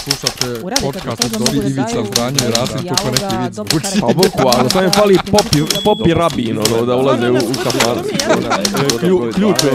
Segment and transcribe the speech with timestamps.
[0.00, 3.84] Slušate podcast od Dobri Ivica daju Zdanje i Rasim kako neki vic dobro zvuči.
[3.84, 4.00] karakter.
[4.00, 7.98] Pa boku, ali sam je fali popi, popi rabin, ono, da ulaze u, u kafan.
[9.00, 9.70] Klju- Ključ je.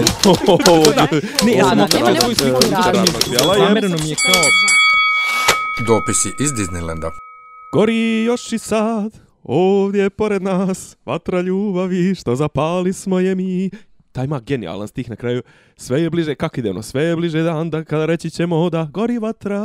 [1.45, 1.87] Ne, ja sam
[2.21, 2.69] svoju sliku je.
[3.57, 4.41] Zamereno mi je kao...
[5.87, 7.09] Dopisi iz Disneylanda.
[7.73, 9.11] Gori još i sad,
[9.43, 13.69] ovdje pored nas, vatra ljubavi, što zapali smo je mi.
[14.11, 15.41] Taj ima genijalan stih na kraju.
[15.77, 18.83] Sve je bliže, kako ide ono, sve je bliže dan da kada reći ćemo da
[18.83, 19.61] gori vatra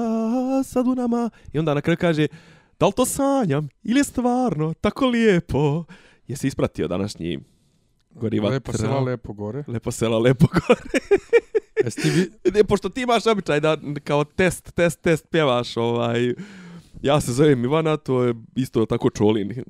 [0.62, 1.30] sad u nama.
[1.52, 2.27] I onda na kraju kaže,
[2.80, 5.84] da li to sanjam ili je stvarno tako lijepo?
[6.27, 7.38] Jesi ispratio današnji
[8.10, 8.55] gori vatra?
[8.55, 9.64] Lepo sela, lepo gore.
[9.66, 10.80] Lepo sela, lepo gore.
[11.84, 12.50] Jesi ti vi...
[12.50, 16.34] Ne, pošto ti imaš običaj da kao test, test, test pjevaš, ovaj...
[17.02, 19.64] Ja se zovem Ivana, to je isto tako čolin.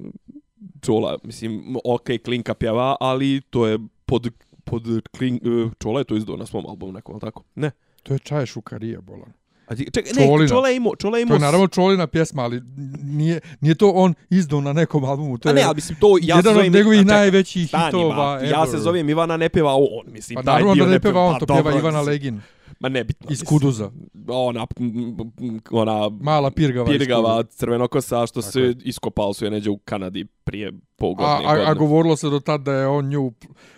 [0.82, 4.28] Čola, mislim, ok, Klinka pjeva, ali to je pod,
[4.64, 4.82] pod
[5.18, 5.40] klin,
[5.78, 7.44] Čola je to izdao na svom albumu nekom, tako?
[7.54, 7.70] Ne.
[8.02, 9.32] To je čaje šukarija, bolan.
[9.70, 10.48] A ti, čekaj, ne, Čolina.
[10.48, 11.36] Čola je imao, Čola je To imao...
[11.36, 12.62] je naravno Čolina pjesma, ali
[13.02, 15.38] nije, nije to on izdao na nekom albumu.
[15.38, 16.66] To A je ne, ali mislim, to ja jedan zovem...
[16.66, 18.80] od njegovih a čekaj, najvećih stani, hitova ma, Ja se ever.
[18.80, 21.46] zovem Ivana, ne pjeva on, mislim, Pa taj naravno da ne peva on, pa to
[21.46, 22.40] pjeva dobro, Ivana Legin.
[22.80, 23.26] Ma nebitno.
[23.30, 23.42] Iz.
[23.42, 23.90] Kuduza.
[24.28, 24.66] Ona,
[25.70, 26.86] ona Mala pirgava.
[26.88, 28.74] pirgava crvenokosa što se je.
[28.84, 31.46] iskopao su je neđe u Kanadi prije pol A, godine.
[31.46, 31.74] a, a godine.
[31.74, 33.32] govorilo se do tad da je on nju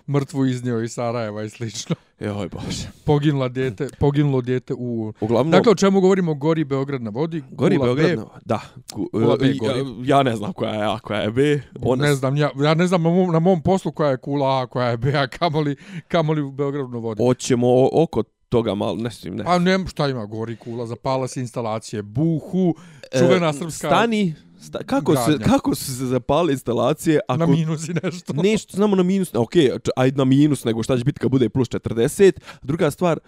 [0.08, 1.96] mrtvu iznio iz Sarajeva i slično.
[2.24, 2.88] Joj bože.
[3.04, 5.12] Poginula djete, poginulo djete u...
[5.20, 6.34] Uglavnom, Dakle, o čemu govorimo?
[6.34, 7.42] Gori Beograd na vodi.
[7.50, 8.16] Gori Kula Beograd, B.
[8.16, 8.60] no, da.
[8.92, 9.84] Ku, Kula B ja, gori.
[10.04, 11.60] ja ne znam koja je A, koja je B.
[11.82, 14.62] Ona, Ne znam, ja, ja ne znam na mom, na mom poslu koja je kula
[14.62, 15.76] A, koja je B, a kamoli,
[16.08, 17.22] kamoli u Beogradu na vodi.
[17.22, 19.44] Hoćemo oko toga malo, ne znam, ne.
[19.46, 22.74] A ne, šta ima gori kula, zapala se instalacije, buhu,
[23.18, 27.38] čuvena E, srpska Stani, sta, kako, se, kako su se zapali instalacije ako...
[27.38, 28.32] na minus i nešto.
[28.32, 29.52] Nešto znamo na minus, ok,
[29.96, 32.32] ajde na minus, nego šta će biti kad bude plus 40.
[32.62, 33.18] Druga stvar,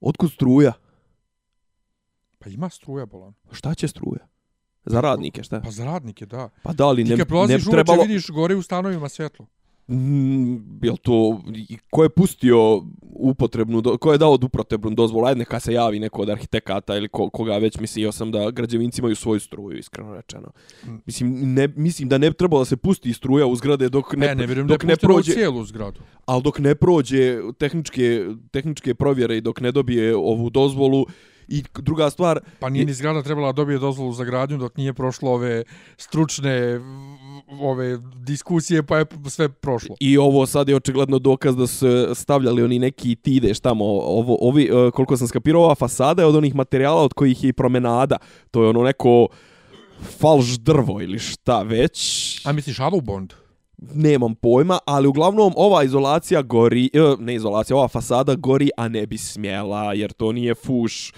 [0.00, 0.72] otkud struja?
[2.38, 3.34] Pa ima struja, bolan.
[3.52, 4.26] Šta će struja?
[4.84, 5.60] Za radnike, šta?
[5.60, 6.48] Pa za radnike, da.
[6.62, 8.02] Pa da li Ti ne, kad ne prolaziš bi uveče, trebalo...
[8.02, 9.46] vidiš gore u stanovima svjetlo.
[9.88, 11.42] Mm, jel to,
[11.90, 16.22] ko je pustio upotrebnu, do, ko je dao upotrebnu dozvolu, ajde neka se javi neko
[16.22, 20.48] od arhitekata ili ko, koga već mislio sam da građevinci imaju svoju struju, iskreno rečeno.
[20.86, 20.94] Mm.
[21.06, 24.26] Mislim, ne, mislim da ne bi trebalo da se pusti struja u zgrade dok ne,
[24.26, 26.00] Ne, ne vjerujem da je dok ne u prođe, cijelu zgradu.
[26.26, 31.06] ali dok ne prođe tehničke, tehničke provjere i dok ne dobije ovu dozvolu
[31.48, 35.30] i druga stvar, Pa nije ni zgrada trebala dobije dozvolu za gradnju dok nije prošlo
[35.30, 35.62] ove
[35.96, 36.80] stručne
[37.60, 39.96] ove diskusije, pa je sve prošlo.
[40.00, 44.38] I ovo sad je očigledno dokaz da su stavljali oni neki ti ideš tamo, ovo,
[44.40, 47.52] ovi, e, koliko sam skapirao, ova fasada je od onih materijala od kojih je i
[47.52, 48.16] promenada.
[48.50, 49.26] To je ono neko
[50.18, 52.40] falš drvo ili šta već.
[52.46, 53.43] A misliš Alubond?
[53.78, 59.06] Nemam pojma, ali uglavnom ova izolacija gori, e, ne izolacija, ova fasada gori, a ne
[59.06, 61.14] bi smjela, jer to nije fuš e,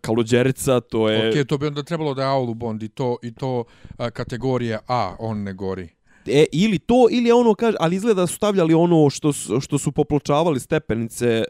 [0.00, 1.40] kaluđerica, to je...
[1.40, 3.64] Ok, to bi onda trebalo da je Alubond i to, i to
[3.98, 5.88] a, kategorije A, on ne gori.
[6.26, 9.60] E, ili to, ili je ono, kaže, ali izgleda da su stavljali ono što, su-
[9.60, 11.44] što su popločavali stepenice e,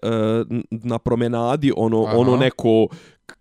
[0.70, 2.16] na promenadi, ono, Aha.
[2.16, 2.86] ono neko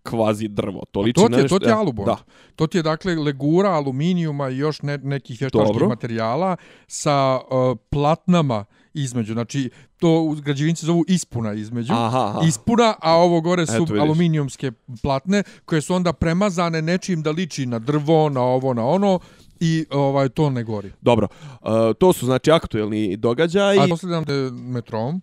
[0.03, 0.84] kvazi drvo.
[0.91, 2.06] To liči To ti je, nešto- to ti je Alubond.
[2.06, 2.18] Da.
[2.56, 6.56] To ti je dakle legura aluminijuma i još ne, nekih vještačkih materijala
[6.88, 9.34] sa uh, platnama između.
[9.34, 11.94] Znači, to u građevinci zovu ispuna između.
[11.94, 12.40] Aha, aha.
[12.47, 14.01] Ispuna, a ovo gore su Eto, vidiš.
[14.01, 14.72] aluminijumske
[15.03, 19.19] platne koje su onda premazane nečim da liči na drvo, na ovo, na ono
[19.59, 20.91] i ovaj to ne gori.
[21.01, 21.57] Dobro, e,
[21.94, 23.80] to su znači aktuelni događaji.
[23.80, 25.22] A posljedam metrom.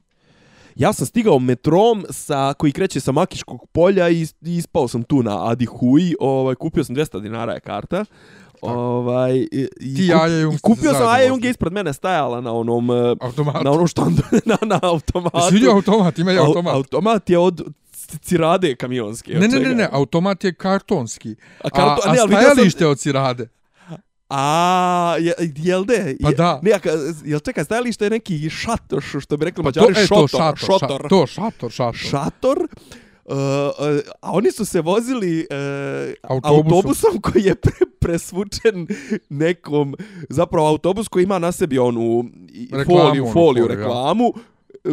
[0.78, 5.22] Ja sam stigao metrom sa, koji kreće sa Makiškog polja i, i ispao sam tu
[5.22, 6.14] na Adi Hui.
[6.20, 8.04] Ovaj, kupio sam 200 dinara je karta.
[8.62, 12.40] Ovaj, i, Ti i kup- Aja Jung kupio sam Aja Jung je ispred mene stajala
[12.40, 13.64] na onom e, Automat.
[13.64, 15.36] na onom štandu na, na automatu.
[15.38, 16.18] Jesi vidio automat?
[16.18, 16.74] Ima Au- automat.
[16.74, 17.62] automat je od
[18.20, 19.32] cirade kamionske.
[19.32, 21.34] Ne, ne, ne, ne, automat je kartonski.
[21.60, 23.48] A, karto, a, a ne, ali vidio sam- stajalište od cirade.
[24.30, 24.44] A,
[25.18, 26.16] je, jel de?
[26.22, 26.60] Pa da.
[26.62, 26.70] Ne,
[27.24, 30.28] jel čekaj, stajalište je neki šator, što što bi rekli Pa to, mađari, e, to,
[30.28, 30.78] šator, šotor.
[30.80, 31.08] šator.
[31.08, 31.94] To, šator, šator.
[32.00, 32.58] šator.
[33.24, 33.38] Uh, uh,
[34.20, 36.72] a oni su se vozili uh, Autobusom.
[36.72, 38.86] autobusom koji je pre, presvučen
[39.28, 39.94] nekom,
[40.28, 42.24] zapravo autobus koji ima na sebi onu
[42.72, 43.68] Reklamu, foliju, onu foliju, foliju, ja.
[43.76, 44.32] reklamu,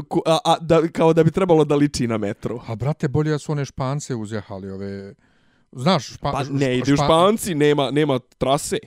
[0.07, 2.59] ko- a, a da, kao da bi trebalo da liči na metro.
[2.67, 5.13] A brate, bolje da su one špance uzjehali ove...
[5.71, 8.77] Znaš, špa, Pa ne ide špa- Španci, nema, nema trase.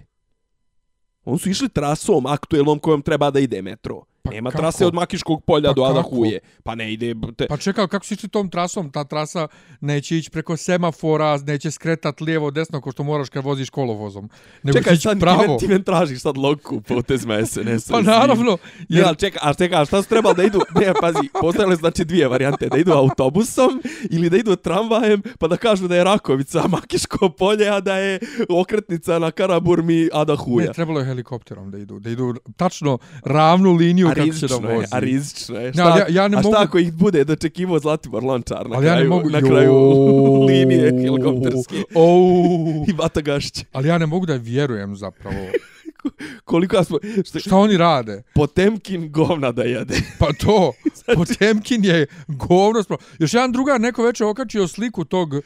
[1.28, 4.07] Oni su išli trasom aktuelnom kojom treba da ide metro.
[4.22, 4.62] Pa Nema kako?
[4.62, 6.16] trase od Makiškog polja Pa do Ada kako?
[6.16, 6.40] Huje.
[6.62, 7.14] Pa ne ide...
[7.36, 7.46] Te...
[7.46, 8.90] Pa čekaj, kako si išli tom trasom?
[8.90, 9.48] Ta trasa
[9.80, 14.30] neće ići preko semafora, neće skretat lijevo, desno, ko što moraš kad voziš kolovozom.
[14.62, 15.42] Nego čekaj, ići sad pravo.
[15.42, 17.90] ti, men, ti men tražiš sad loku potezma SNS.
[17.90, 19.04] Pa naravno, Jer...
[19.04, 20.60] Ja, čekaj, a čekaj, a šta su trebali da idu?
[20.80, 25.48] Ne, pazi, postojale su znači dvije varijante, da idu autobusom ili da idu tramvajem, pa
[25.48, 28.18] da kažu da je Rakovica Makiško polje, a da je
[28.48, 30.66] okretnica na Karaburmi Ada Huja.
[30.66, 35.58] ne, trebalo je helikopterom da idu, da idu tačno ravnu liniju Rizično je, a rizično
[35.58, 35.72] je.
[35.72, 38.76] Šta, ali ja- ja ne a šta mogu- ako ih bude dočekivo Zlatibor Lončar na
[38.76, 39.30] Ali ja kraju, ne mogu...
[39.30, 39.74] na kraju
[40.48, 42.84] linije helikopterske Ou.
[42.88, 43.64] i Bata Gašić.
[43.72, 45.36] Ali ja ne mogu da vjerujem zapravo.
[46.44, 46.98] Koliko ja smo...
[47.24, 48.22] Što, Šta oni rade?
[48.34, 49.94] Potemkin govna da jede.
[50.18, 50.72] Pa to,
[51.14, 52.84] Potemkin je govno.
[53.18, 55.40] Još jedan drugar neko večer okačio sliku tog uh,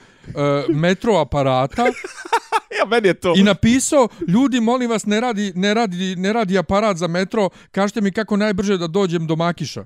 [0.69, 1.85] metro aparata
[2.79, 3.35] ja, meni je to...
[3.37, 8.01] i napisao, ljudi, molim vas, ne radi, ne radi, ne radi aparat za metro, kažite
[8.01, 9.85] mi kako najbrže da dođem do Makiša.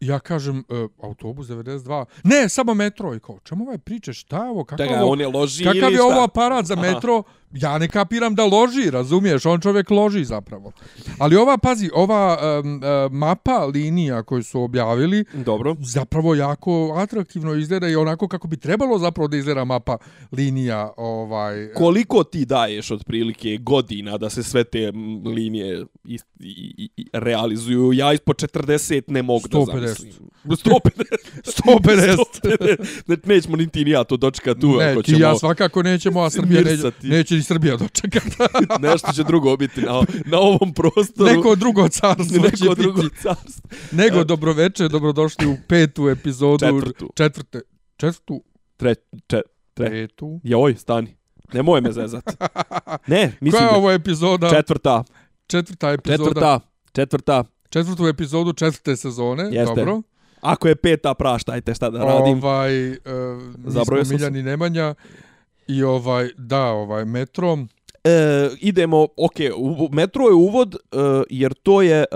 [0.00, 2.04] Ja kažem, e, autobus 92.
[2.24, 3.14] Ne, samo metro.
[3.14, 4.12] I kao, čemu ovaj priče?
[4.12, 4.64] Šta je ovo?
[4.64, 5.12] Kako Čekaj, ovo?
[5.12, 6.04] on je loži Kakav je šta?
[6.04, 6.82] ovo aparat za Aha.
[7.60, 9.46] Ja ne kapiram da loži, razumiješ?
[9.46, 10.72] On čovjek loži zapravo.
[11.18, 15.76] Ali ova, pazi, ova um, uh, mapa linija koju su objavili, Dobro.
[15.80, 19.98] zapravo jako atraktivno izgleda i onako kako bi trebalo zapravo da izgleda mapa
[20.32, 24.92] linija ovaj Koliko ti daješ otprilike godina da se sve te
[25.24, 27.92] linije i, i, i, realizuju?
[27.92, 29.66] Ja ispod 40 ne mogu da 150.
[29.66, 30.28] zamislim.
[30.44, 30.80] 150.
[31.44, 32.16] 150.
[32.46, 32.76] 150.
[33.06, 34.76] Ne, nećemo ni ti ni ja to dočekati tu.
[34.78, 38.36] ne, ako ti ćemo ja svakako nećemo, a Srbija neće, neće Srbija dočekati.
[38.88, 41.30] Nešto će drugo biti na, na ovom prostoru.
[41.36, 43.16] Neko drugo carstvo će neko drugo biti.
[43.16, 43.70] carstvo.
[43.92, 46.66] Nego dobroveče, dobrodošli u petu epizodu.
[46.66, 47.12] Četvrtu.
[47.16, 47.60] Četvrte.
[47.96, 48.42] Četvrtu.
[48.76, 48.94] Tre,
[49.26, 49.40] če,
[49.74, 49.90] tre.
[49.90, 50.40] Petu.
[50.44, 51.16] Joj, stani.
[51.52, 52.24] Nemoj me zezat.
[53.06, 54.50] Ne, mislim Koja je ovo epizoda?
[54.50, 55.04] četvrta,
[55.46, 56.24] Četvrta epizoda.
[56.24, 56.60] četvrta,
[56.92, 57.44] četvrta.
[57.70, 59.42] Četvrtu epizodu četvrte sezone.
[59.52, 59.74] Jeste.
[59.74, 60.02] Dobro.
[60.40, 62.44] Ako je peta, praštajte šta da radim.
[62.44, 62.96] Ovaj, uh,
[63.58, 64.30] mi Zabrojao smo sam se.
[64.30, 64.94] Miljani Nemanja
[65.68, 67.58] i ovaj, da, ovaj, metro.
[68.04, 70.96] E, idemo, ok, u, metro je uvod, e,
[71.30, 72.06] jer to je e,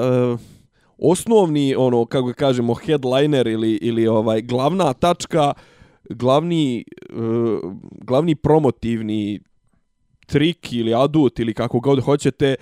[0.98, 5.52] osnovni, ono, kako ga kažemo, headliner ili, ili ovaj glavna tačka,
[6.10, 6.84] glavni, e,
[8.04, 9.40] glavni promotivni
[10.26, 12.56] trik ili adut ili kako god hoćete e,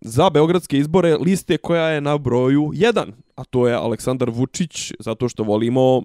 [0.00, 5.28] za beogradske izbore liste koja je na broju 1, a to je Aleksandar Vučić, zato
[5.28, 6.02] što volimo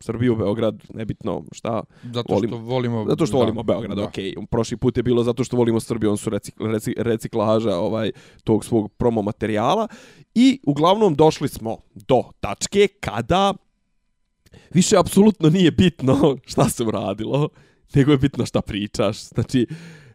[0.00, 2.56] Srbiju, Beograd, nebitno šta, Zato što Volimo.
[2.56, 3.04] volimo...
[3.08, 4.04] zato što da, volimo Beograd, da.
[4.04, 4.34] okej.
[4.50, 8.10] Prošli put je bilo zato što volimo Srbiju, on su recik, recik, reciklaža ovaj
[8.44, 9.88] tog svog promo materijala
[10.34, 13.54] i uglavnom došli smo do tačke kada
[14.74, 17.48] više apsolutno nije bitno šta se uradilo,
[17.94, 19.28] nego je bitno šta pričaš.
[19.28, 19.66] Znači,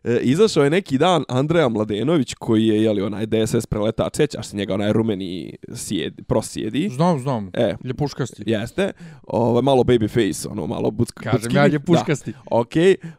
[0.06, 4.58] e, izašao je neki dan Andreja Mladenović koji je jeli onaj DSS preletač, sećaš se
[4.58, 6.90] njega onaj rumeni sjedi, prosjedi.
[6.90, 7.50] Znam, znam.
[7.54, 8.44] E, Ljepuškasti.
[8.46, 8.92] jeste.
[9.24, 11.24] Ovaj malo baby face, ono malo bucka.
[11.24, 11.60] Kažem buckini.
[11.60, 12.34] ja ljepuškasti.
[12.52, 12.74] Ok,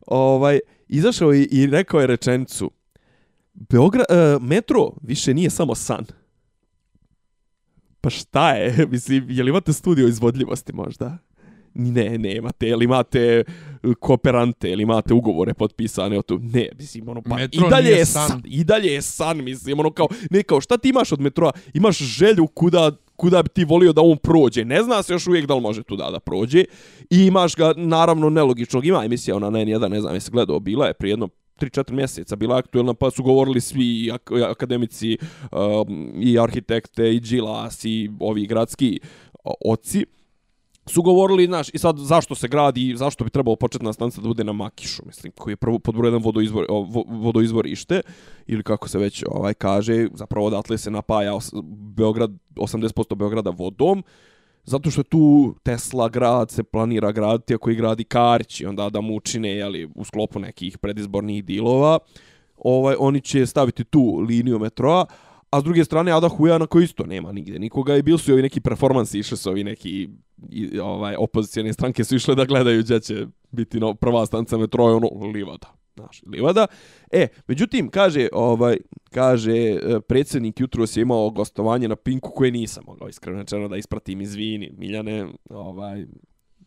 [0.07, 2.71] ovaj, izašao je i rekao je rečenicu.
[3.55, 6.05] Beogra, uh, metro više nije samo san.
[8.01, 8.87] Pa šta je?
[8.91, 11.19] Mislim, je li imate studio izvodljivosti možda?
[11.75, 12.69] Ne, nemate.
[12.69, 13.45] Ili imate e,
[13.95, 16.39] kooperante, ili imate ugovore potpisane o tu.
[16.43, 18.29] Ne, mislim, ono, pa Metro i dalje je san.
[18.29, 18.43] san.
[18.45, 21.53] I dalje je san, mislim, ono kao, ne kao, šta ti imaš od metroa?
[21.75, 24.65] Imaš želju kuda, kuda bi ti volio da on prođe.
[24.65, 26.65] Ne zna se još uvijek da li može tu da, da prođe.
[27.11, 28.87] I imaš ga, naravno, nelogičnog.
[28.87, 31.29] Ima emisija, ona ne, jedan, ne znam, jesi gledao, bila je prije jedno
[31.61, 35.19] 3-4 mjeseca bila aktuelna, pa su govorili svi ak- akademici
[35.53, 39.01] um, i arhitekte i džilas i ovi gradski
[39.65, 40.07] oci
[40.87, 44.45] su govorili, znaš, i sad zašto se gradi, zašto bi trebalo početna stanica da bude
[44.45, 48.01] na Makišu, mislim, koji je prvo podbroj jedan vodoizvor, vo, vodoizvorište,
[48.47, 51.53] ili kako se već ovaj kaže, zapravo odatle se napaja os,
[51.97, 54.05] Beograd, 80% Beograda vodom,
[54.65, 58.91] zato što je tu Tesla grad se planira graditi, ako i gradi Karić, i onda
[58.91, 61.99] da mu učine, jeli, u sklopu nekih predizbornih dilova,
[62.57, 65.07] ovaj, oni će staviti tu liniju metroa,
[65.51, 68.33] a s druge strane Ada Hujana koji isto nema nigde nikoga i bili su i
[68.33, 70.09] ovi neki performansi, išli su ovi neki
[70.51, 74.97] i, ovaj, opozicijone stranke su išle da gledaju gdje će biti no, prva stanca metroa,
[74.97, 75.73] ono, livada.
[75.97, 76.67] Znaš, livada.
[77.11, 78.77] E, međutim, kaže, ovaj,
[79.11, 83.77] kaže, e, predsjednik jutros je imao gostovanje na Pinku koje nisam mogao iskreno rečeno da
[83.77, 86.07] ispratim, izvini, Miljane, ovaj,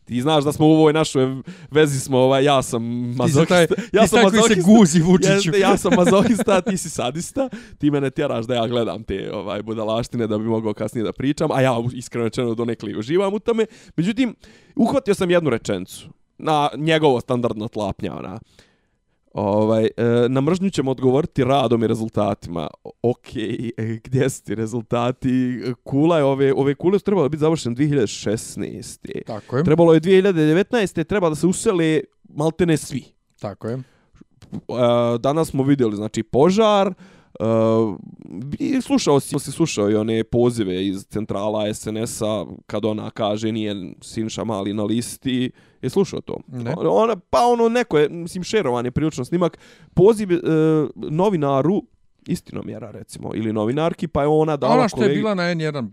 [0.09, 1.35] ti znaš da smo u ovoj našoj
[1.71, 3.45] vezi smo, ovaj, ja sam Ti mazohista.
[3.45, 5.31] taj, ja ti si taj koji se guzi Vučiću.
[5.31, 9.61] Jeste, ja sam mazohista, ti si sadista, ti mene tjeraš da ja gledam te ovaj
[9.61, 13.65] budalaštine da bi mogao kasnije da pričam, a ja iskreno rečeno donekle uživam u tome.
[13.95, 14.35] Međutim,
[14.75, 18.39] uhvatio sam jednu rečenicu na njegovo standardno tlapnja, ona.
[19.33, 19.89] Ovaj, e,
[20.29, 22.67] na mržnju ćemo odgovoriti radom i rezultatima.
[23.01, 25.61] Ok, e, gdje su ti rezultati?
[25.83, 29.23] Kula je, ove, ove kule su trebalo biti završene 2016.
[29.25, 29.63] Tako je.
[29.63, 31.03] Trebalo je 2019.
[31.03, 33.03] treba da se usele maltene svi.
[33.39, 33.73] Tako je.
[33.73, 33.79] E,
[35.19, 36.93] danas smo vidjeli znači požar
[37.39, 37.95] Uh,
[38.59, 43.93] i slušao si, si slušao i one pozive iz centrala SNS-a kad ona kaže nije
[44.01, 45.51] Sinša Mali na listi.
[45.81, 46.37] Je slušao to?
[46.47, 46.73] Ne.
[46.77, 49.57] Ona, pa ono neko je, mislim, šerovan je prilično snimak.
[49.93, 50.39] Poziv uh,
[50.95, 51.83] novinaru
[52.27, 55.89] istinomjera recimo ili novinarki pa je ona dala Ona što je kolegi- bila na N1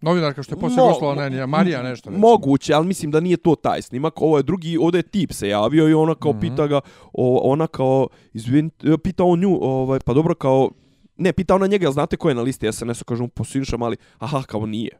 [0.00, 2.10] novinarka što je poslije Mo- gostovala na N1, Marija nešto.
[2.10, 2.28] recimo.
[2.28, 4.20] Moguće, ali mislim da nije to taj snimak.
[4.20, 6.40] Ovo je drugi, ovdje je tip se javio i ona kao Mhm.
[6.40, 6.80] pita ga,
[7.12, 10.70] o, ona kao, izvin, pita on nju, ovaj, pa dobro kao,
[11.16, 13.96] ne, pita ona njega, jel znate ko je na listi SNS-a, kažu mu posinša mali,
[14.18, 14.90] aha, kao nije.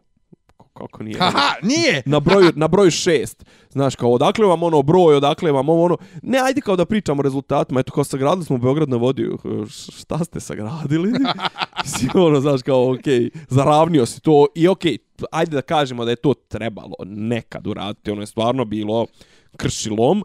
[0.74, 1.18] Kako nije?
[1.18, 2.02] Haha, nije!
[2.06, 3.44] na broju, na broju šest.
[3.70, 5.96] Znaš, kao, odakle vam ono broj, odakle vam ovo ono...
[6.22, 7.80] Ne, ajde kao da pričamo o rezultatima.
[7.80, 9.28] Eto, kao sagradili smo Beograd na vodi.
[9.68, 11.12] Š- Šta ste sagradili?
[11.84, 14.46] Mislim, ono, znaš, kao, okej, zaravnio si to.
[14.54, 14.98] I okej,
[15.32, 18.10] ajde da kažemo da je to trebalo nekad uraditi.
[18.10, 19.06] Ono je stvarno bilo
[19.56, 20.22] kršilom,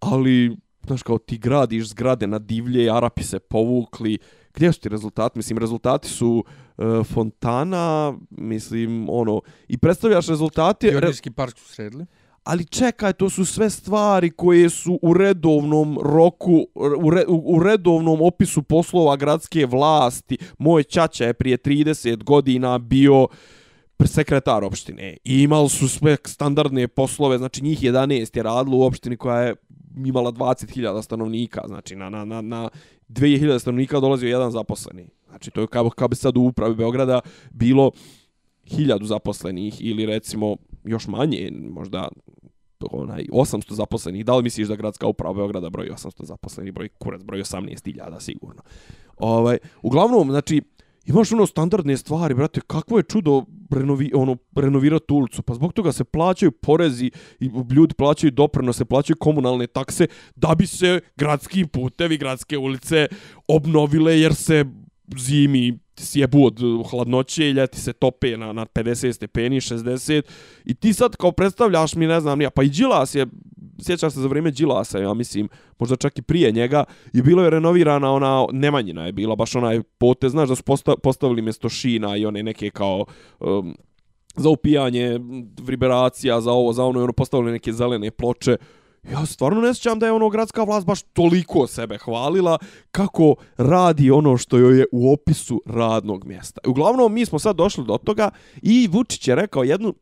[0.00, 0.56] ali,
[0.86, 4.18] znaš, kao, ti gradiš zgrade na divlje, Arapi se povukli.
[4.54, 5.38] Gdje su ti rezultati?
[5.38, 6.61] Mislim, rezultati su e,
[7.04, 10.86] fontana, mislim, ono, i predstavljaš rezultate...
[10.86, 12.06] re- Pionirski park su sredili.
[12.44, 18.22] ali čekaj, to su sve stvari koje su u redovnom roku, u, re, u redovnom
[18.22, 20.38] opisu poslova gradske vlasti.
[20.58, 23.28] Moj ćaća je prije 30 godina bio
[24.06, 29.16] sekretar opštine i imali su sve standardne poslove, znači njih 11 je radilo u opštini
[29.16, 29.54] koja je
[30.04, 32.68] imala 20.000 stanovnika, znači na, na, na, na
[33.08, 35.06] 2000 stanovnika dolazio jedan zaposleni.
[35.32, 37.20] Znači to je kao, kao bi sad u upravi Beograda
[37.50, 37.90] bilo
[38.64, 42.08] hiljadu zaposlenih ili recimo još manje, možda
[42.90, 44.24] onaj 800 zaposlenih.
[44.24, 48.62] Da li misliš da gradska uprava Beograda broji 800 zaposlenih, broj kurac broj 18.000 sigurno.
[49.16, 50.62] Ovaj uglavnom znači
[51.06, 55.42] Imaš ono standardne stvari, brate, kakvo je čudo renovi, ono, renovirati ulicu.
[55.42, 57.10] Pa zbog toga se plaćaju porezi,
[57.40, 63.06] i ljudi plaćaju doprinose, plaćaju komunalne takse, da bi se gradski putevi, gradske ulice
[63.48, 64.64] obnovile, jer se
[65.18, 70.22] zimi sjebu od hladnoće i ljeti se tope na, na 50 stepeni, 60.
[70.64, 73.26] I ti sad kao predstavljaš mi, ne znam, nija, pa i Đilas je,
[73.82, 77.50] sjećaš se za vrijeme Đilasa, ja mislim, možda čak i prije njega, i bilo je
[77.50, 82.16] renovirana ona, Nemanjina je bila, baš onaj potez, znaš da su posta, postavili mjesto šina
[82.16, 83.04] i one neke kao...
[83.40, 83.76] Um,
[84.36, 85.20] za upijanje
[85.62, 88.56] vibracija, za ovo, za ono, i ono postavili neke zelene ploče.
[89.10, 92.58] Ja stvarno ne sjećam da je ono gradska vlast baš toliko sebe hvalila
[92.90, 96.60] kako radi ono što joj je u opisu radnog mjesta.
[96.66, 98.30] Uglavnom, mi smo sad došli do toga
[98.62, 99.94] i Vučić je rekao jednu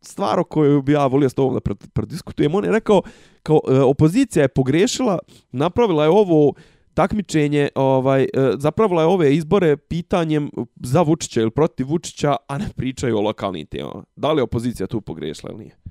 [0.00, 2.54] stvar o kojoj bi ja volio s tobom da prediskutujem.
[2.54, 3.02] On je rekao,
[3.42, 5.18] kao e, opozicija je pogrešila,
[5.52, 6.52] napravila je ovo
[6.94, 12.68] takmičenje, ovaj, e, zapravila je ove izbore pitanjem za Vučića ili protiv Vučića, a ne
[12.76, 14.04] pričaju o lokalnim temama.
[14.16, 15.81] Da li je opozicija tu pogrešila ili nije?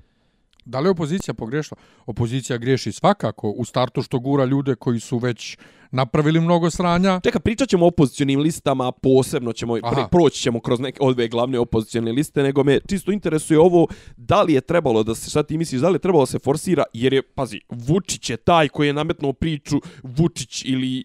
[0.64, 1.80] Da li je opozicija pogrešila?
[2.06, 5.56] Opozicija griješi svakako u startu što gura ljude koji su već
[5.90, 7.20] napravili mnogo sranja.
[7.24, 9.94] Čeka, pričat ćemo o opozicionim listama, posebno ćemo, Aha.
[9.94, 13.86] pre, proći ćemo kroz neke od dve glavne opozicione liste, nego me čisto interesuje ovo,
[14.16, 16.38] da li je trebalo da se, šta ti misliš, da li je trebalo da se
[16.38, 21.04] forsira, jer je, pazi, Vučić je taj koji je nametnuo priču Vučić ili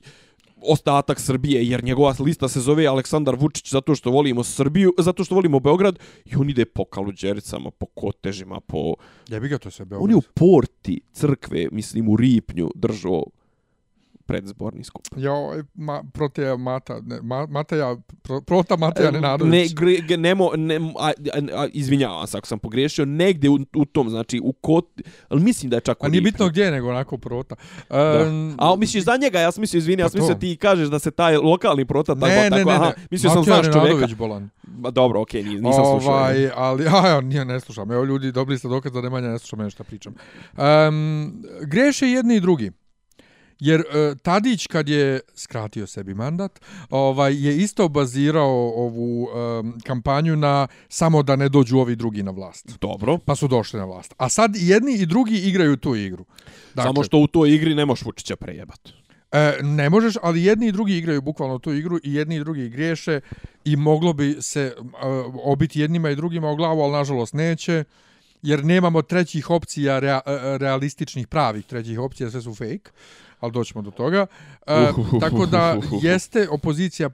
[0.61, 5.35] ostatak Srbije, jer njegova lista se zove Aleksandar Vučić zato što volimo Srbiju, zato što
[5.35, 8.95] volimo Beograd i on ide po kaluđericama, po kotežima, po...
[9.29, 10.03] Jebi ga to sve Beograd.
[10.03, 13.23] On je u porti crkve, mislim u Ripnju, držao
[14.27, 15.07] predzborni skup.
[15.17, 15.31] Ja,
[15.73, 19.51] ma, proteja Mata, ne, ma, Mateja, pro, prota Mateja Nenadović.
[19.51, 21.11] Ne, gre, nemo, ne, a, a,
[21.53, 25.69] a, izvinjavam se ako sam pogriješio, negdje u, u tom, znači u kot, ali mislim
[25.69, 27.55] da je čak u A nije bitno gdje, nego onako prota.
[27.89, 28.25] Da.
[28.27, 30.39] Um, A misliš za njega, ja sam mislio, izvini, ja Pa sam mislio to.
[30.39, 32.93] ti kažeš da se taj lokalni prota tako, ne, ne, tako, ne, aha, ne.
[33.11, 33.83] mislio sam znaš čovjeka.
[33.83, 34.49] Nenadović bolan.
[34.63, 36.13] Ma dobro, okej, okay, nisam slušao.
[36.13, 37.91] Ovaj, ali, a, ja, nije, ne slušam.
[37.91, 40.13] Evo ljudi, dobili ste dokaz da Nemanja ne sluša mene šta pričam.
[40.57, 42.71] Um, greše jedni i drugi.
[43.59, 46.59] Jer uh, Tadić kad je skratio sebi mandat,
[46.89, 52.31] ovaj je isto bazirao ovu um, kampanju na samo da ne dođu ovi drugi na
[52.31, 52.79] vlast.
[52.81, 54.13] Dobro, Pa su došli na vlast.
[54.17, 56.25] A sad jedni i drugi igraju tu igru.
[56.75, 58.89] Dakle, samo što u toj igri ne možeš Vučića prejebat.
[59.31, 62.69] E, ne možeš, ali jedni i drugi igraju bukvalno tu igru i jedni i drugi
[62.69, 63.19] griješe
[63.65, 64.85] i moglo bi se uh,
[65.43, 67.83] obiti jednima i drugima o glavu, ali nažalost neće,
[68.41, 72.91] jer nemamo trećih opcija rea, e, realističnih pravih trećih opcija, sve su fake.
[73.39, 74.25] Ali doćemo do toga.
[74.67, 77.09] E, tako da jeste opozicija,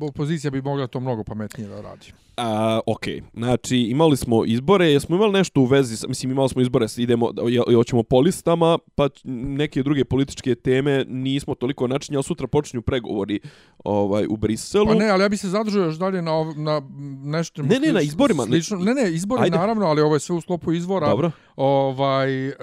[0.00, 2.12] opozicija bi mogla to mnogo pametnije da radi.
[2.36, 3.02] A, ok,
[3.34, 7.32] znači imali smo izbore, jesmo imali nešto u vezi, sa- mislim imali smo izbore, idemo,
[7.74, 13.40] hoćemo po listama, pa neke druge političke teme nismo toliko načinjali, sutra počinju pregovori
[13.84, 14.86] ovaj, u Briselu.
[14.86, 16.82] Pa ne, ali ja bi se zadržao još dalje na, na
[17.24, 17.62] nešto...
[17.62, 18.42] Ne, ne, na izborima.
[18.44, 19.56] Slično, ne, ne, izbori Ajde.
[19.58, 21.08] naravno, ali ovo je sve u sklopu izvora.
[21.08, 21.30] Dobro.
[21.56, 22.54] Ovaj, uh,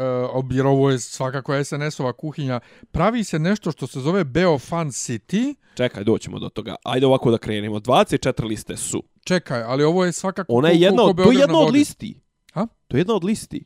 [0.51, 2.59] jer ovo je svakako SNS-ova kuhinja.
[2.91, 5.55] Pravi se nešto što se zove Beofan City.
[5.75, 6.75] Čekaj, doćemo do toga.
[6.93, 7.79] Ajde ovako da krenemo.
[7.79, 9.03] 24 liste su.
[9.23, 10.53] Čekaj, ali ovo je svakako...
[10.53, 12.19] Ona je jedna, od, to je jedna na od listi.
[12.53, 12.67] Ha?
[12.87, 13.65] To je jedna od listi.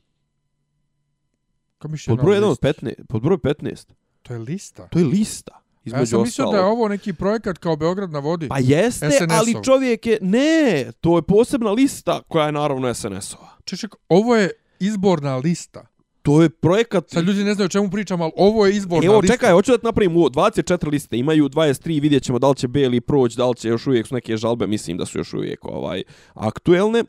[1.78, 2.86] Kako mišlje Pod broj 1 od listi?
[2.86, 3.06] 15.
[3.08, 3.94] Pod broj 15.
[4.22, 4.88] To je lista.
[4.88, 5.62] To je lista.
[5.84, 8.48] Između ja sam mislio da je ovo neki projekat kao Beograd na vodi.
[8.48, 10.18] Pa jeste, ali čovjek je...
[10.22, 13.50] Ne, to je posebna lista koja je naravno SNS-ova.
[13.66, 15.88] Češek, ovo je izborna lista.
[16.28, 17.10] To je projekat...
[17.10, 19.34] Sad ljudi ne znaju o čemu pričam, ali ovo je izborna Evo, lista.
[19.34, 20.30] čekaj, hoću da napravim ovo.
[20.30, 23.88] 24 liste, imaju 23, vidjet ćemo da li će Beli proći, da li će još
[23.88, 26.04] uvijek su neke žalbe, mislim da su još uvijek ovaj
[26.34, 27.04] aktuelne.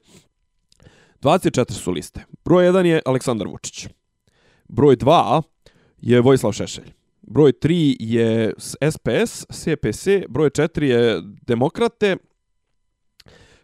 [1.20, 2.24] 24 su liste.
[2.44, 3.88] Broj 1 je Aleksandar Vučić.
[4.68, 5.42] Broj 2
[6.00, 6.92] je Vojislav Šešelj.
[7.22, 12.16] Broj 3 je SPS, CPC, broj 4 je Demokrate,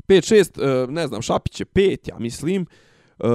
[0.09, 2.67] 5, 6, ne znam, Šapić je 5, ja mislim.
[3.19, 3.29] Uh,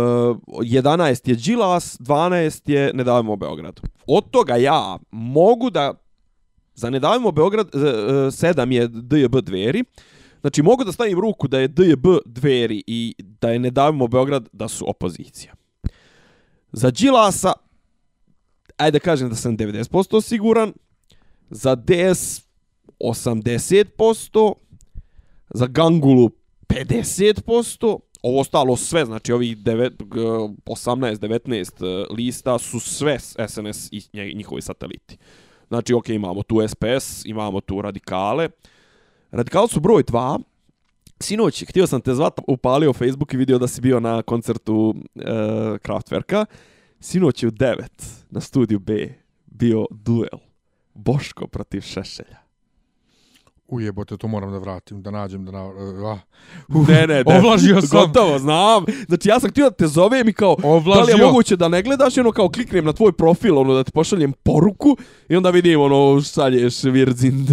[0.62, 3.80] 11 je Đilas, 12 je Ne davimo Beograd.
[4.08, 5.94] Od toga ja mogu da
[6.76, 7.88] za Ne davimo Beograd e, e, uh,
[8.34, 9.84] 7 je DJB dveri.
[10.42, 14.50] Znači mogu da stavim ruku da je DJB dveri i da je Ne davimo Beograd
[14.54, 15.54] da su opozicija.
[16.72, 17.54] Za Đilasa
[18.78, 20.74] ajde da kažem da sam 90% siguran.
[21.50, 22.42] Za DS
[23.00, 24.54] 80%.
[25.50, 26.30] Za Gangulu
[26.68, 28.00] 50%.
[28.22, 29.90] Ovo ostalo sve, znači ovih 9,
[30.66, 35.18] 18, 19 e, lista su sve SNS i njihovi sateliti.
[35.68, 38.50] Znači, ok, imamo tu SPS, imamo tu radikale.
[39.32, 40.40] Radikali su broj 2.
[41.20, 45.22] Sinoć, htio sam te zvat, upalio Facebook i vidio da si bio na koncertu e,
[45.78, 46.46] Kraftwerka.
[47.00, 47.78] Sinoć je u 9
[48.30, 49.14] na studiju B
[49.46, 50.40] bio duel
[50.94, 52.49] Boško protiv Šešelja.
[53.70, 55.66] Ujebote, to moram da vratim, da nađem, da na...
[55.66, 56.20] Uh,
[56.88, 57.38] Ne, ne, ne.
[57.38, 58.00] Ovlažio sam.
[58.02, 58.86] Gotovo, znam.
[59.08, 61.16] Znači, ja sam htio da te zovem i kao, da li Ovlažio.
[61.16, 63.92] je moguće da ne gledaš i ono kao kliknem na tvoj profil, ono da ti
[63.92, 64.98] pošaljem poruku
[65.30, 67.48] i onda vidim ono šalješ Virzin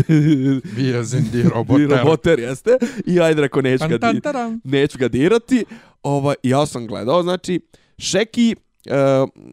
[0.76, 1.88] Bija zindi i roboter.
[1.90, 2.70] roboter, jeste?
[3.06, 4.60] I ajde reko neću ga, di, Tantantaram.
[4.64, 5.64] neću ga dirati.
[6.02, 7.60] Ovaj, ja sam gledao, znači,
[7.98, 8.56] Šeki,
[8.86, 8.94] e,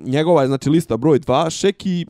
[0.06, 2.06] njegova je znači lista broj 2, Šeki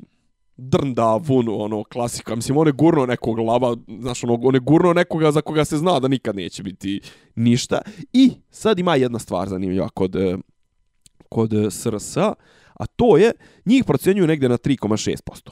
[0.58, 2.36] drnda vunu, ono, klasika.
[2.36, 5.78] Mislim, on je gurno nekog lava, znaš, ono, on je gurno nekoga za koga se
[5.78, 7.02] zna da nikad neće biti
[7.36, 7.82] ništa.
[8.14, 10.38] I sad ima jedna stvar zanimljiva kod, e,
[11.30, 12.18] kod e, SRS,
[12.74, 13.32] a to je,
[13.66, 15.52] njih procjenjuju negdje na 3,6%.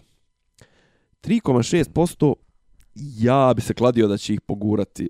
[1.24, 2.34] 3,6%
[2.96, 5.10] ja bi se kladio da će ih pogurati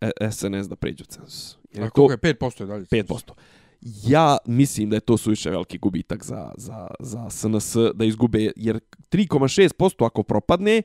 [0.00, 1.56] e- e- SNS da pređu cenzus.
[1.72, 2.34] Jer A koliko je?
[2.34, 2.84] 5% je dalje.
[2.84, 3.32] 5%.
[3.80, 8.80] Ja mislim da je to suviše veliki gubitak za, za, za SNS da izgube, jer
[9.10, 10.82] 3,6% ako propadne,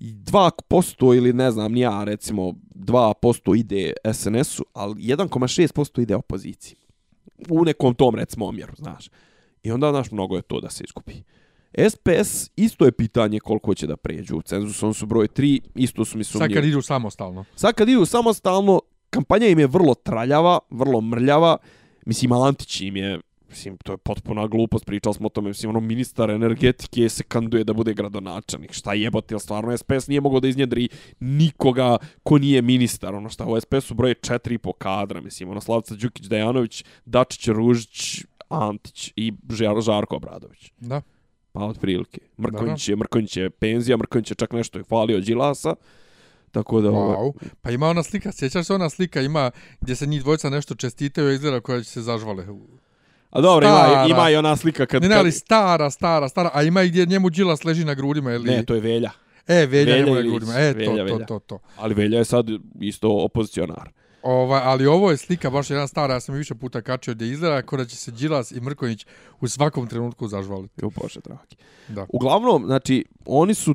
[0.00, 6.76] 2% ili ne znam, nija recimo 2% ide SNS-u, ali 1,6% ide opoziciji.
[7.50, 9.10] U nekom tom recimo omjeru, znaš.
[9.62, 11.22] I onda, znaš, mnogo je to da se izgubi.
[11.90, 16.04] SPS isto je pitanje koliko će da pređu u cenzus, on su broj 3, isto
[16.04, 16.54] su mi Sad sumnjivi.
[16.54, 17.44] kad idu samostalno.
[17.56, 21.56] Sad kad idu samostalno, kampanja im je vrlo traljava, vrlo mrljava.
[22.06, 25.80] Mislim, Antić im je, mislim, to je potpuna glupost, pričali smo o tome, mislim, ono,
[25.80, 28.72] ministar energetike se kanduje da bude gradonačelnik.
[28.72, 30.88] Šta jebote, jel stvarno SPS nije mogao da iznjedri
[31.20, 35.94] nikoga ko nije ministar, ono šta u SPS-u broje četiri po kadra, mislim, ono, Slavica
[35.94, 40.72] Đukić, Dejanović, Dačić, Ružić, Antić i Žar, Žarko Obradović.
[40.78, 41.02] Da.
[41.52, 42.20] Pa otprilike.
[42.38, 45.74] Mrkonjić je, Mrkonjić je penzija, Mrkonjić je čak nešto i hvalio Đilasa.
[46.52, 47.32] Tako da, ovaj, Wow.
[47.62, 51.32] Pa ima ona slika, sjećaš se ona slika ima gdje se njih dvojica nešto čestitaju
[51.32, 52.46] izgleda koja će se zažvale.
[53.30, 54.06] A dobro, ima, Stara.
[54.08, 55.02] ima i ona slika kad...
[55.02, 58.32] Ne, ne, ali stara, stara, stara, a ima i gdje njemu Đilas leži na grudima,
[58.32, 58.50] ili...
[58.50, 59.10] ne, to je Velja.
[59.46, 61.26] E, Velja, Velja njemu na grudima, e, to, Velja, to, Velja.
[61.26, 61.58] to, to.
[61.76, 62.46] Ali Velja je sad
[62.80, 63.90] isto opozicionar.
[64.22, 67.62] Ovaj, ali ovo je slika baš jedna stara, ja sam više puta kačio gdje izgleda
[67.62, 69.06] kao da će se Đilas i Mrkonjić
[69.40, 70.74] u svakom trenutku zažvaliti.
[70.82, 71.56] Jo, bože, dragi.
[71.88, 72.06] Da.
[72.08, 73.74] Uglavnom, znači, oni su...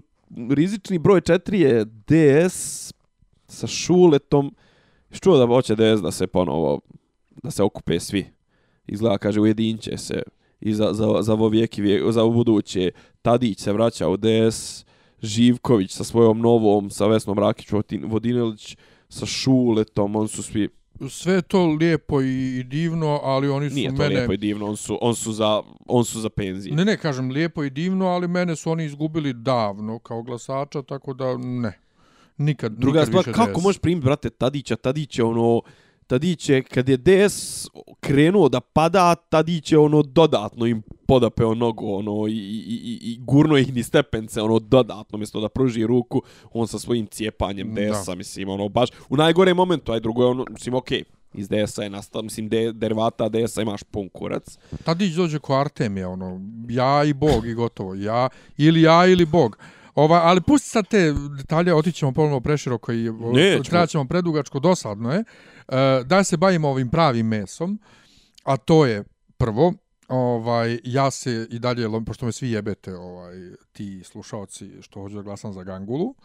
[0.49, 2.93] Rizični broj 4 je DS
[3.47, 4.55] sa Šuletom.
[5.11, 6.79] Što da hoće DS da se ponovo...
[7.43, 8.25] Da se okupe svi.
[8.87, 10.23] Izgleda, kaže, ujedinće se.
[10.59, 12.91] I za, za, za ovo vijeki, vijek, za ovo buduće.
[13.21, 14.85] Tadić se vraća u DS.
[15.21, 17.67] Živković sa svojom novom, sa Vesnom Rakić
[18.03, 18.77] Vodinelić,
[19.09, 20.69] sa Šuletom, on su svi
[21.09, 24.15] sve to lijepo i, divno, ali oni su Nije to mene...
[24.15, 26.75] lijepo i divno, on su, on su, za, on su za penzije.
[26.75, 31.13] Ne, ne, kažem lijepo i divno, ali mene su oni izgubili davno kao glasača, tako
[31.13, 31.79] da ne.
[32.37, 33.63] Nikad, Druga nikad stvar, više kako DS.
[33.63, 35.61] možeš primiti, brate, Tadića, Tadić je ono,
[36.07, 37.67] Tadić je, kad je DS
[37.99, 43.17] krenuo da pada, Tadić je ono dodatno im podapeo nogu, ono, i, i, i, i
[43.19, 46.21] gurno ih ni stepence, ono, dodatno, mjesto da pruži ruku,
[46.53, 47.81] on sa svojim cijepanjem Da.
[47.81, 51.83] DS-a, mislim, ono, baš, u najgore momentu, aj drugo je ono, mislim, okej, iz DS-a
[51.83, 54.57] je nastao, mislim, de, derivata DS-a imaš pun kurac.
[54.83, 57.95] Tadić dođe ko Artemija, ono, ja i Bog i gotovo.
[57.95, 59.57] Ja, ili ja ili Bog.
[59.95, 63.63] Ova, ali pusti sad te detalje, otićemo ponovno preširoko i Nećemo.
[63.63, 65.19] trebat ćemo predugačko, dosadno je.
[65.19, 67.79] E, da se bavimo ovim pravim mesom,
[68.43, 69.03] a to je
[69.37, 69.73] prvo,
[70.07, 73.35] ovaj, ja se i dalje, pošto me svi jebete, ovaj,
[73.71, 76.15] ti slušaoci što hoću da glasam za Gangulu,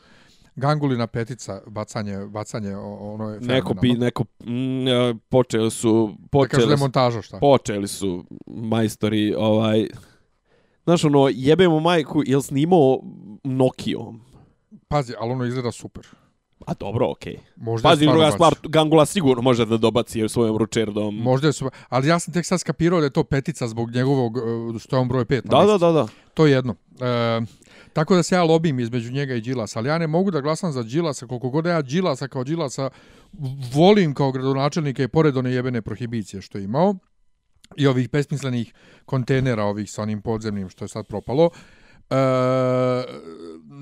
[0.57, 4.05] Gangulina petica, bacanje, bacanje, ono je Neko, fenomenalno.
[4.05, 7.38] neko, mm, e, počeli su, počeli su, demontaža, šta?
[7.38, 9.87] počeli su majstori, ovaj,
[10.85, 13.01] znaš ono, jebemo majku, jel snimao
[13.45, 14.21] Nokijom?
[14.88, 16.07] Pazi, ali ono izgleda super.
[16.66, 17.38] A dobro, okej.
[17.57, 21.16] Možda je Pazi, druga stvar, Gangula sigurno može da dobaci svojom ručerdom.
[21.16, 24.38] Možda je super, ali ja sam tek sad skapirao da je to petica zbog njegovog,
[24.38, 25.44] e, što je on broj pet.
[25.44, 26.07] Da, da, da, da.
[26.35, 26.75] To je jedno.
[27.01, 27.40] E,
[27.92, 30.72] tako da se ja lobim između njega i Đilasa, ali ja ne mogu da glasam
[30.72, 32.90] za Đilasa, koliko god ja Đilasa kao Đilasa
[33.75, 36.94] volim kao gradonačelnika i pored one jebene prohibicije što je imao
[37.77, 41.51] i ovih besmislenih kontejnera ovih sa onim podzemnim što je sad propalo.
[42.11, 42.14] E,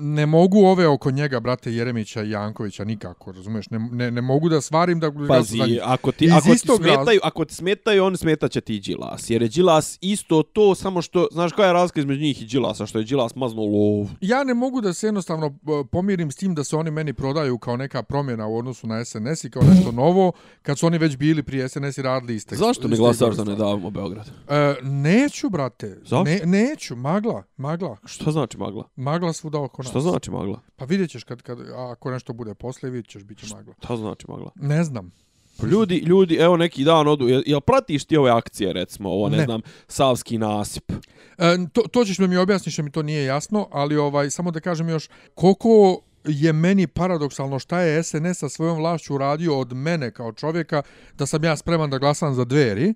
[0.01, 3.69] ne mogu ove oko njega, brate Jeremića i Jankovića, nikako, razumeš?
[3.69, 5.79] Ne, ne, ne mogu da svarim da Pazi, njih.
[5.83, 9.29] ako ti, ako ti smetaju, ako ti smetaju, on smetaće ti Đilas.
[9.29, 12.85] Jer je Đilas isto to, samo što, znaš koja je razlika između njih i Đilasa,
[12.85, 14.07] što je Đilas mazno lov.
[14.21, 17.57] Ja ne mogu da se jednostavno e, pomirim s tim da se oni meni prodaju
[17.57, 21.17] kao neka promjena u odnosu na SNS i kao nešto novo, kad su oni već
[21.17, 22.55] bili prije SNS i radili iste.
[22.55, 24.31] Zašto ne glasaš za ne davimo Beograd?
[24.49, 25.97] E, neću, brate.
[26.01, 26.23] Zašto?
[26.23, 27.97] Ne, neću, magla, magla.
[28.05, 28.83] Što znači magla?
[28.95, 29.90] Magla svuda oko nas.
[29.91, 30.59] Što znači magla?
[30.75, 31.59] Pa vidjet ćeš kad, kad,
[31.91, 33.73] ako nešto bude posle, vidjet ćeš, bit će magla.
[33.83, 34.51] Što znači magla?
[34.55, 35.11] Ne znam.
[35.57, 39.29] Pa Ljudi, ljudi, evo neki dan odu, jel, jel pratiš ti ove akcije, recimo, ovo,
[39.29, 39.43] ne, Ne.
[39.45, 40.91] znam, Savski nasip?
[41.37, 44.51] E, to, to ćeš da mi objasniš, jer mi to nije jasno, ali ovaj samo
[44.51, 49.73] da kažem još, koliko je meni paradoksalno šta je SNS sa svojom vlašću uradio od
[49.73, 50.81] mene kao čovjeka,
[51.17, 52.93] da sam ja spreman da glasam za dveri,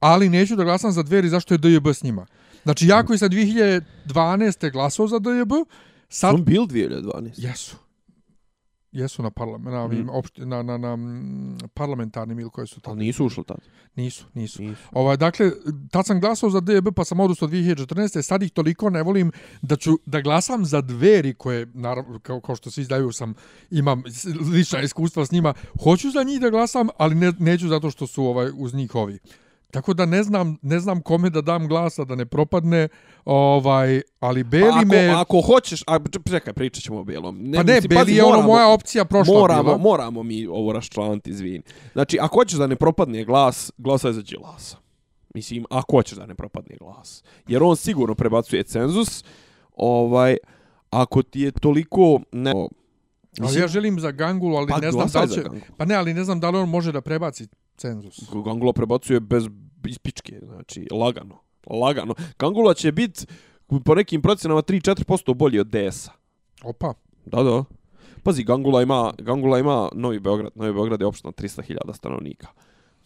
[0.00, 2.26] ali neću da glasam za dveri zašto je DJB s njima.
[2.62, 4.72] Znači, ja koji sam 2012.
[4.72, 5.52] glasao za DJB,
[6.08, 6.34] sad...
[6.34, 7.32] On bil 2012.
[7.36, 7.76] Jesu.
[8.92, 10.08] Jesu na, parla, na, Mm.
[10.08, 12.94] opšti, na, na, na mm, parlamentarnim ili koje su Ali tamo.
[12.94, 13.56] nisu ušli tad.
[13.96, 14.62] Nisu, nisu.
[14.62, 14.82] Nisu.
[14.92, 15.50] Ovaj, dakle,
[15.90, 18.22] tad sam glasao za DB pa sam odustao 2014.
[18.22, 22.56] Sad ih toliko ne volim da ću da glasam za dveri koje, naravno, kao, kao
[22.56, 23.34] što svi znaju, sam,
[23.70, 24.02] imam
[24.52, 25.54] lična iskustva s njima.
[25.82, 29.18] Hoću za njih da glasam, ali ne, neću zato što su ovaj uz njih ovi.
[29.76, 32.88] Tako da ne znam, ne znam kome da dam glasa da ne propadne,
[33.24, 35.08] ovaj, ali Beli Pa ako, me...
[35.08, 35.98] ako hoćeš, a
[36.30, 37.38] čekaj, pričat ćemo o Belom.
[37.38, 39.78] Ne, pa ne, mislim, Beli pazi, je ono moramo- moja opcija prošla moramo, bila.
[39.78, 41.62] moramo mi ovo raščlaniti, izvini.
[41.92, 44.76] Znači, ako hoćeš da ne propadne glas, glasaj za Đilasa.
[45.34, 47.24] Mislim, ako hoćeš da ne propadne glas.
[47.48, 49.24] Jer on sigurno prebacuje cenzus.
[49.76, 50.36] Ovaj,
[50.90, 52.20] ako ti je toliko...
[52.32, 52.52] Ne,
[53.40, 55.42] Ali ja želim za Gangulu, ali Pa ne znam da će...
[55.76, 58.20] Pa ne, ali ne znam da li on može da prebaci cenzus.
[58.44, 59.48] Gangula prebacuje bez
[59.86, 61.38] iz pičke, znači lagano.
[61.70, 62.14] Lagano.
[62.38, 63.26] Gangula će biti
[63.84, 66.12] po nekim procenama 3-4% bolji od DS-a.
[66.64, 66.94] Opa.
[67.24, 67.64] Da, da.
[68.22, 70.52] Pazi, Gangula ima, Gangula ima Novi Beograd.
[70.54, 72.46] Novi Beograd je opština 300.000 stanovnika.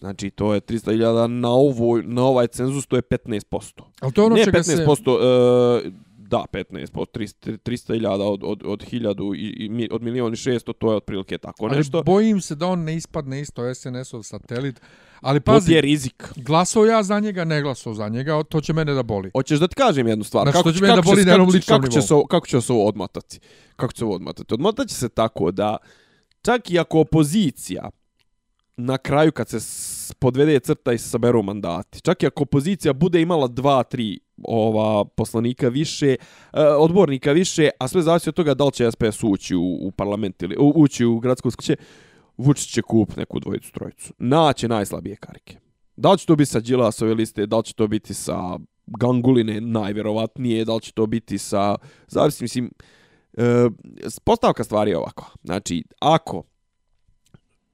[0.01, 3.83] Znači, to je 300.000 na, ovoj, na ovaj cenzus, to je 15%.
[4.01, 5.89] Ali to je ono ne čega 15%, se...
[5.89, 5.91] e,
[6.31, 10.91] da, 15%, 300 300.000 od, od, od 1000 i, i od milion i 600, to
[10.91, 12.03] je otprilike tako Ali nešto.
[12.03, 14.81] bojim se da on ne ispadne isto SNS-ov satelit.
[15.21, 16.25] Ali To pazi, je rizik.
[16.37, 19.31] glasao ja za njega, ne glasao za njega, to će mene da boli.
[19.33, 20.45] Hoćeš da ti kažem jednu stvar?
[20.45, 22.61] Znači, to će će- mene da boli na kako će- kako će, se, kako će
[22.61, 23.41] se ovo odmatati?
[23.77, 24.55] Kako će se ovo odmatati?
[24.55, 25.77] Odmatat će se tako da
[26.43, 27.91] čak i ako opozicija
[28.77, 29.59] na kraju kad se
[30.19, 35.05] podvede crta i se saberu mandati, čak i ako opozicija bude imala dva, tri ova
[35.05, 36.17] poslanika više, e,
[36.63, 40.43] odbornika više, a sve zavisi od toga da li će SPS ući u, u parlament
[40.43, 41.77] ili u- ući u gradsku skuće,
[42.37, 44.13] Vučić će kup neku dvojicu, trojicu.
[44.19, 45.57] Naće najslabije karike.
[45.97, 49.61] Da li će to biti sa Đilasove liste, da li će to biti sa Ganguline
[49.61, 51.77] najvjerovatnije, da li će to biti sa...
[52.09, 52.71] Zavisi, mislim,
[53.37, 53.69] e,
[54.25, 55.33] postavka stvari je ovako.
[55.45, 56.43] Znači, ako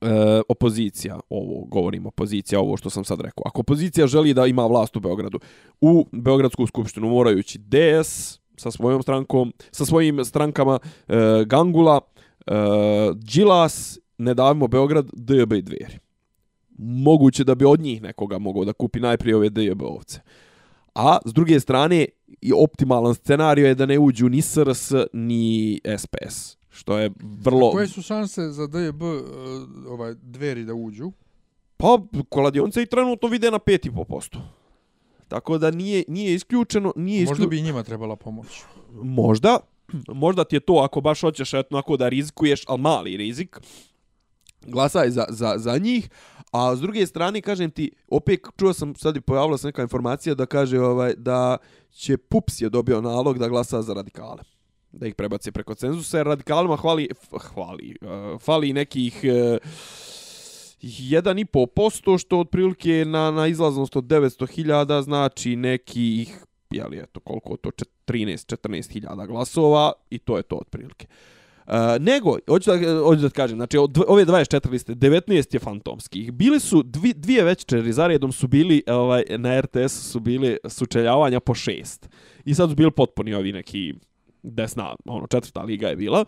[0.01, 4.67] e, opozicija, ovo govorim opozicija, ovo što sam sad rekao, ako opozicija želi da ima
[4.67, 5.41] vlast u Beogradu,
[5.81, 10.79] u Beogradsku skupštinu morajući DS sa svojom strankom, sa svojim strankama,
[11.09, 12.01] e, Gangula,
[12.47, 12.53] e,
[13.15, 15.99] Đilas, Ne davimo Beograd, DJB i Dveri.
[16.79, 20.21] moguće da bi od njih nekoga mogao da kupi najprije ove DJB ovce.
[20.95, 22.07] A s druge strane,
[22.41, 26.57] i optimalan scenario je da ne uđu ni SRS ni SPS.
[26.77, 27.71] Što je vrlo...
[27.71, 29.13] Koje su šanse za DJB uh,
[29.89, 31.13] ovaj, dveri da uđu?
[31.77, 34.39] Pa, koladionce i trenutno vide na 5,5%.
[35.29, 36.93] Tako da nije, nije isključeno...
[36.97, 37.49] Nije Možda isklju...
[37.49, 38.63] bi i njima trebala pomoć.
[38.93, 39.59] Možda.
[40.09, 43.61] Možda ti je to ako baš hoćeš etno, ako da rizikuješ, ali mali rizik.
[44.67, 46.09] Glasaj za, za, za njih.
[46.53, 50.35] A s druge strane, kažem ti, opet čuo sam, sad je pojavila se neka informacija
[50.35, 51.57] da kaže ovaj da
[51.91, 54.56] će Pups je dobio nalog da glasa za radikale.
[54.97, 57.09] Da ih prebace preko cenzusa, jer radikalima hvali,
[57.55, 59.21] hvali, uh, fali nekih...
[59.25, 60.07] Eh, uh,
[60.83, 67.71] 1,5%, što otprilike na, na izlaznost od 900.000 znači nekih, jeli eto koliko to,
[68.07, 71.07] 13-14 hiljada glasova i to je to otprilike.
[71.67, 76.33] Uh, nego, hoću da, hoću da kažem, znači od ove 24 liste, 19 je fantomskih.
[76.33, 81.55] Bili su, dvi, dvije večeri zaredom su bili, ovaj, na RTS su bili sučeljavanja po
[81.55, 82.09] šest.
[82.45, 83.95] I sad su bili potpuni ovi neki
[84.51, 86.25] desna, ono, četvrta liga je bila.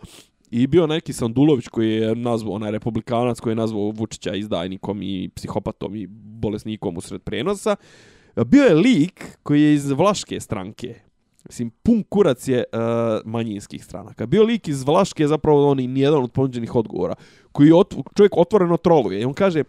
[0.51, 5.29] I bio neki Sandulović koji je nazvao, onaj republikanac koji je nazvao Vučića izdajnikom i
[5.35, 7.75] psihopatom i bolesnikom usred prenosa.
[8.45, 10.95] Bio je lik koji je iz Vlaške stranke.
[11.45, 12.79] Mislim, pun kurac je uh,
[13.25, 14.25] manjinskih stranaka.
[14.25, 17.15] Bio lik iz Vlaške, zapravo on i nijedan od ponuđenih odgovora,
[17.51, 19.21] koji ot, čovjek otvoreno troluje.
[19.21, 19.63] I on kaže,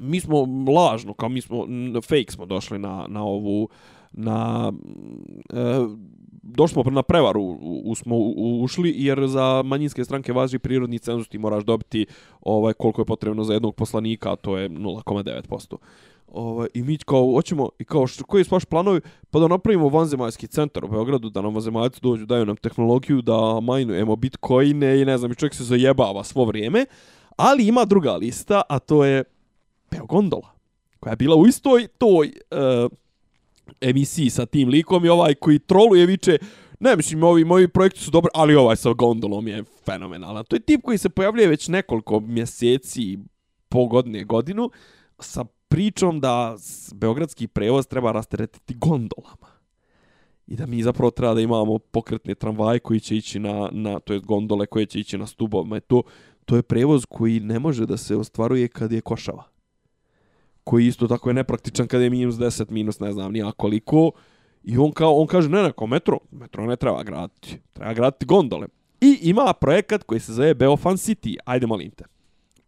[0.00, 0.46] mi smo
[0.76, 1.66] lažno, kao mi smo,
[2.02, 3.68] fake smo došli na, na ovu,
[4.16, 4.72] na,
[5.52, 5.86] e,
[6.42, 10.98] došli smo na prevaru, u, u, smo u, ušli, jer za manjinske stranke važi prirodni
[10.98, 12.06] cenzus, ti moraš dobiti
[12.40, 15.76] ovaj, koliko je potrebno za jednog poslanika, a to je 0,9%.
[16.26, 19.00] Ovaj, I mi kao, hoćemo, i kao, što, koji su vaši planovi?
[19.30, 23.60] Pa da napravimo vanzemaljski centar u Beogradu, da nam vanzemaljci dođu, daju nam tehnologiju, da
[23.62, 26.86] majnujemo bitcoine i ne znam, i čovjek se zajebava svo vrijeme.
[27.36, 29.24] Ali ima druga lista, a to je
[29.90, 30.50] Beogondola,
[31.00, 32.90] koja je bila u istoj toj uh,
[33.80, 36.38] emisiji sa tim likom i ovaj koji troluje viče
[36.80, 40.44] Ne, mislim, ovi moji projekti su dobri, ali ovaj sa gondolom je fenomenalan.
[40.44, 43.18] To je tip koji se pojavljuje već nekoliko mjeseci,
[43.68, 44.70] po godine, godinu,
[45.18, 46.56] sa pričom da
[46.94, 49.46] beogradski prevoz treba rasteretiti gondolama.
[50.46, 54.12] I da mi zapravo treba da imamo pokretne tramvaje koji će ići na, na to
[54.12, 55.80] je gondole koje će ići na stubovima.
[55.80, 56.02] To,
[56.44, 59.53] to je prevoz koji ne može da se ostvaruje kad je košava.
[60.64, 64.10] Koji isto tako je nepraktičan kad je minus 10, minus ne znam nija koliko.
[64.62, 68.26] I on, kao, on kaže, ne, ne, kao metro, metro ne treba graditi, treba graditi
[68.26, 68.66] gondole.
[69.00, 72.04] I ima projekat koji se zove Beofan City, ajde molim te.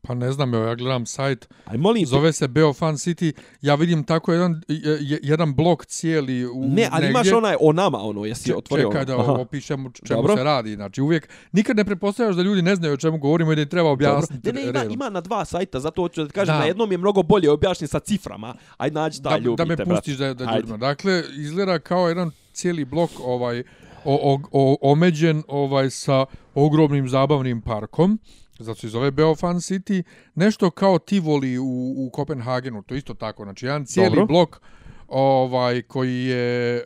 [0.06, 4.04] Pa ne znam, evo ja gledam sajt, Ajde molim zove se Beofan City, ja vidim
[4.04, 7.10] tako jedan, je- je- jedan blok cijeli u Ne, ali negdje.
[7.10, 9.24] imaš onaj o nama, ono, jesi otvorio Čekaj da ono?
[9.24, 9.32] Aha.
[9.32, 10.36] opišem čemu Dobro.
[10.36, 10.74] se radi.
[10.74, 13.68] Znači, uvijek, nikad ne pretpostavljaš da ljudi ne znaju o čemu govorimo i da im
[13.68, 14.42] treba objasniti.
[14.42, 14.60] Dobro.
[14.60, 16.58] Ne, ne, ima, ima na dva sajta, zato hoću da ti kažem, Da.
[16.58, 18.54] na jednom je mnogo bolje objašnjen sa ciframa.
[18.76, 20.56] Ajde nađi da, da, ljubite, da me pustiš da, da Ajde.
[20.56, 20.76] ljudima.
[20.78, 23.62] Dakle, izgleda kao jedan cijeli blok ovaj
[24.04, 28.18] o, o, o, omeđen ovaj sa ogromnim zabavnim parkom.
[28.58, 30.02] Zato se zove Beofan City.
[30.34, 32.82] Nešto kao Tivoli u, u Kopenhagenu.
[32.82, 33.44] To isto tako.
[33.44, 34.26] Znači, jedan cijeli Dobro.
[34.26, 34.60] blok
[35.08, 36.82] ovaj koji je e,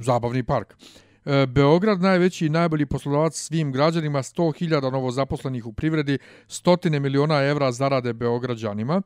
[0.00, 0.74] zabavni park.
[1.24, 7.72] E, Beograd najveći i najbolji poslodavac svim građanima, 100.000 novozaposlenih u privredi, stotine miliona evra
[7.72, 9.02] zarade Beograđanima.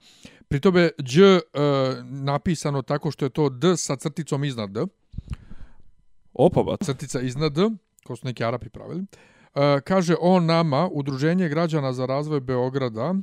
[0.48, 1.40] Pri tome Đ e,
[2.03, 4.87] napisano tako što je to D sa crticom iznad D,
[6.33, 6.81] Opa, bat.
[6.83, 7.70] crtica iznad D,
[8.05, 9.00] ko su neki Arapi pravili.
[9.00, 9.07] E,
[9.55, 13.15] E, kaže on nama, Udruženje građana za razvoj Beograda,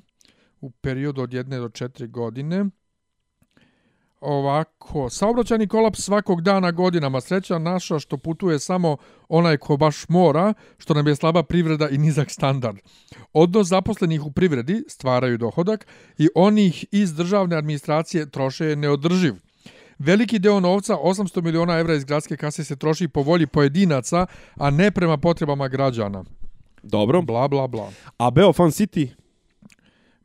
[0.61, 2.65] u periodu od jedne do četiri godine,
[4.21, 7.21] Ovako, saobraćajni kolaps svakog dana godinama.
[7.21, 8.97] Sreća naša što putuje samo
[9.29, 12.77] onaj ko baš mora, što nam je slaba privreda i nizak standard.
[13.33, 15.87] Odnos zaposlenih u privredi stvaraju dohodak
[16.17, 19.33] i onih iz državne administracije troše je neodrživ.
[19.99, 24.69] Veliki deo novca, 800 miliona evra iz gradske kase, se troši po volji pojedinaca, a
[24.69, 26.23] ne prema potrebama građana.
[26.83, 27.21] Dobro.
[27.21, 27.91] Bla, bla, bla.
[28.17, 29.09] A Beofan City?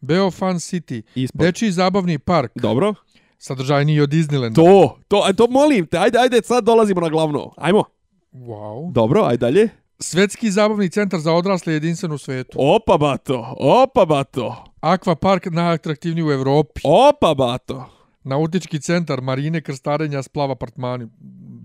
[0.00, 1.40] Beofan City, Ispod.
[1.40, 2.94] dečiji zabavni park, Dobro.
[3.38, 4.54] sadržajniji od Disneylanda.
[4.54, 7.50] To, to, aj, to molim te, ajde, ajde, sad dolazimo na glavno.
[7.56, 7.84] Ajmo.
[8.32, 8.92] Wow.
[8.92, 9.68] Dobro, ajde dalje.
[9.98, 12.58] Svetski zabavni centar za odrasle jedinstven u svetu.
[12.60, 16.80] Opa, bato, opa, bato, Aqua Park najatraktivniji u Evropi.
[16.84, 17.86] opa, bato.
[18.24, 21.08] Nautički centar Marine krstarenja splav apartmani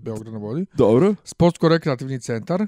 [0.02, 0.66] Beograd na vodi.
[0.74, 1.14] Dobro.
[1.24, 2.66] Sportsko-rekreativni centar.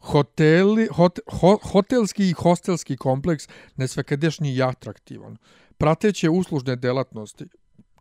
[0.00, 5.36] Hoteli, hot, ho, hotelski i hostelski kompleks nesvekadešnji i atraktivan.
[5.78, 7.44] Prateće uslužne delatnosti.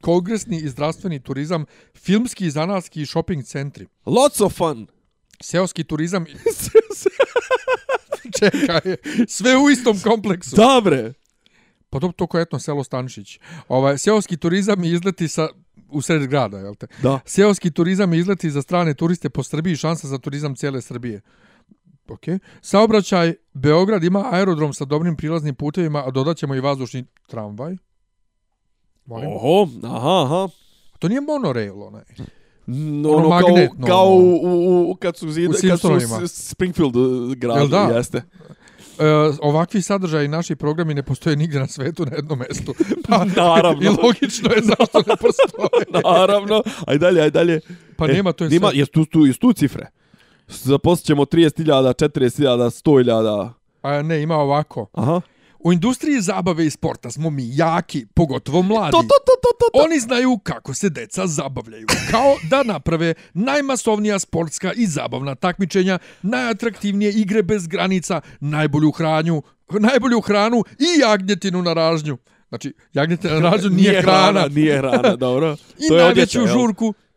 [0.01, 3.87] Kongresni i zdravstveni turizam, filmski, zanatski i shopping centri.
[4.05, 4.87] Lots of fun.
[5.41, 6.23] Seoski turizam...
[6.23, 6.35] i-
[8.39, 8.95] Čekaj,
[9.27, 10.55] sve u istom kompleksu.
[10.55, 11.13] Dobre.
[11.89, 13.39] Pa to, to ko etno selo Stanišić.
[13.67, 15.47] Ovaj, seoski turizam i izleti sa
[15.89, 16.87] u sred grada, jel te?
[17.03, 17.19] Da.
[17.25, 21.21] Seoski turizam i izleti za strane turiste po Srbiji, šansa za turizam cijele Srbije.
[22.09, 22.23] Ok.
[22.61, 27.75] Saobraćaj, Beograd ima aerodrom sa dobrim prilaznim putevima, a dodat ćemo i vazdušni tramvaj.
[29.05, 29.29] Molim.
[29.31, 30.47] Oho, aha, aha.
[30.99, 32.03] To nije monorail, onaj.
[32.67, 34.25] No, Ono ono, kao, magnetno, kao ono.
[34.25, 35.87] u, u, kad su, zid, U kad su
[36.27, 37.81] Springfield uh, gradu, Jel da?
[37.97, 38.23] jeste.
[38.99, 39.03] E,
[39.41, 42.73] ovakvi sadržaji naši programi ne postoje nigdje na svetu na jednom mjestu.
[43.09, 43.81] Pa, Naravno.
[43.81, 45.85] I logično je zašto ne postoje.
[46.03, 46.63] Naravno.
[46.87, 47.59] Aj dalje, aj dalje.
[47.97, 48.79] Pa nema, to je Nima, sve.
[48.79, 49.87] jesu tu, tu, jesu tu cifre?
[50.47, 52.47] Zaposlit ćemo 30.000, 40.000,
[52.83, 53.49] 100.000.
[53.81, 54.87] A ne, ima ovako.
[54.93, 55.21] Aha.
[55.67, 58.91] U industriji zabave i sporta smo mi jaki, pogotovo mladi.
[58.91, 59.85] To, to, to, to, to, to.
[59.85, 61.87] Oni znaju kako se deca zabavljaju.
[62.11, 69.41] Kao da naprave najmasovnija sportska i zabavna takmičenja, najatraktivnije igre bez granica, najbolju hranju,
[69.79, 72.17] najbolju hranu i jagnjetinu na ražnju.
[72.49, 74.47] Znači, jagnjetina na ražnju nije, hrana.
[74.47, 75.55] Nije hrana, dobro.
[75.85, 76.57] I to je najveću odjeća, jel?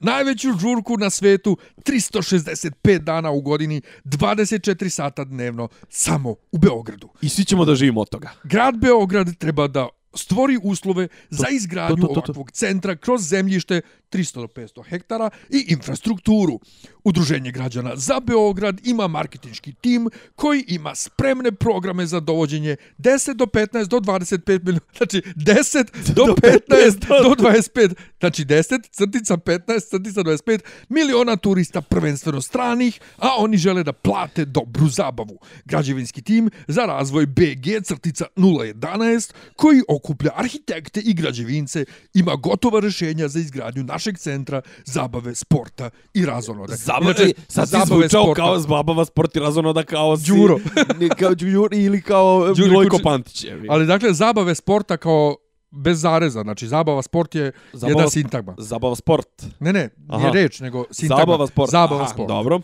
[0.00, 7.08] Najveću žurku na svetu, 365 dana u godini, 24 sata dnevno, samo u Beogradu.
[7.22, 8.30] I svi ćemo da živimo od toga.
[8.44, 12.20] Grad Beograd treba da stvori uslove za izgradnju to, to, to, to.
[12.20, 16.60] ovakvog centra kroz zemljište 300 do 500 hektara i infrastrukturu.
[17.04, 23.44] Udruženje građana za Beograd ima marketinški tim koji ima spremne programe za dovođenje 10 do
[23.44, 25.86] 15 do 25 milijuna, znači 10
[26.16, 32.40] do Do 15 15 do 25, znači 10 crtica 15 crtica 25 miliona turista prvenstveno
[32.40, 35.38] stranih, a oni žele da plate dobru zabavu.
[35.64, 41.84] Građevinski tim za razvoj BG crtica 011 koji okuplja arhitekte i građevince
[42.14, 46.76] ima gotova rešenja za izgradnju našeg centra zabave, sporta i razonode.
[46.92, 48.34] Zabave, Inače, sad si zvučao sporta.
[48.42, 50.30] kao zbabava sport i razonoda kao si...
[50.30, 50.56] Đuro.
[51.00, 53.46] Ne, kao Đuro ili kao Đuri Milojko Pantić.
[53.68, 55.36] Ali dakle, zabave sporta kao
[55.70, 58.54] bez zareza, znači zabava sport je Zabava- jedna sintagma.
[58.58, 59.28] Zabava sport.
[59.60, 60.30] Ne, ne, nije Aha.
[60.30, 61.22] reč, nego sintagma.
[61.22, 61.70] Zabava sport.
[61.70, 62.28] Zabava Aha, sport.
[62.28, 62.60] Dobro.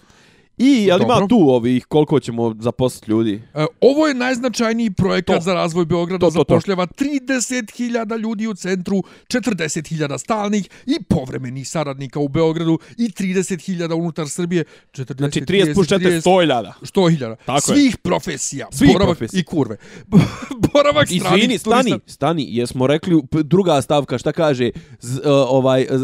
[0.58, 3.42] I, jel ima tu ovih, koliko ćemo zaposliti ljudi?
[3.54, 5.42] E, Ovo je najznačajniji projekat To.
[5.42, 6.40] za razvoj Beograda, To, to, to.
[6.40, 8.96] zapošljava 30.000 ljudi u centru,
[9.28, 14.64] 40.000 stalnih i povremenih saradnika u Beogradu i 30.000 unutar Srbije.
[14.92, 16.72] 40, Znači 30 plus 4, 100.000.
[16.82, 17.36] 100.000.
[17.46, 17.76] Tako je.
[17.76, 18.66] Svih profesija.
[18.70, 19.40] Svih boravak profesija.
[19.40, 19.76] I kurve.
[20.72, 22.12] boravak stranih Izvini, stani, turista.
[22.12, 25.98] stani, jesmo rekli druga stavka, šta kaže z, uh, ovaj uh,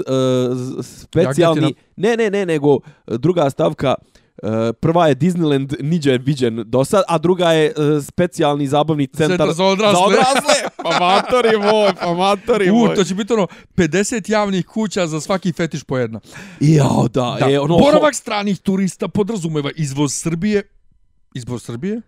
[0.85, 1.87] specijalni, Jagnjetina.
[1.97, 4.22] ne, ne, ne, nego uh, druga stavka Uh,
[4.81, 9.53] prva je Disneyland niđe viđen do sad, a druga je uh, specijalni zabavni centar, Centar
[9.53, 9.99] za odrasle.
[9.99, 10.55] Za odrasle.
[10.85, 12.95] pa matori moj, pa matori U, moj.
[12.95, 16.21] to će biti ono 50 javnih kuća za svaki fetiš po jedna.
[16.61, 17.79] Jao, da, Da, je ono...
[17.79, 20.63] boravak stranih turista podrazumeva izvoz Srbije,
[21.35, 22.01] izvoz Srbije,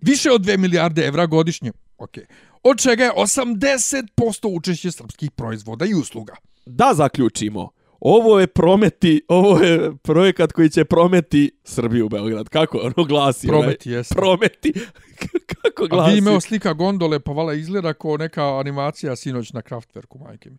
[0.00, 1.72] više od 2 milijarde evra godišnje.
[1.98, 2.24] Okay.
[2.62, 6.34] Od čega je 80% učešće srpskih proizvoda i usluga.
[6.66, 7.70] Da zaključimo.
[8.00, 12.48] Ovo je prometi, ovo je projekat koji će prometi Srbiju u Beograd.
[12.48, 13.46] Kako ono glasi?
[13.46, 14.14] Prometi, jeste.
[14.14, 14.72] Prometi.
[15.62, 16.12] Kako A glasi?
[16.12, 20.58] vi imao slika gondole, pa vala izgleda kao neka animacija sinoć na Kraftwerku, majke mi.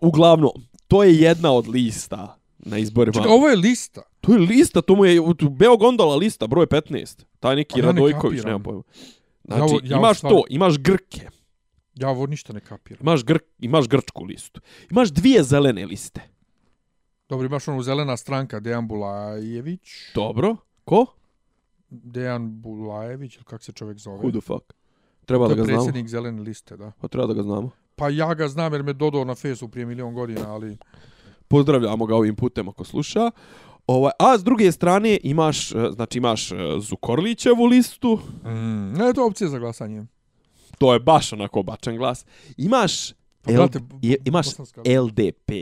[0.00, 0.50] Uglavnom,
[0.88, 3.12] to je jedna od lista na izborima.
[3.12, 4.02] Čekaj, ovo je lista.
[4.20, 7.22] To je lista, to mu je Beo Gondola lista, broj 15.
[7.40, 8.46] Taj neki Pa ja ne Radojković, kapiram.
[8.46, 8.82] nemam pojma.
[9.44, 11.28] Ja Znači, ovo- ja imaš stvarno- to, imaš Grke,
[11.94, 13.00] Ja ovo ništa ne kapiram.
[13.02, 16.20] imaš, gr, imaš grčku listu, imaš dvije zelene liste.
[17.28, 19.90] Dobro, imaš onu zelena stranka, Dejan Bulajević.
[20.14, 20.56] Dobro.
[20.84, 21.06] Ko?
[21.90, 24.18] Dejan Bulajević, ili kako se čovjek zove?
[24.18, 24.72] Who the fuck?
[25.24, 25.78] Treba To da je ga znamo.
[25.78, 26.92] predsjednik zelene liste, da.
[27.00, 27.70] Pa treba da ga znamo.
[27.96, 30.78] Pa ja ga znam jer me dodao na fesu prije milion godina, ali...
[31.48, 33.30] Pozdravljamo ga ovim putem ako sluša.
[33.86, 39.20] Ovaj, a s druge strane imaš, e, znači imaš e, Zukorlićevu listu, Mm, ne, to
[39.20, 40.06] je opcija za glasanje.
[40.82, 42.24] To je baš onako bačan glas.
[42.56, 43.10] Imaš,
[43.42, 44.46] Pa, L, brate, je, imaš
[45.02, 45.52] LDP.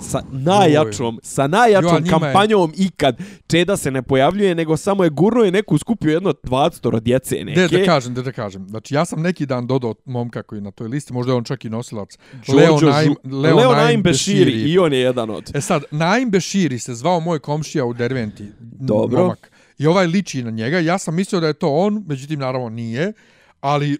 [0.00, 3.18] Sa najjačom, sa najjačom Jo, njima je- kampanjom ikad.
[3.46, 7.60] Čeda se ne pojavljuje, nego samo je gurno je neku skupio jedno 20 djece neke.
[7.60, 8.68] De, da kažem, de, da kažem.
[8.68, 11.64] Znači, ja sam neki dan dodao momka koji na toj listi, možda je on čak
[11.64, 12.18] i nosilac.
[12.48, 14.44] Leo, Naim, Leo, Leo Naim Naim Beširi.
[14.44, 14.70] Beširi.
[14.72, 15.50] I on je jedan od.
[15.54, 18.44] E sad, Naim Beširi se zvao moj komšija u Derventi.
[18.60, 19.22] Dobro.
[19.22, 19.50] Momak.
[19.78, 20.78] I ovaj liči na njega.
[20.78, 23.12] Ja sam mislio da je to on, međutim, naravno nije.
[23.60, 23.98] Ali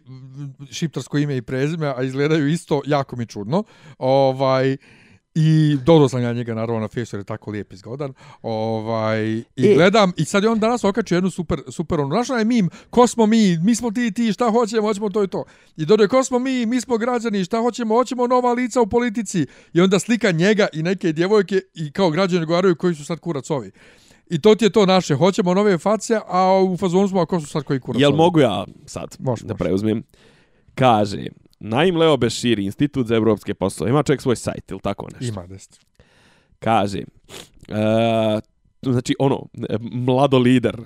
[0.71, 3.65] šiptarsko ime i prezime, a izgledaju isto, jako mi čudno.
[3.99, 4.77] Ovaj,
[5.35, 8.13] I dodao sam ja njega naravno na Facebooku jer je tako lijep i zgodan.
[8.43, 9.75] Ovaj, I E.
[9.75, 13.07] gledam, i sad je on danas okačio jednu super, super ono, znaš onaj mim, ko
[13.07, 15.45] smo mi, mi smo ti ti, šta hoćemo, hoćemo to i to.
[15.77, 19.47] I dodaje, ko smo mi, mi smo građani, šta hoćemo, hoćemo nova lica u politici.
[19.73, 23.51] I onda slika njega i neke djevojke i kao građani govaraju koji su sad kurac
[23.51, 23.71] ovi.
[24.31, 25.15] I to ti je to naše.
[25.15, 28.01] Hoćemo nove face, a u fazonu smo, ako su sad koji kurac.
[28.01, 30.03] Jel mogu ja sad Može, da preuzmem?
[30.75, 31.27] Kaže,
[31.61, 33.91] Naim Leo Beširi, Institut za evropske poslove.
[33.91, 35.41] Ima čovjek svoj sajt ili tako nešto.
[35.41, 35.81] Ima deset.
[36.59, 38.41] Kaže, e,
[38.83, 40.77] znači ono, e, mlado lider,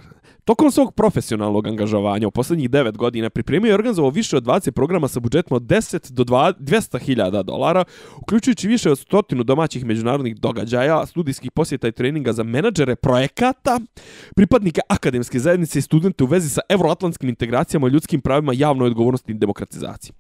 [0.45, 5.09] Tokom svog profesionalnog angažovanja u posljednjih 9 godina pripremio i organizovao više od 20 programa
[5.09, 7.85] sa budžetom od 10 do 200.000 dolara,
[8.23, 13.81] uključujući više od stotinu domaćih međunarodnih događaja, studijskih posjeta i treninga za menadžere projekata,
[14.37, 19.35] pripadnike akademske zajednice i studente u vezi sa evroatlantskim integracijama, ljudskim pravima, javnoj odgovornosti i
[19.35, 20.13] demokratizaciji.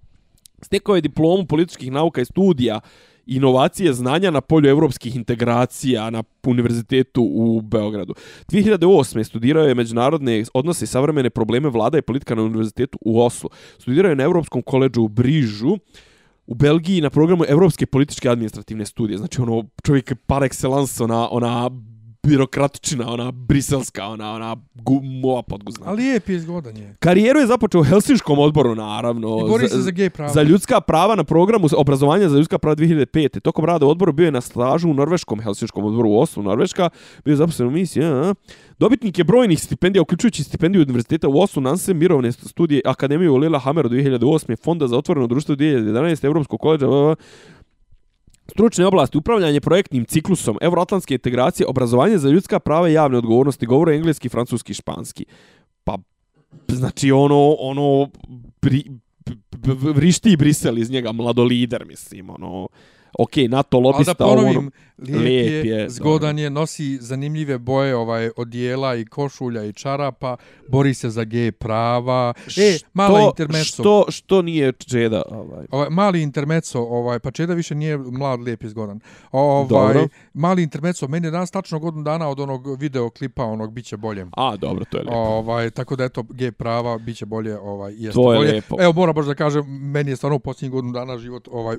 [0.62, 2.81] Stekao je diplomu političkih nauka i studija
[3.27, 8.14] inovacije znanja na polju evropskih integracija na univerzitetu u Beogradu.
[8.53, 9.25] 2008.
[9.25, 13.51] studirao je međunarodne odnose i savremene probleme vlada i politika na univerzitetu u Oslu.
[13.79, 15.77] Studirao je na Evropskom koleđu u Brižu,
[16.47, 19.18] u Belgiji na programu Evropske političke administrativne studije.
[19.18, 21.70] Znači ono čovjek par excellence, ona, ona
[22.25, 25.87] birokratičina, ona briselska, ona, ona gumova podguzna.
[25.89, 26.97] Ali lijep je zgodan je.
[26.99, 29.39] Karijeru je započeo u Helsinškom odboru, naravno.
[29.47, 30.33] I bori se za gej prava.
[30.33, 33.41] Za ljudska prava na programu obrazovanja za ljudska prava 2005.
[33.41, 36.91] Tokom rada u odboru bio je na stažu u Norveškom Helsinškom odboru u Oslu, Norveška.
[37.25, 38.05] Bio je zaposlen u misiji.
[38.05, 38.35] A,
[38.79, 43.59] Dobitnik je brojnih stipendija, uključujući stipendiju Univerziteta u Oslu, Nanse, mirovne studije Akademije u Lila
[43.59, 44.57] Hammer 2008.
[44.64, 46.25] Fonda za otvoreno društvo 2011.
[46.25, 46.87] Evropskog koleđa,
[48.47, 53.97] Stručne oblasti, upravljanje projektnim ciklusom, euroatlantske integracije, obrazovanje za ljudska prava i javne odgovornosti, govore
[53.97, 55.24] engleski, francuski i španski.
[55.84, 55.99] Pa,
[56.68, 58.09] znači ono, ono,
[58.62, 58.84] bri,
[59.26, 62.68] b, b, b, vrišti i Brisel iz njega, mladolider, mislim, ono,
[63.18, 66.98] ok, NATO Ali lobista, da ovo, ponovim, ono, lijep, lijep je, je, zgodan je, nosi
[67.00, 70.36] zanimljive boje ovaj odijela i košulja i čarapa,
[70.68, 72.34] bori se za gej prava.
[72.56, 73.64] E, mala što, intermeco.
[73.64, 75.66] Što, što nije Čeda, ovaj.
[75.70, 79.00] Ovaj, mali intermeco, ovaj, pa Čeda više nije mlad, lijep i zgodan.
[79.32, 80.08] Ovaj, Dobro.
[80.34, 84.26] mali intermeco, meni je danas tačno godinu dana od onog videoklipa, onog biće bolje.
[84.36, 85.18] A, dobro, to je lijepo.
[85.18, 88.50] Ovaj, tako da eto, gej prava, biće bolje, ovaj, jeste To je bolje.
[88.50, 88.76] lijepo.
[88.80, 91.76] Evo, moram baš da kažem, meni je stvarno u posljednjih godinu dana život, ovaj,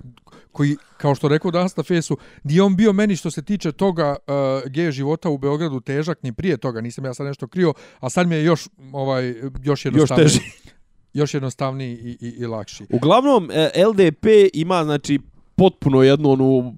[0.51, 4.15] koji, kao što rekao danas na fesu, nije on bio meni što se tiče toga
[4.27, 8.09] uh, gej života u Beogradu težak, ni prije toga, nisam ja sad nešto krio, a
[8.09, 10.27] sad mi je još, ovaj, još Još jednostavniji.
[10.27, 10.39] teži.
[11.13, 12.85] još jednostavniji i, i, i lakši.
[12.89, 15.19] Uglavnom, e, LDP ima, znači,
[15.55, 16.75] potpuno jednu onu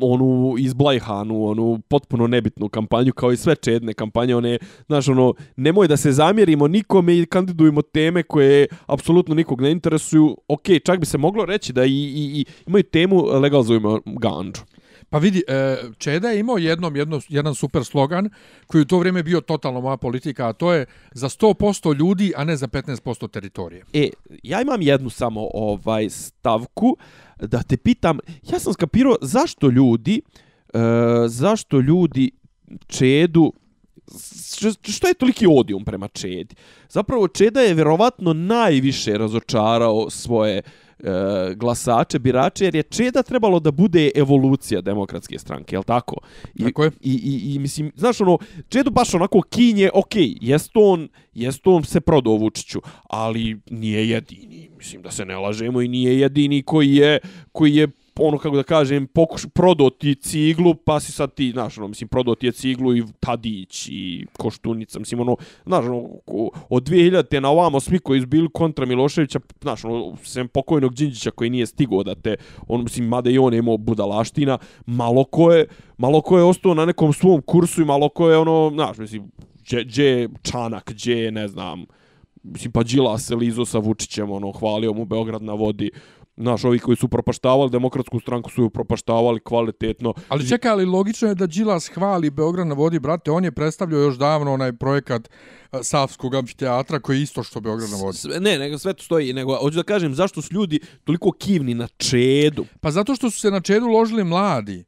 [0.00, 5.88] onu izblajhanu, onu potpuno nebitnu kampanju, kao i sve čedne kampanje, one, znaš, ono, nemoj
[5.88, 10.36] da se zamjerimo nikome i kandidujemo teme koje apsolutno nikog ne interesuju.
[10.48, 14.62] Ok, čak bi se moglo reći da i, i, i imaju temu legalizujemo ganđu.
[15.10, 18.30] Pa vidi, e, Čeda je imao jednom, jedno, jedan super slogan
[18.66, 22.44] koji u to vrijeme bio totalno moja politika, a to je za 100% ljudi, a
[22.44, 23.84] ne za 15% teritorije.
[23.92, 24.08] E,
[24.42, 26.96] ja imam jednu samo ovaj stavku
[27.40, 28.18] da te pitam,
[28.50, 30.20] ja sam skapirao zašto ljudi
[30.74, 30.78] e,
[31.28, 32.30] zašto ljudi
[32.86, 33.52] Čedu
[34.82, 36.54] što, je toliki odijum prema Čedi?
[36.88, 40.62] Zapravo Čeda je vjerovatno najviše razočarao svoje
[40.98, 46.16] e, glasače, birače, jer je Čeda trebalo da bude evolucija demokratske stranke, je li tako?
[46.54, 46.90] I, Tako je.
[47.00, 48.38] I, i, i mislim, znaš ono,
[48.68, 54.70] Čedu baš onako kinje, ok, jest on, jest on se prodao Vučiću, ali nije jedini,
[54.76, 57.18] mislim da se ne lažemo i nije jedini koji je,
[57.52, 57.88] koji je
[58.18, 62.08] ono kako da kažem, pokuš, prodao ti ciglu, pa si sad ti, znaš, ono, mislim,
[62.08, 66.08] prodao ti je ciglu i Tadić i Koštunica, mislim, ono, znaš, ono,
[66.68, 71.30] od 2000 na ovamo svi koji su bili kontra Miloševića, znaš, ono, sem pokojnog Đinđića
[71.30, 72.36] koji nije stigao da te,
[72.68, 75.66] on, mislim, mada i on je imao budalaština, malo ko je,
[75.98, 79.30] malo ko je ostao na nekom svom kursu i malo ko je, ono, znaš, mislim,
[79.70, 81.86] gdje je Čanak, gdje je, ne znam,
[82.42, 85.90] mislim, pa Đila se lizo sa Vučićem, ono, hvalio mu Beograd na vodi,
[86.40, 90.14] Znaš, ovi koji su propaštavali demokratsku stranku su ju propaštavali kvalitetno.
[90.28, 94.00] Ali čekaj, ali logično je da Đilas hvali Beograd na vodi, brate, on je predstavljao
[94.00, 95.28] još davno onaj projekat
[95.72, 98.18] e, Savskog amfiteatra koji je isto što Beograd na vodi.
[98.18, 101.74] Sve, ne, nego sve to stoji, nego hoću da kažem zašto su ljudi toliko kivni
[101.74, 102.64] na Čedu.
[102.80, 104.84] Pa zato što su se na čedu ložili mladi.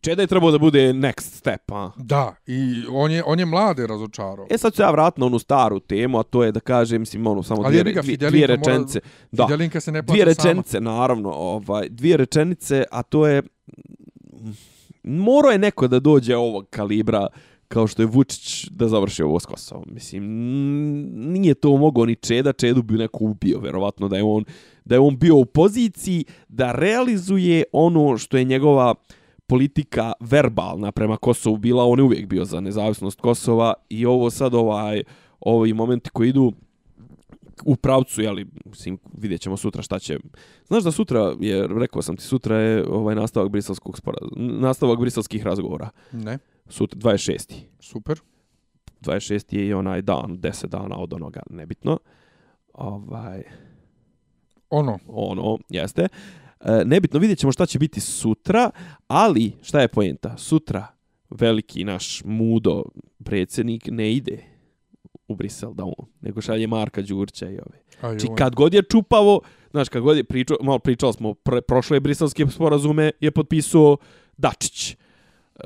[0.00, 1.90] Čeda je trebao da bude next step, a?
[1.96, 2.56] Da, i
[2.90, 4.46] on je, on je mlade razočarao.
[4.50, 7.26] E sad ću ja vratiti na onu staru temu, a to je da kažem, mislim,
[7.26, 9.00] ono, samo Ali dvije, ga, dvije, dvije mora- rečenice.
[9.32, 10.48] Da, Fidelinka se ne dvije sama.
[10.48, 13.42] rečenice, naravno, ovaj, dvije rečenice, a to je,
[15.04, 17.26] morao je neko da dođe ovog kalibra,
[17.68, 19.84] kao što je Vučić da završi ovo s Kosovom.
[19.86, 20.24] Mislim,
[21.32, 24.44] nije to mogao ni Čeda, Čedu bi neko ubio, verovatno da je on
[24.84, 28.94] da je on bio u poziciji da realizuje ono što je njegova
[29.46, 34.54] politika verbalna prema Kosovu bila, on je uvijek bio za nezavisnost Kosova i ovo sad
[34.54, 35.02] ovaj
[35.40, 36.52] ovi momenti koji idu
[37.64, 40.18] u pravcu, jeli, mislim, vidjet ćemo sutra šta će.
[40.66, 45.44] Znaš da sutra, je, rekao sam ti, sutra je ovaj nastavak briselskog spora, nastavak briselskih
[45.44, 45.90] razgovora.
[46.12, 46.38] Ne.
[46.68, 47.54] Sutra, 26.
[47.80, 48.20] Super.
[49.00, 49.56] 26.
[49.56, 51.98] je i onaj dan, 10 dana od onoga, nebitno.
[52.74, 53.42] Ovaj,
[54.70, 56.02] Ono, ono, jeste.
[56.02, 56.08] E,
[56.84, 58.70] nebitno, vidjet ćemo šta će biti sutra,
[59.06, 60.36] ali šta je poenta?
[60.36, 60.86] Sutra
[61.30, 62.84] veliki naš mudo
[63.24, 64.38] predsjednik ne ide
[65.28, 67.82] u Brisel da on, nego šalje Marka Đurća i ove.
[68.00, 68.36] aj, Znači oj.
[68.36, 69.40] kad god je čupavo,
[69.70, 73.96] znaš, kad god je pričao, malo pričali smo, pre, prošle briselske sporazume je potpisao
[74.36, 74.96] Dačić.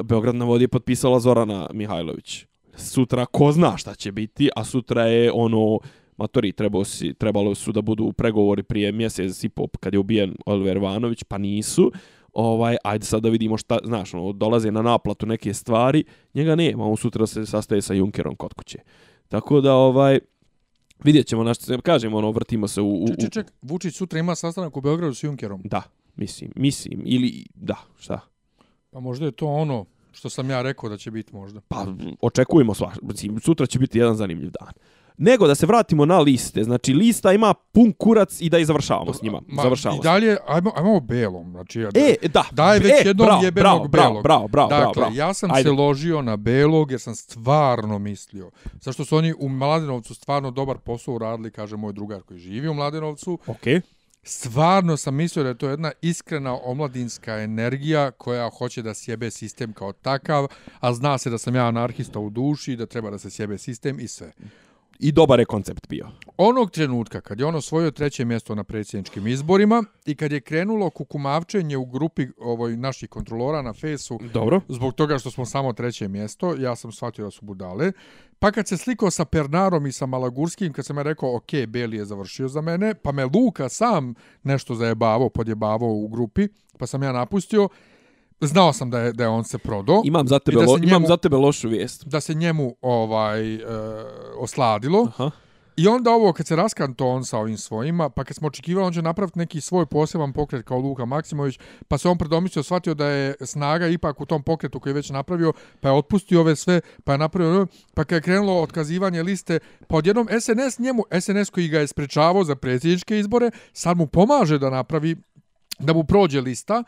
[0.05, 2.47] Beograd na vodi je potpisala Zorana Mihajlović.
[2.77, 5.79] Sutra ko zna šta će biti, a sutra je ono,
[6.19, 10.35] matori, trebalo, si, trebalo su da budu pregovori prije mjesec i pop kad je ubijen
[10.47, 11.93] Oliver Ivanović, pa nisu.
[12.33, 16.05] Ovaj, ajde sad da vidimo šta, znaš, ono, dolaze na naplatu neke stvari,
[16.35, 18.79] njega nema, on sutra se sastaje sa Junkerom kod kuće.
[19.29, 20.19] Tako da, ovaj,
[21.05, 23.05] vidjet ćemo, naš, kažem, ono, vrtimo se u...
[23.05, 25.63] u, Ček, ček, ček, Vučić sutra ima sastanak u Beogradu s Junkerom.
[25.65, 25.83] Da,
[26.17, 28.21] mislim, mislim, ili, da, šta?
[28.91, 31.61] Pa možda je to ono što sam ja rekao da će biti možda.
[31.61, 31.87] Pa,
[32.21, 32.93] očekujemo sva,
[33.43, 34.73] sutra će biti jedan zanimljiv dan.
[35.21, 39.15] Nego da se vratimo na liste, znači lista ima pun kurac i da i završavamo
[39.15, 39.43] s njima.
[39.49, 41.51] Ma, završavamo I dalje, ajmo, ajmo o belom.
[41.51, 42.45] Znači, ja- E, da.
[42.53, 44.23] Daj već e, jednom bravo, jebenog bravo, belog.
[44.23, 45.63] Bravo, bravo, bravo, dakle, bravo, ja sam Ajde.
[45.63, 48.51] se ložio na belog jer sam stvarno mislio.
[48.81, 52.75] Zašto su oni u Mladenovcu stvarno dobar posao uradili, kaže moj drugar koji živi u
[52.75, 53.39] Mladenovcu.
[53.47, 53.81] Okej.
[54.23, 59.73] Stvarno sam mislio da je to jedna iskrena omladinska energija koja hoće da sjebe sistem
[59.73, 60.47] kao takav,
[60.81, 64.01] a zna se da sam ja anarhista u duši, da treba da se sjebe sistem
[64.01, 64.33] i sve.
[64.99, 66.09] I dobar je koncept bio.
[66.37, 70.91] Onog trenutka kad je on osvojio treće mjesto na predsjedničkim izborima i kad je krenulo
[70.91, 74.61] kukumavčenje u grupi ovoj naših kontrolora na fesu Dobro.
[74.69, 77.93] zbog toga što smo samo treće mjesto, ja sam shvatio da su budale.
[78.39, 81.97] Pa kad se slikao sa Pernarom i sa Malagurskim, kad sam ja rekao, ok, Beli
[81.97, 87.03] je završio za mene, pa me Luka sam nešto zajebavao, podjebavao u grupi, pa sam
[87.03, 87.69] ja napustio,
[88.41, 90.03] znao sam da je, da je on se prodao.
[90.05, 92.05] Imam za tebe, lo, imam njemu- za tebe lošu vijest.
[92.07, 93.61] da se njemu ovaj e,
[94.37, 95.07] osladilo.
[95.09, 95.31] Aha.
[95.77, 98.93] I onda ovo, kad se raskanto on sa ovim svojima, pa kad smo očekivali on
[98.93, 101.59] će napraviti neki svoj poseban pokret kao Luka Maksimović,
[101.89, 105.11] pa se on predomislio, shvatio da je snaga ipak u tom pokretu koji je već
[105.11, 109.59] napravio, pa je otpustio ove sve, pa je napravio, pa kad je krenulo otkazivanje liste,
[109.89, 114.59] pa odjednom SNS njemu, SNS koji ga je sprečavao za predsjedničke izbore, sad mu pomaže
[114.59, 115.17] da napravi,
[115.79, 116.85] da mu prođe lista,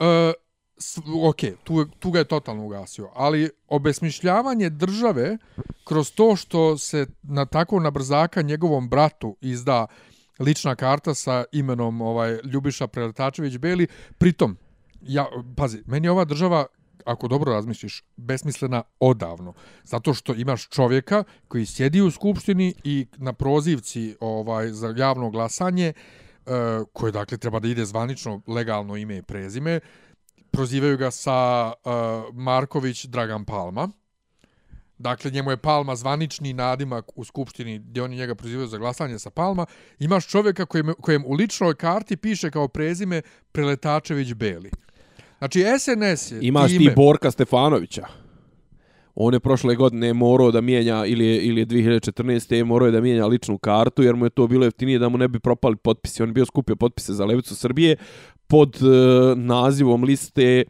[0.00, 0.47] e, s-
[1.24, 5.38] ok, tu, tu ga je totalno ugasio, ali obesmišljavanje države
[5.84, 9.86] kroz to što se na tako na brzaka njegovom bratu izda
[10.38, 13.86] lična karta sa imenom ovaj Ljubiša Preletačević Beli,
[14.18, 14.56] pritom,
[15.00, 15.26] ja,
[15.56, 16.66] pazi, meni je ova država
[17.04, 19.54] ako dobro razmisliš, besmislena odavno.
[19.84, 25.92] Zato što imaš čovjeka koji sjedi u skupštini i na prozivci ovaj za javno glasanje,
[25.92, 26.50] eh,
[26.92, 29.80] koje dakle treba da ide zvanično legalno ime i prezime,
[30.50, 31.92] prozivaju ga sa uh,
[32.34, 33.88] Marković Dragan Palma.
[34.98, 39.30] Dakle, njemu je Palma zvanični nadimak u skupštini gdje oni njega prozivaju za glasanje sa
[39.30, 39.66] Palma.
[39.98, 43.22] Imaš čovjeka kojem, kojem u ličnoj karti piše kao prezime
[43.52, 44.70] Preletačević Beli.
[45.38, 46.78] Znači, SNS je Imaš ime...
[46.78, 48.06] ti Borka Stefanovića.
[49.14, 52.54] On je prošle godine morao da mijenja, ili je, ili je 2014.
[52.54, 55.18] je morao je da mijenja ličnu kartu, jer mu je to bilo jeftinije da mu
[55.18, 56.22] ne bi propali potpisi.
[56.22, 57.96] On je bio skupio potpise za Levicu Srbije
[58.48, 58.88] pod uh,
[59.36, 60.64] nazivom liste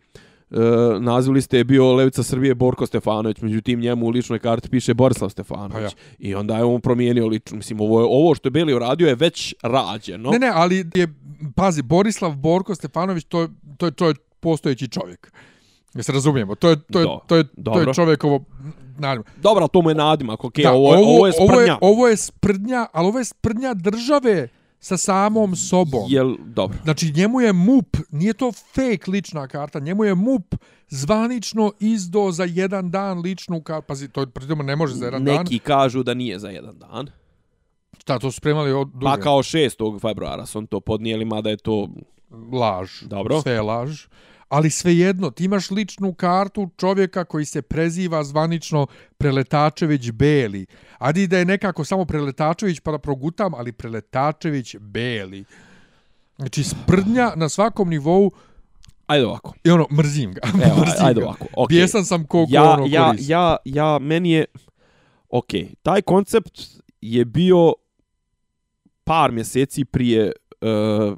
[0.51, 0.59] Uh,
[1.01, 5.31] naziv liste je bio Levica Srbije Borko Stefanović, međutim njemu u ličnoj karti piše Borislav
[5.31, 5.73] Stefanović.
[5.75, 5.89] Pa ja.
[6.19, 7.57] I onda je on promijenio ličnu.
[7.57, 10.31] Mislim, ovo, je, ovo što je Beli uradio je već rađeno.
[10.31, 11.09] Ne, ne, ali je,
[11.55, 15.33] pazi, Borislav Borko Stefanović, to, to, je, to je postojeći čovjek.
[15.95, 17.81] Ja se razumijemo, to je, to je, Do, to je, to dobro.
[17.83, 18.45] je čovjek ovo,
[18.99, 19.25] naravno.
[19.37, 22.17] Dobro, to mu je nadimak, okej, Da, ovo, je- ovo je ovo je, ovo je
[22.17, 24.49] sprdnja, ali ovo je sprdnja države
[24.81, 26.05] sa samom sobom.
[26.09, 26.79] Jel, dobro.
[26.85, 30.55] Znači, njemu je MUP, nije to fake lična karta, njemu je MUP
[30.89, 33.87] zvanično izdo za jedan dan ličnu kartu.
[33.87, 35.35] Pazi, to pritom ne može za jedan dan.
[35.35, 37.07] Neki kažu da nije za jedan dan.
[37.99, 39.05] Šta, to su spremali od duže.
[39.05, 40.01] Pa kao 6.
[40.01, 41.89] februara su on to podnijeli, mada je to...
[42.53, 43.03] laž.
[43.03, 43.43] Dobro.
[43.43, 44.07] Sve je laž.
[44.49, 48.87] Ali svejedno, ti imaš ličnu kartu čovjeka koji se preziva zvanično
[49.19, 50.67] Preletačević Beli.
[50.99, 55.45] Adi da je nekako samo Preletačević pa da progutam, ali Preletačević Beli.
[56.37, 58.31] Znači, sprdnja na svakom nivou
[59.07, 59.55] Ajde ovako.
[59.65, 60.41] i ono, mrzim ga.
[60.67, 61.27] Evo, mrzim ajde ga.
[61.27, 61.47] ovako.
[61.57, 61.69] Okay.
[61.69, 63.33] Bijesan sam koliko ja, ono ja, koristi.
[63.33, 64.45] ja, ja, meni je...
[65.29, 65.49] Ok,
[65.83, 66.61] taj koncept
[67.01, 67.75] je bio
[69.05, 70.33] par mjeseci prije...
[70.61, 71.17] Uh,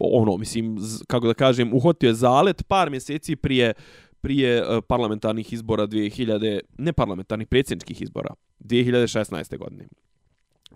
[0.00, 3.72] ono, mislim, kako da kažem, uhvatio je zalet par mjeseci prije
[4.20, 9.58] prije uh, parlamentarnih izbora 2000, ne parlamentarnih, predsjedničkih izbora, 2016.
[9.58, 9.88] godine.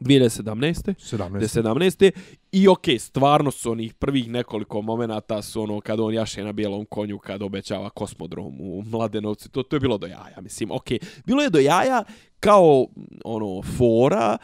[0.01, 0.95] 2017.
[0.99, 1.39] 17.
[1.39, 2.11] 2017.
[2.53, 6.85] I okej, stvarno su onih prvih nekoliko momenata su ono kad on jaše na bijelom
[6.85, 9.49] konju kad obećava kosmodrom u Mladenovcu.
[9.49, 10.71] To, to je bilo do jaja, mislim.
[10.71, 12.05] Okej, bilo je do jaja
[12.41, 12.87] kao
[13.25, 14.39] ono fora,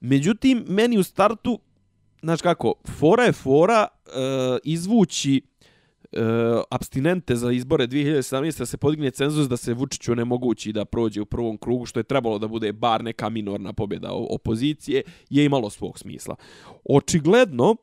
[0.00, 1.58] međutim, meni u startu,
[2.22, 5.42] znaš kako, fora je fora uh, izvući
[6.12, 6.20] e,
[6.70, 8.58] abstinente za izbore 2017.
[8.58, 12.04] da se podigne cenzus da se Vučiću onemogući da prođe u prvom krugu, što je
[12.04, 16.36] trebalo da bude bar neka minorna pobjeda opozicije, je imalo svog smisla.
[16.84, 17.76] Očigledno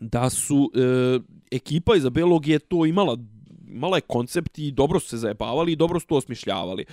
[0.00, 1.18] da su e,
[1.50, 3.16] ekipa iza Belog je to imala
[3.70, 6.84] imala je koncept i dobro su se zajebavali i dobro su to osmišljavali.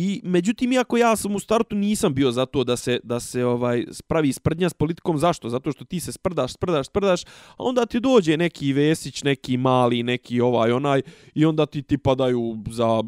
[0.00, 3.44] I međutim iako ja sam u startu nisam bio za to da se da se
[3.44, 5.48] ovaj pravi sprdnja s politikom zašto?
[5.48, 10.02] Zato što ti se sprdaš, sprdaš, sprdaš, a onda ti dođe neki Vesić, neki mali,
[10.02, 11.02] neki ovaj onaj
[11.34, 13.02] i onda ti ti padaju za za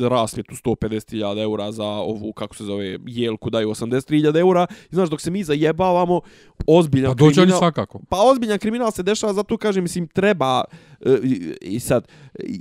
[0.00, 4.66] rasvjetu 150.000 eura za ovu, kako se zove, jelku daju 83.000 eura.
[4.82, 6.20] I znaš, dok se mi zajebavamo,
[6.66, 7.58] ozbiljan Pa dođe oni kriminal...
[7.58, 8.00] svakako.
[8.08, 10.64] Pa ozbiljan kriminal se dešava, zato kažem, mislim, treba...
[11.00, 11.18] e,
[11.60, 12.08] i- sad,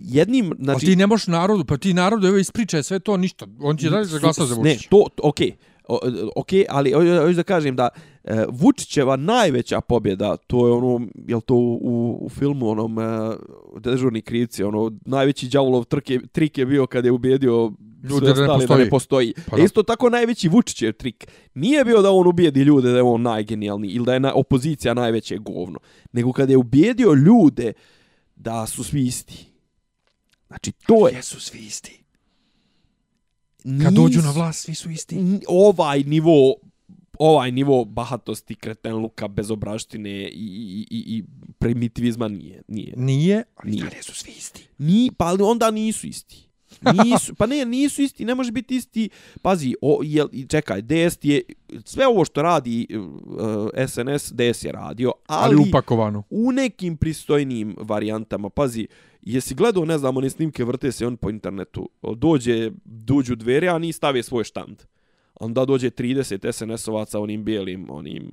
[0.03, 0.75] jednim, Znači.
[0.77, 3.47] Ali ti ne možeš narodu, pa ti narodu evo ispričaj sve to, ništa.
[3.59, 4.89] On će dalje zaglasati za Ne, Vučića.
[4.89, 5.51] to, to okej.
[5.87, 5.99] O-
[6.35, 7.89] okej, ali ho- hoću da kažem da
[8.25, 13.03] e, Vučićeva najveća pobjeda, to je ono, jel to u, u filmu onom e,
[13.79, 17.71] dežurni krivci, ono, najveći đavolov trik je, trik je bio kad je ubijedio
[18.09, 19.33] Ljude da ne ostale da ne postoji.
[19.33, 19.33] postoji.
[19.49, 19.65] Pa E da.
[19.65, 23.91] isto tako najveći Vučićev trik nije bio da on ubijedi ljude da je on najgenijalniji
[23.91, 25.79] ili da je na, opozicija najveće govno,
[26.11, 27.73] nego kad je ubijedio ljude
[28.35, 29.45] da su svi isti.
[30.47, 31.13] Znači, to je...
[31.15, 32.03] Jesu svi isti.
[33.83, 35.17] Kad dođu na vlast, svi su isti.
[35.47, 36.55] Ovaj nivo
[37.19, 41.23] ovaj nivo bahatosti, kretenluka, bezobraštine i, i, i, i
[41.59, 42.61] primitivizma nije.
[42.67, 42.93] Nije.
[42.97, 43.83] Nije, ali Nije.
[43.83, 44.67] dalje su svi isti.
[44.77, 46.41] Ni, pa ali onda nisu isti.
[47.03, 49.09] Nisu, pa ne, nisu isti, ne može biti isti.
[49.41, 51.41] Pazi, o, jel, i čekaj, DS je,
[51.85, 56.23] sve ovo što radi uh, SNS, DS je radio, ali, Ali upakovano.
[56.29, 58.49] u nekim pristojnim varijantama.
[58.49, 58.87] Pazi,
[59.21, 63.77] jesi gledao, ne znam, one snimke, vrte se on po internetu, dođe, duđu dvere, a
[63.79, 64.81] ni stave svoj štand.
[65.39, 68.31] Onda dođe 30 SNS-ovaca onim bijelim, onim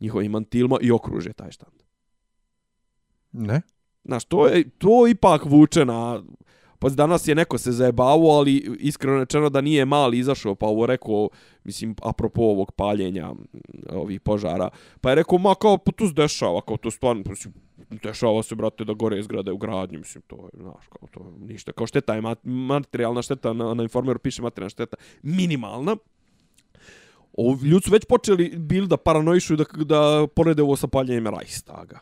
[0.00, 1.82] njihovim mantilima i okruže taj štand.
[3.32, 3.62] Ne?
[4.04, 6.22] Znaš, to, je, to ipak vuče na...
[6.78, 10.86] Pa danas je neko se zajebavao, ali iskreno rečeno da nije mali izašao, pa ovo
[10.86, 11.28] rekao,
[11.64, 13.32] mislim, apropo ovog paljenja
[13.90, 14.68] ovih požara,
[15.00, 17.54] pa je rekao, ma kao, pa tu se dešava, kao to stvarno, mislim,
[18.02, 21.72] dešava se, brate, da gore zgrade u gradnju, mislim, to je, znaš, kao to, ništa,
[21.72, 25.96] kao šteta je mat, materijalna šteta, na, na informeru piše materijalna šteta, minimalna,
[27.36, 31.26] O, ljudi su već počeli bili da paranoišu i da, da porede ovo sa paljenjem
[31.26, 31.98] Reichstaga.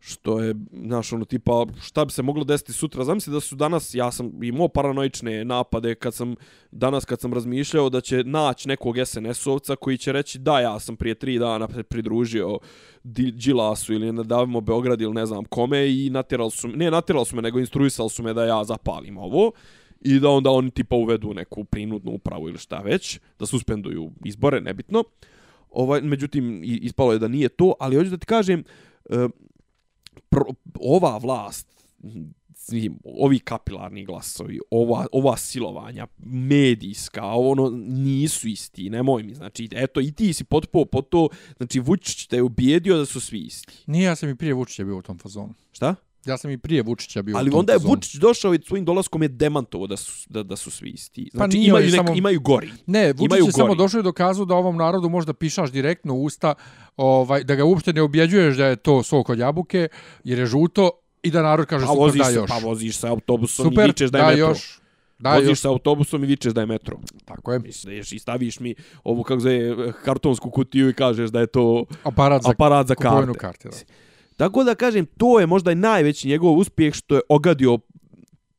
[0.00, 0.54] Što je,
[0.84, 3.04] znaš, ono, tipa, šta bi se moglo desiti sutra?
[3.04, 6.34] Zamisli da su danas, ja sam imao paranoične napade kad sam,
[6.70, 10.96] danas kad sam razmišljao da će naći nekog SNS-ovca koji će reći da, ja sam
[10.96, 12.58] prije tri dana se pridružio
[13.02, 17.26] Đilasu ili ne davimo Beograd ili ne znam kome i natjerali su, me- ne natjerali
[17.26, 19.52] su me, nego instruisali su me da ja zapalim ovo
[20.00, 24.60] i da onda oni tipa uvedu neku prinudnu upravu ili šta već, da suspenduju izbore,
[24.60, 25.04] nebitno.
[25.70, 28.64] Ovaj, međutim, ispalo je da nije to, ali hoću da ti kažem,
[29.10, 29.28] e,
[30.28, 30.44] pro,
[30.80, 31.78] ova vlast,
[33.04, 40.12] ovi kapilarni glasovi, ova, ova silovanja, medijska, ono, nisu isti, nemoj mi, znači, eto, i
[40.12, 43.72] ti si potpao po to, znači, Vučić te je ubijedio da su svi isti.
[43.86, 45.54] Nije, ja sam i prije Vučića bio u tom fazonu.
[45.72, 45.94] Šta?
[46.24, 47.78] Ja sam i prije Vučića bio Ali u tom onda je.
[47.80, 51.30] Vučić došao i svojim dolaskom je demantovo da su, da, da su svi isti.
[51.32, 52.70] Pa Znači, nije, imaju, nek, samo- imaju gori.
[52.86, 53.78] Ne, Vučić Imaju je samo gori.
[53.78, 56.54] došao i dokazao da ovom narodu možda pišaš direktno u usta,
[56.96, 59.88] ovaj, da ga uopšte ne objeđuješ da je to sok od jabuke,
[60.24, 60.90] jer je žuto
[61.22, 62.48] i da narod kaže Pa super voziš, da se, još.
[62.48, 64.38] pa voziš se autobusom super, i vičeš da je metro.
[64.40, 64.80] još.
[65.18, 65.60] Da voziš još.
[65.60, 66.98] se autobusom i vičeš da je metro.
[67.24, 67.58] Tako je.
[67.58, 72.42] Misliš i staviš mi ovu, kako zove, kartonsku kutiju i kažeš da je to Aparat
[72.42, 73.32] za aparat za karte.
[73.34, 73.68] karte.
[73.68, 73.76] Da.
[74.38, 77.78] Tako da kažem, to je možda i najveći njegov uspjeh što je ogadio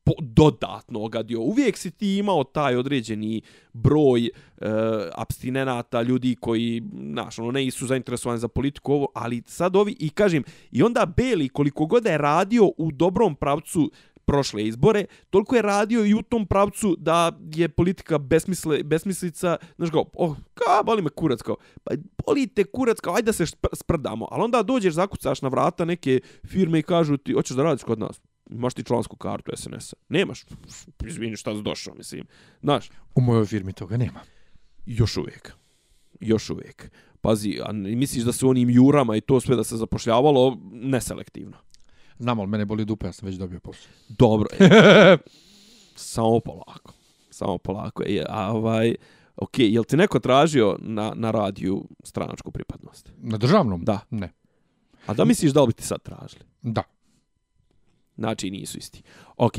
[0.04, 1.40] po, dodatno ogadio.
[1.40, 4.30] Uvijek si ti imao taj određeni broj e,
[5.14, 10.08] abstinenata, ljudi koji, znaš, ono, ne su zainteresovani za politiku, ovo, ali sad ovi, i
[10.08, 13.90] kažem, i onda Beli, koliko god je radio u dobrom pravcu
[14.30, 19.90] prošle izbore, toliko je radio i u tom pravcu da je politika besmisle, besmislica, znaš
[19.90, 21.94] kao, oh, ka, boli me kurac, kao, pa
[22.26, 25.84] boli te kurac, kao, ajde da se špr- sprdamo, ali onda dođeš, zakucaš na vrata
[25.84, 28.20] neke firme i kažu ti, hoćeš da radiš kod nas,
[28.50, 30.44] imaš ti člansku kartu SNS-a, nemaš,
[31.06, 32.26] izvini šta si došao, mislim,
[32.62, 34.20] znaš, U mojoj firmi toga nema.
[34.86, 35.52] još uvijek,
[36.20, 39.76] još uvijek, pazi, a misliš da se u onim jurama i to sve da se
[39.76, 41.56] zapošljavalo neselektivno.
[42.20, 43.90] Znam, ali mene boli dupe, ja sam već dobio posao.
[44.08, 44.48] Dobro.
[44.60, 45.16] E,
[45.94, 46.92] samo polako.
[47.30, 48.02] Samo polako.
[48.06, 48.94] E, a ovaj,
[49.40, 53.12] Ok, jel ti neko tražio na, na radiju stranačku pripadnost?
[53.18, 53.84] Na državnom?
[53.84, 54.00] Da.
[54.10, 54.32] Ne.
[55.06, 56.44] A da misliš da li bi ti sad tražili?
[56.62, 56.82] Da.
[58.16, 59.02] Znači nisu isti.
[59.36, 59.54] Ok,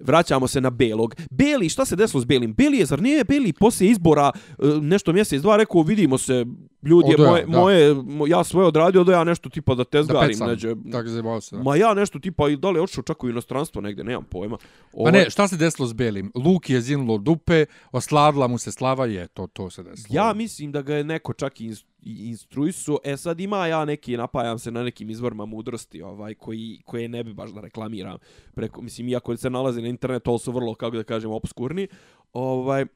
[0.00, 1.14] vraćamo se na Belog.
[1.30, 2.54] Beli, šta se desilo s Belim?
[2.54, 6.46] Beli je, zar nije Beli poslije izbora e, nešto mjesec, dva, rekao, vidimo se,
[6.82, 7.58] ljudi, moje, da.
[7.58, 10.38] moje, mo- ja svoje odradio, da ja nešto tipa da Da tezgarim.
[10.40, 10.74] neđe.
[10.92, 11.08] Tako
[11.40, 11.56] se.
[11.56, 11.62] Da.
[11.62, 14.58] Ma ja nešto tipa, i da li otišao čak u inostranstvo negde, nemam pojma.
[15.04, 16.32] Pa ne, šta se desilo s Belim?
[16.36, 20.06] Luk je zinulo dupe, osladila mu se slava i je to, to se desilo.
[20.10, 22.98] Ja mislim da ga je neko čak i ins- i instruisuo.
[23.04, 27.24] E sad ima ja neki, napajam se na nekim izvorima mudrosti ovaj, koji, koje ne
[27.24, 28.18] bi baš da reklamiram.
[28.54, 31.88] Preko, mislim, iako se nalazi na internetu, ali su vrlo, kako da kažem, obskurni.
[32.32, 32.86] Ovaj,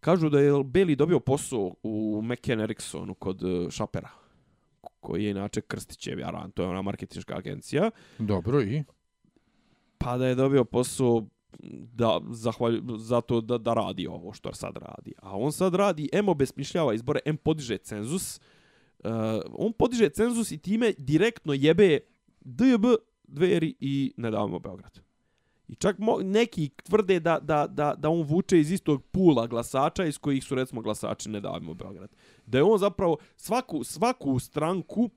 [0.00, 4.20] kažu da je Beli dobio posao u McKen Ericssonu kod eh, Šapera
[5.00, 8.84] koji je inače Krstićev, Jaran, to je ona marketinška agencija, Dobro i?
[9.98, 11.26] pa da je dobio posao
[11.94, 15.12] da zahvalj, zato da, da radi ovo što sad radi.
[15.22, 18.40] A on sad radi, M obesmišljava izbore, M podiže cenzus,
[18.98, 19.10] uh,
[19.52, 21.98] on podiže cenzus i time direktno jebe
[22.40, 22.84] DJB,
[23.24, 25.00] Dveri i Ne davimo Beograd.
[25.70, 30.04] I čak mo, neki tvrde da, da, da, da on vuče iz istog pula glasača
[30.04, 32.10] iz kojih su recimo glasači Ne davimo Beograd.
[32.46, 35.10] Da je on zapravo svaku, svaku stranku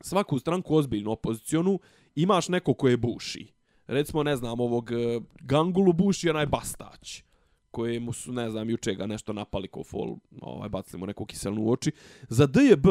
[0.00, 1.78] svaku stranku ozbiljnu opozicionu
[2.14, 3.52] imaš neko koje buši.
[3.86, 7.22] Recimo, ne znam, ovog e, Gangulu buši onaj Bastać
[7.70, 11.26] koje mu su, ne znam, juče ga nešto napali ko fol, ovaj, bacili mu neku
[11.26, 11.92] kiselnu u oči.
[12.28, 12.86] Za DJB,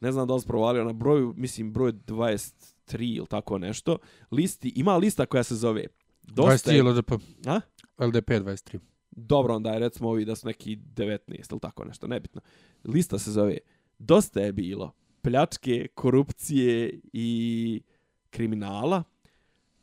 [0.00, 3.98] ne znam da li sprovalio provalio na broju, mislim broj 23 ili tako nešto,
[4.30, 5.86] listi, ima lista koja se zove
[6.32, 7.12] Dosta 23 je, LDP.
[7.46, 7.60] a?
[7.98, 8.78] LDP 23.
[9.10, 12.40] Dobro, onda je recimo ovi da su neki 19 ili tako nešto, nebitno.
[12.84, 13.58] Lista se zove
[13.98, 17.82] Dosta je bilo pljačke, korupcije i
[18.30, 19.02] kriminala.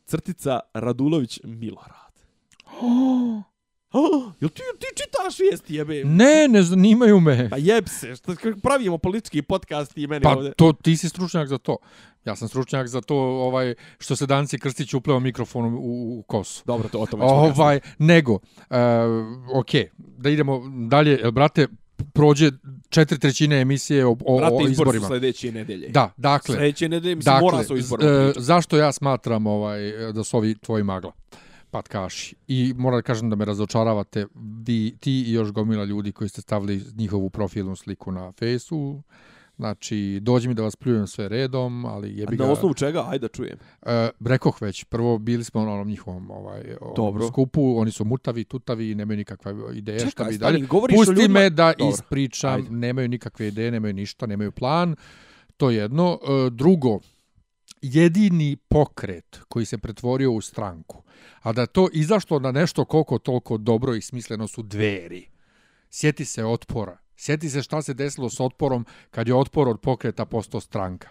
[0.04, 2.22] Crtica Radulović Milorad.
[2.82, 3.42] Oh,
[4.40, 6.04] jel ti, ti čitaš vijesti, jebe?
[6.04, 7.50] Ne, ne zanimaju me.
[7.50, 10.52] Pa jeb se, što pravimo politički podcast i meni Pa ovdje.
[10.52, 11.76] to ti si stručnjak za to.
[12.24, 15.78] Ja sam stručnjak za to ovaj što se Danci Krstić upleo mikrofonom u,
[16.18, 16.62] u kosu.
[16.66, 17.52] Dobro, to o tome kasnije.
[17.52, 18.40] Ovaj, nego, uh,
[19.54, 19.70] ok,
[20.18, 21.68] da idemo dalje, jel, brate,
[22.12, 22.50] prođe
[22.88, 25.06] četiri trećine emisije o, o, Brate, o izbor su izborima.
[25.08, 25.88] sljedeće nedelje.
[25.88, 28.44] Da, dakle, Sljedeće nedelje, mislim, dakle, mora se o z- izborima e, pričati.
[28.44, 29.80] zašto ja smatram ovaj
[30.12, 31.12] da su ovi tvoji magla
[31.76, 32.36] patkaši.
[32.48, 34.26] I moram da kažem da me razočaravate
[34.66, 39.02] vi, ti i još gomila ljudi koji ste stavili njihovu profilnu sliku na fejsu.
[39.56, 42.44] Znači, dođi mi da vas pljujem sve redom, ali jebi A ga...
[42.44, 43.04] na osnovu čega?
[43.08, 43.56] Ajde da čujem.
[43.82, 46.62] E, rekoh već, prvo bili smo na onom njihovom ovaj,
[46.96, 47.28] Dobro.
[47.28, 50.66] skupu, oni su mutavi, tutavi, nemaju nikakve ideje šta Čekaj, bi stani, dalje.
[50.70, 52.70] o Pusti ljudima- me da Dobro, ispričam, ajde.
[52.70, 54.96] nemaju nikakve ideje, nemaju ništa, nemaju plan,
[55.56, 56.18] to je jedno.
[56.22, 56.98] E, drugo,
[57.82, 61.02] jedini pokret koji se pretvorio u stranku,
[61.40, 65.28] a da to izašlo na nešto koliko toliko dobro i smisleno su dveri.
[65.90, 66.98] Sjeti se otpora.
[67.16, 71.08] Sjeti se šta se desilo s otporom kad je otpor od pokreta postao stranka.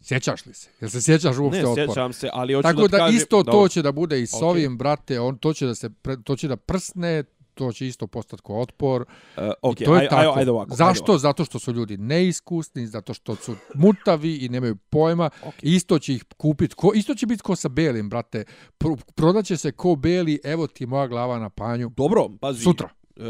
[0.00, 0.70] Sjećaš li se?
[0.80, 1.86] Jel se sjećaš uopšte Ne, otpora?
[1.86, 3.16] sjećam se, ali hoću Tako da, da, ti kažem...
[3.16, 3.52] isto Dobro.
[3.52, 4.42] to će da bude i s Ok.
[4.42, 7.24] ovim, brate, on to će da se pre, to će da prsne,
[7.58, 9.02] to će isto postati ko otpor.
[9.02, 10.30] Uh, ok, I to je aj, tako.
[10.30, 10.74] aj, ajde ovako.
[10.74, 11.02] Zašto?
[11.02, 11.18] Ajde ovako.
[11.18, 15.30] Zato što su ljudi neiskusni, zato što su mutavi i nemaju pojma.
[15.44, 15.54] Ok.
[15.62, 18.44] Isto će ih kupiti, ko, isto će biti ko sa belim, brate.
[18.78, 21.90] Pro, prodaće se ko beli, evo ti moja glava na panju.
[21.96, 22.62] Dobro, pazi.
[22.62, 22.88] Sutra.
[23.16, 23.24] Uh,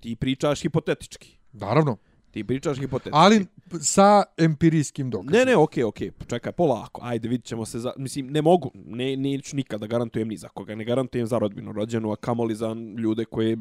[0.00, 1.38] ti pričaš hipotetički.
[1.52, 1.96] Naravno.
[2.32, 3.18] Ti pričaš hipotetički.
[3.18, 3.46] Ali
[3.80, 5.38] sa empirijskim dokazima.
[5.38, 9.16] Ne, ne, okej, okej, čekaj, polako, ajde, vidit ćemo se, za, mislim, ne mogu, ne,
[9.16, 12.76] neću nikada da garantujem ni za koga, ne garantujem za rodbinu rođenu, a kamoli za
[12.98, 13.56] ljude koje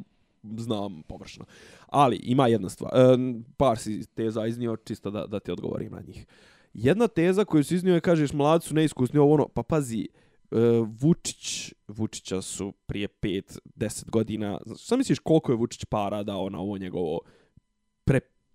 [0.58, 1.46] znam površno.
[1.88, 3.18] Ali, ima jedna stvar, e,
[3.58, 6.26] par si teza iznio, čisto da, da ti odgovorim na njih.
[6.74, 10.08] Jedna teza koju si iznio je, kažeš, mladi su neiskusni, ovo ono, pa pazi,
[10.52, 10.56] e,
[11.00, 16.78] Vučić, Vučića su prije 5-10 godina, šta misliš koliko je Vučić para dao na ovo
[16.78, 17.20] njegovo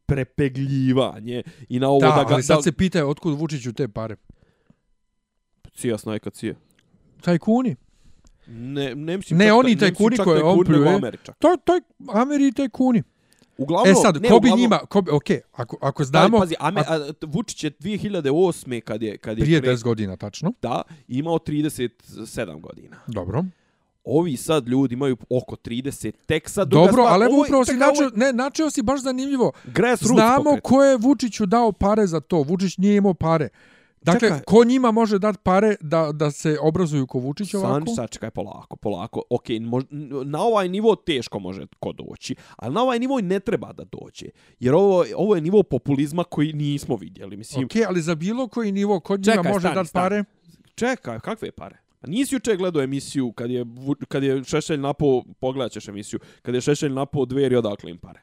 [0.07, 2.35] prepegljivanje i na ovo Da, da, ga...
[2.35, 4.17] ali sad da, se pitaju otkud Vučiću te pare.
[5.75, 6.55] Cija snajka, cija.
[7.21, 7.77] Tajkuni.
[8.47, 11.01] Ne, ne mislim Ne, čak, oni tajkuni čak koje on pljuje.
[11.39, 13.03] To, to je Ameri i tajkuni.
[13.59, 16.39] Uglavnom, E sad, ne, ko bi uglavnom- njima, ko bi, okej, ako, ako Da, znamo,
[16.39, 18.81] pazi, Ame, a, Vučić je 2008.
[18.81, 20.53] kad je, kad je prije kre- 10 godina, tačno.
[20.63, 22.97] da, imao 37 godina.
[23.07, 23.45] Dobro.
[24.07, 27.65] Ovi sad ljudi imaju oko 30, tek sad druga Dobro, stvar, ali evo ovo upravo
[27.65, 29.53] si čekaj, ovo načeo, ne, načeo si baš zanimljivo.
[30.01, 30.63] Znamo pokret.
[30.63, 32.43] ko je Vučiću dao pare za to.
[32.43, 33.49] Vučić nije imao pare.
[34.03, 34.41] Dakle, Čekaj.
[34.47, 37.87] ko njima može dati pare da, da se obrazuju ko Vučić ovako?
[37.87, 39.23] San, sad čekaj polako, polako.
[39.31, 39.85] Ok, mož,
[40.25, 43.85] na ovaj nivo teško može ko doći, ali na ovaj nivo i ne treba da
[43.85, 44.27] dođe.
[44.61, 47.37] Jer ovo, ovo je nivo populizma koji nismo vidjeli.
[47.37, 50.25] Mislim, Ok, ali za bilo koji nivo ko njima Čekaj, može dati pare?
[50.75, 51.86] Čekaj, kakve pare?
[52.01, 53.65] Pa nisi juče gledao emisiju kad je,
[54.09, 58.21] kad je Šešelj napao, pogledat ćeš emisiju, kad je Šešelj napao dveri odakle im pare.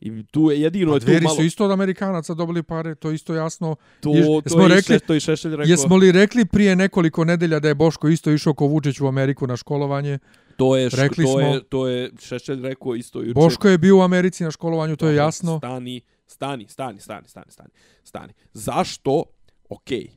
[0.00, 1.36] I tu je jedino Pa je tu malo...
[1.36, 3.76] su isto od Amerikanaca dobili pare, to isto jasno.
[4.00, 5.64] To, Ješ- to, je rekli- to je Šešelj rekao.
[5.64, 9.46] Jesmo li rekli prije nekoliko nedelja da je Boško isto išao ko Vučić u Ameriku
[9.46, 10.18] na školovanje?
[10.56, 13.32] To je, rekli to smo- je, to je Šešelj rekao isto juče.
[13.34, 15.58] Boško je bio u Americi na školovanju, to je jasno.
[15.58, 17.70] Stani, stani, stani, stani, stani, stani.
[18.04, 18.32] stani.
[18.52, 19.22] Zašto?
[19.68, 20.08] Okej.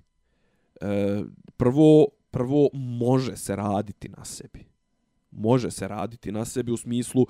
[0.81, 1.23] E,
[1.57, 4.65] prvo, prvo može se raditi na sebi.
[5.31, 7.27] Može se raditi na sebi u smislu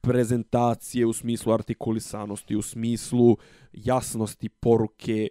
[0.00, 3.36] prezentacije, u smislu artikulisanosti, u smislu
[3.72, 5.28] jasnosti poruke.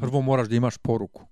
[0.00, 1.26] Prvo moraš da imaš poruku.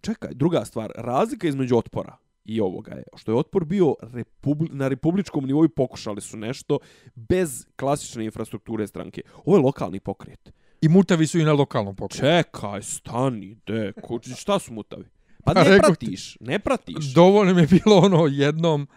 [0.00, 4.88] Čekaj, druga stvar, razlika između otpora i ovoga je, što je otpor bio republi na
[4.88, 6.78] republičkom nivou i pokušali su nešto
[7.14, 9.22] bez klasične infrastrukture stranke.
[9.44, 10.52] Ovo je lokalni pokret.
[10.80, 12.26] I mutavi su i na lokalnom pokretu.
[12.26, 15.04] Čekaj, stani, de, ko, šta su mutavi?
[15.44, 17.04] Pa Pa ne rekao ti- pratiš, ne pratiš.
[17.04, 18.88] Dovoljno mi je bilo ono jednom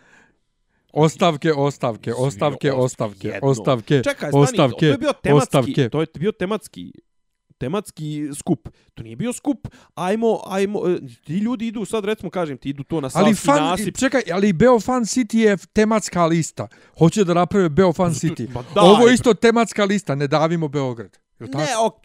[0.93, 3.49] ostavke, ostavke, ostavke, ost- ostavke, jedno.
[3.49, 5.89] ostavke, Čekaj, stani, ostavke, to je bio tematski, ostavke.
[5.89, 6.91] to je bio tematski
[7.57, 8.69] tematski skup.
[8.93, 12.83] To nije bio skup, ajmo, ajmo, e, ti ljudi idu, sad recimo kažem, ti idu
[12.83, 13.97] to na Ali Savski fan, nasip.
[13.97, 16.67] čekaj, ali Beofan City je tematska lista.
[16.97, 18.53] Hoće da naprave Beofan City.
[18.53, 21.17] Ma daj, Ovo je isto tematska lista, ne davimo Beograd.
[21.39, 21.47] Ne,
[21.79, 21.95] ok,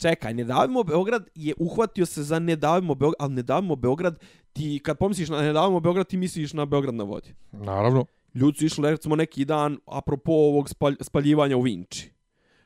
[0.00, 4.18] čekaj, Ne davimo Beograd je uhvatio se za Ne davimo Beograd, ali Ne davimo Beograd,
[4.52, 7.34] ti kad pomisliš na Ne davimo Beograd, ti misliš na Beograd na vodi.
[7.52, 8.04] Naravno.
[8.34, 12.10] Ljudi su išli, recimo, neki dan, apropo ovog spalj, spaljivanja u Vinči.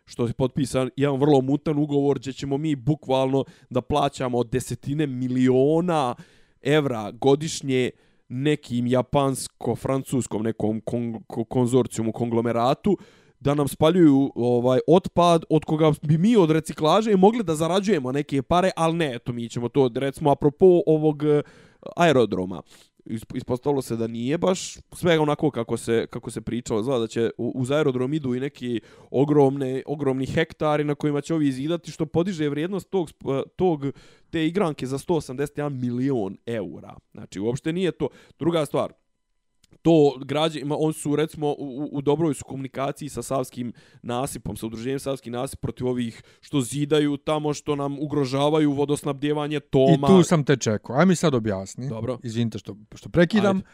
[0.04, 6.14] Što je potpisan jedan vrlo mutan ugovor, gdje ćemo mi bukvalno da plaćamo desetine miliona
[6.62, 7.90] evra godišnje
[8.28, 12.98] nekim japansko-francuskom nekom kon, ko- konzorcijumu, konglomeratu,
[13.40, 18.42] da nam spaljuju ovaj otpad od koga bi mi od reciklaže mogli da zarađujemo neke
[18.42, 21.42] pare, ali ne, eto mi ćemo to recimo apropo ovog eh,
[21.96, 22.62] aerodroma.
[23.34, 27.30] Ispostavilo se da nije baš sve onako kako se kako se pričalo, zna da će
[27.38, 28.80] u- uz aerodrom idu i neki
[29.10, 33.84] ogromne ogromni hektari na kojima će ovi izidati što podiže vrijednost tog eh, tog
[34.30, 36.94] te igranke za 181 milion eura.
[37.12, 38.08] Znači uopšte nije to
[38.38, 38.92] druga stvar
[39.76, 43.72] to građanima, on su recimo u, u- dobroj su komunikaciji sa Savskim
[44.02, 49.60] nasipom, sa udruženjem Savski nasip protiv ovih što zidaju tamo, što nam ugrožavaju vodosnabdjevanje I
[49.60, 50.06] Toma.
[50.08, 50.96] tu sam te čekao.
[50.96, 51.88] Aj mi sad objasni.
[51.88, 52.18] Dobro.
[52.22, 53.56] Izvinite što, što prekidam.
[53.56, 53.68] Ajde.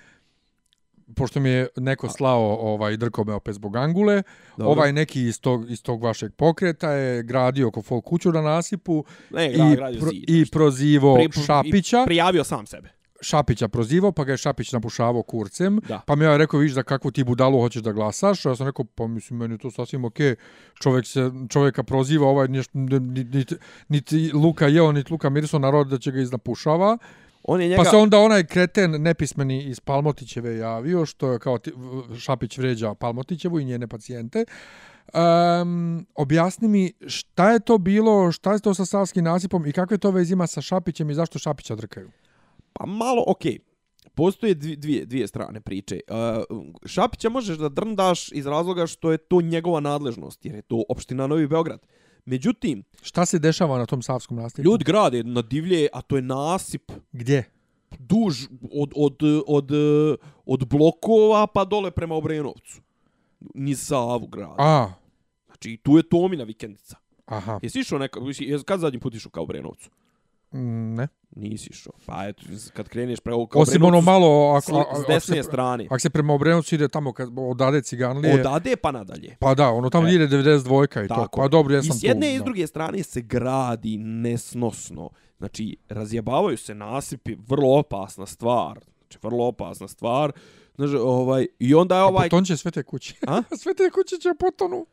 [1.16, 4.22] Pošto mi je neko slao ovaj drko me opet zbog angule,
[4.56, 4.72] Dobro.
[4.72, 9.04] ovaj neki iz tog, iz tog vašeg pokreta je gradio oko folk kuću na nasipu
[9.30, 12.02] ne, i, gra, gradio pro, zid, i prozivo pri- Šapića.
[12.02, 12.88] i Prijavio sam sebe.
[13.20, 15.80] Šapića prozivao, pa ga je Šapić napušavao kurcem.
[15.88, 16.00] Da.
[16.06, 18.44] Pa mi je rekao, vidiš da kakvu ti budalu hoćeš da glasaš.
[18.44, 20.34] Ja sam rekao, pa mislim, meni je to sasvim okej.
[20.82, 23.56] Čovjek se, čovjeka proziva, ovaj niti, niti,
[23.88, 26.98] niti Luka jeo, niti Luka mirisao narod da će ga iznapušava.
[27.42, 27.82] On je njega...
[27.82, 31.72] Pa se onda onaj kreten nepismeni iz Palmotićeve javio, što je kao ti,
[32.18, 34.44] Šapić vređa Palmotićevu i njene pacijente.
[35.14, 39.98] Um, objasni mi šta je to bilo, šta je to sa Savskim nasipom i kakve
[39.98, 42.10] to veze ima sa Šapićem i zašto Šapića drkaju?
[42.80, 43.58] Pa malo, okej.
[44.14, 46.00] Postoje dvi- dvije, dvije strane priče.
[46.08, 46.16] Uh,
[46.84, 51.26] Šapića možeš da drndaš iz razloga što je to njegova nadležnost, jer je to opština
[51.26, 51.86] Novi Beograd.
[52.24, 54.62] Međutim, Šta se dešava na tom Savskom nasipu?
[54.62, 57.44] ljudi grade na divlje, a to je nasip Gdje?
[57.98, 59.16] duž od, od,
[59.46, 59.70] od,
[60.46, 62.80] od blokova pa dole prema Obrenovcu.
[63.54, 64.54] Ni Savu grade.
[64.58, 64.92] A,
[65.46, 66.96] Znači, tu je Tomina vikendica.
[67.26, 69.90] aha, Jesi išao neka, jesi, kad zadnji put išao ka Obrenovcu?
[70.52, 71.08] Mm, ne.
[71.30, 71.92] Nisi išao.
[72.06, 72.42] Pa eto,
[72.72, 75.84] kad kreneš prema ka Osim ono malo, ako, a- s ako desne se, strane.
[75.86, 79.36] ako se prema Obrenovcu ide tamo kad odade Ciganlije, Odade pa nadalje.
[79.38, 80.12] pa da, ono tamo E.
[80.12, 81.14] ide 92 i to.
[81.14, 81.40] Tako.
[81.40, 82.34] Pa dobro, ja I sam s jedne tu.
[82.34, 85.10] i s druge strane se gradi nesnosno.
[85.38, 88.78] Znači, razjebavaju se nasipi, vrlo opasna stvar.
[89.00, 90.32] Znači, vrlo opasna stvar.
[90.74, 92.28] Znači, ovaj, I onda je A ovaj...
[92.28, 93.14] potonće sve te kuće.
[93.26, 93.42] A?
[93.62, 94.86] sve te kuće će potonu.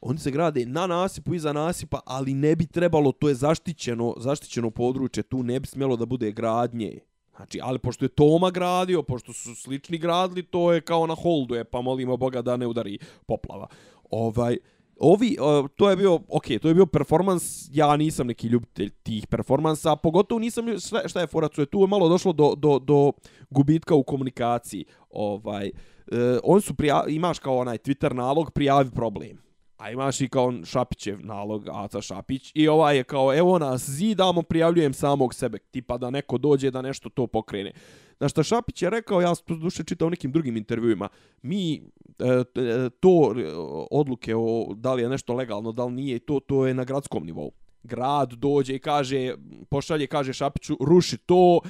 [0.00, 4.70] Oni se grade na nasipu, iza nasipa, ali ne bi trebalo, to je zaštićeno, zaštićeno
[4.70, 6.98] područje, tu ne bi smjelo da bude gradnje.
[7.36, 11.54] Znači, ali pošto je Toma gradio, pošto su slični gradili, to je kao na holdu
[11.54, 13.66] je, pa molimo Boga da ne udari poplava.
[14.10, 14.56] Ovaj,
[15.00, 19.26] ovi, uh, to je bio, ok, to je bio performans, ja nisam neki ljubitelj tih
[19.26, 23.12] performansa, pogotovo nisam, šta, šta je foracu, je tu je malo došlo do, do, do
[23.50, 24.84] gubitka u komunikaciji.
[25.10, 25.70] Ovaj, e,
[26.10, 29.45] uh, on su prija, imaš kao onaj Twitter nalog, prijavi problem.
[29.76, 34.42] A imaš i kao Šapićev nalog, Aca Šapić, i ovaj je kao, evo nas, zidamo,
[34.42, 37.72] prijavljujem samog sebe, tipa da neko dođe da nešto to pokrene.
[38.20, 41.08] Na što Šapić je rekao, ja sam duše čitao nekim drugim intervjuima,
[41.42, 41.80] mi e,
[42.24, 43.52] e, to e,
[43.90, 47.26] odluke o da li je nešto legalno, da li nije, to to je na gradskom
[47.26, 47.50] nivou.
[47.82, 49.34] Grad dođe i kaže,
[49.68, 51.60] pošalje, kaže Šapiću, ruši to,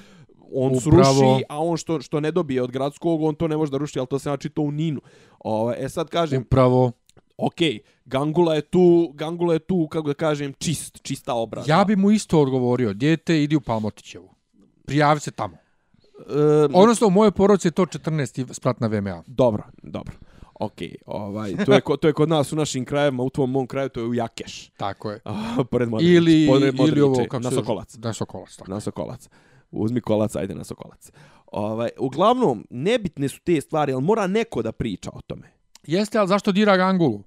[0.52, 1.14] on Upravo.
[1.14, 3.98] sruši, a on što što ne dobije od gradskog, on to ne može da ruši,
[3.98, 5.00] ali to se znači to u Ninu.
[5.38, 6.92] Ovaj, e sad kažem, Upravo.
[7.36, 7.56] Ok,
[8.04, 11.72] Gangula je tu, Gangula je tu, kako da kažem, čist, čista obraza.
[11.72, 14.28] Ja bi mu isto odgovorio, djete, idi u Palmotićevu.
[14.84, 15.56] Prijavi se tamo.
[15.56, 18.52] E, Odnosno, u mojoj porodici je to 14.
[18.52, 19.22] sprat na VMA.
[19.26, 20.14] Dobro, dobro.
[20.60, 20.72] Ok,
[21.06, 24.00] ovaj, to je, to je kod nas u našim krajevima, u tvom mom kraju, to
[24.00, 24.70] je u Jakeš.
[24.76, 25.20] Tako je.
[25.70, 27.96] Pored Modrića, Ili, pored ili ovo, kako na Sokolac.
[27.96, 28.70] Na Sokolac, tako.
[28.70, 29.28] Na Sokolac.
[29.70, 31.10] Uzmi kolac, ajde na Sokolac.
[31.46, 35.55] Ovaj, uglavnom, nebitne su te stvari, ali mora neko da priča o tome.
[35.86, 37.22] Jeste, ali zašto dira Gangulu?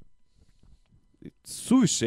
[1.43, 2.05] Suviše,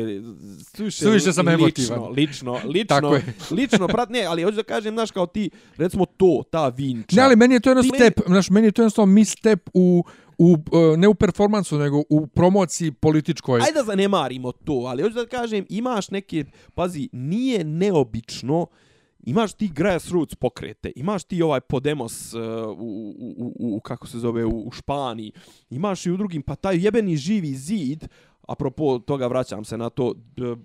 [0.76, 2.12] suviše, Suviše sam lično, emotivan.
[2.12, 3.34] lično, lično, je.
[3.50, 7.16] lično, prat, ne, ali hoću da kažem, znaš, kao ti, recimo to, ta vinča.
[7.16, 10.04] Ne, ali meni je to jedan Ti step, znaš, meni je to jednostavno misstep u,
[10.38, 13.60] u, e, ne u performansu, nego u promociji političkoj.
[13.60, 16.44] Ajde da zanemarimo to, ali hoću da kažem, imaš neke,
[16.74, 18.66] pazi, nije neobično,
[19.22, 22.40] imaš ti grassroots pokrete, imaš ti ovaj Podemos uh,
[22.78, 25.32] u, u, u, kako se zove, u, u Španiji,
[25.70, 28.08] imaš i u drugim, pa taj jebeni živi zid,
[28.48, 30.56] apropo toga vraćam se na to, d-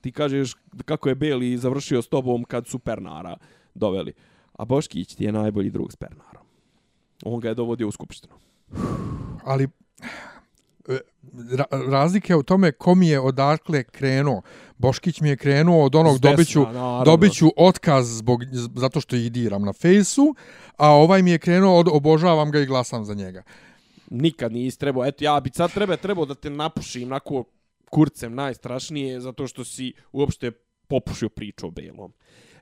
[0.00, 0.54] ti kažeš
[0.84, 3.36] kako je Beli završio s tobom kad su Pernara
[3.74, 4.12] doveli,
[4.52, 6.42] a Boškić ti je najbolji drug s Pernarom.
[7.24, 8.34] On ga je dovodio u skupštinu.
[9.44, 9.68] ali
[10.88, 10.98] e,
[11.56, 14.42] ra razlika je u tome ko mi je odakle krenuo.
[14.78, 17.04] Boškić mi je krenuo od onog dobiću, naravno.
[17.04, 18.40] dobiću otkaz zbog,
[18.74, 20.34] zato što ih diram na fejsu,
[20.76, 23.42] a ovaj mi je krenuo od obožavam ga i glasam za njega.
[24.10, 27.44] nikad nisi trebao, eto ja bi sad treba trebao da te napušim nako
[27.90, 30.50] kurcem najstrašnije zato što si uopšte
[30.88, 32.12] popušio priču o Belom.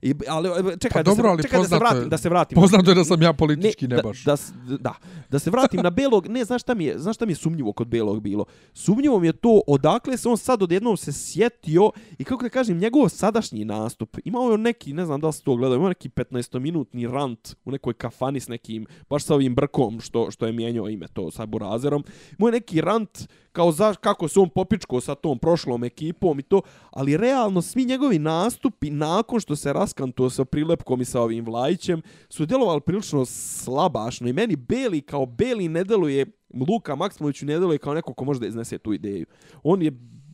[0.03, 2.18] I, ali e, čekaj, Pa dobro, da ali se, čekaj da se poznato vratim, da
[2.18, 2.57] se vratim.
[2.57, 4.24] Poznato je da sam ja politički ne, da, baš.
[4.24, 4.94] Da, s- da,
[5.30, 7.72] da se vratim na Belog, ne, znaš šta mi je, znaš šta mi je sumnjivo
[7.72, 8.44] kod Belog bilo?
[8.74, 12.78] Sumnjivo mi je to odakle se on sad odjednom se sjetio i kako da kažem,
[12.78, 16.09] njegov sadašnji nastup, imao je neki, ne znam da li se to gledao, imao neki
[16.09, 20.88] 15-minutni rant u nekoj kafani s nekim, baš sa ovim brkom što, što je mijenjao
[20.88, 22.05] ime to sa Burazerom,
[22.38, 26.42] imao je neki rant kao za, kako se on popičko sa tom prošlom ekipom i
[26.42, 31.45] to, ali realno svi njegovi nastupi nakon što se raskanto sa prilepkom i sa ovim
[31.45, 36.26] Vlajićem su djelovali prilično slabašno i meni Beli kao Beli ne deluje
[36.68, 39.26] Luka Maksimoviću ne deluje kao neko ko može da iznese tu ideju.
[39.62, 39.91] On je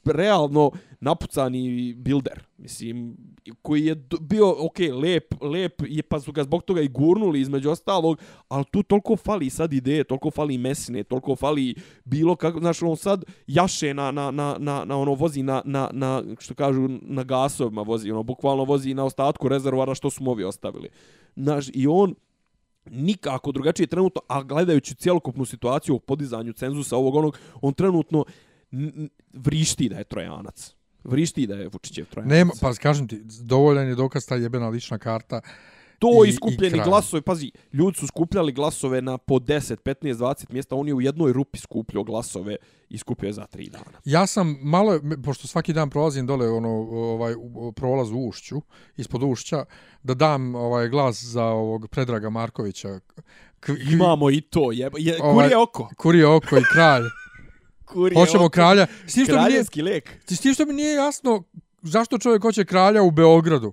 [0.06, 3.16] realno napucani builder, mislim,
[3.62, 7.70] koji je bio, ok, lep, lep, je, pa su ga zbog toga i gurnuli između
[7.70, 12.82] ostalog, ali tu toliko fali sad ideje, toliko fali mesine, toliko fali bilo kako, znaš,
[12.82, 16.88] on sad jaše na, na, na, na, na ono, vozi na, na, na, što kažu,
[17.02, 20.88] na gasovima vozi, ono, bukvalno vozi na ostatku rezervoara što su mu ovi ostavili.
[21.36, 22.14] Znaš, i on,
[22.90, 28.24] nikako drugačije trenutno, a gledajući cjelokupnu situaciju u podizanju cenzusa ovog onog, on trenutno
[29.34, 30.74] vrišti da je trojanac.
[31.04, 32.30] Vrišti da je Vučićev trojanac.
[32.30, 35.40] Nema, pa kažem ti, dovoljan je dokaz ta jebena lična karta.
[35.98, 36.84] to i- i, i skupljeni kraj.
[36.84, 41.00] glasovi, pazi, ljudi su skupljali glasove na po 10, 15, 20 mjesta, on je u
[41.00, 42.56] jednoj rupi skupljao glasove
[42.88, 43.98] i skupio je za 3 dana.
[44.04, 47.34] Ja sam malo, pošto svaki dan prolazim dole ono, ovaj,
[47.72, 48.56] prolaz u ušću,
[48.96, 49.64] ispod ušća,
[50.02, 53.00] da dam ovaj glas za ovog Predraga Markovića.
[53.60, 55.88] K Imamo i to, je, je Ovaj- kurije oko.
[55.96, 57.02] Kurije oko i kralj.
[57.86, 58.86] Kurije Hoćemo kralja.
[59.06, 60.10] S tim što mi nije, Kraljevski lek.
[60.26, 61.42] s tim što mi nije jasno
[61.82, 63.72] zašto čovjek hoće kralja u Beogradu.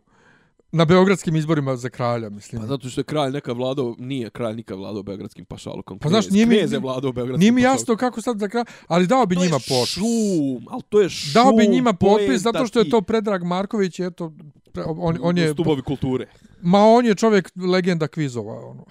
[0.71, 2.61] Na beogradskim izborima za kralja, mislim.
[2.61, 5.99] Pa zato što je kralj nekad vladao, nije kralj nikad vladao beogradskim pašalukom.
[5.99, 8.65] Pa znaš, nije mi- Knez je vladao beogradskim Nije mi jasno kako sad za kralja,
[8.87, 9.89] ali dao bi To njima je potpis.
[9.89, 11.33] šum, ali to je šum.
[11.33, 14.31] Dao bi njima potpis zato što je to Predrag Marković, eto,
[14.73, 16.27] pre- on, on je, Stubovi kulture.
[16.61, 18.85] ma on je čovjek legenda kvizova, ono.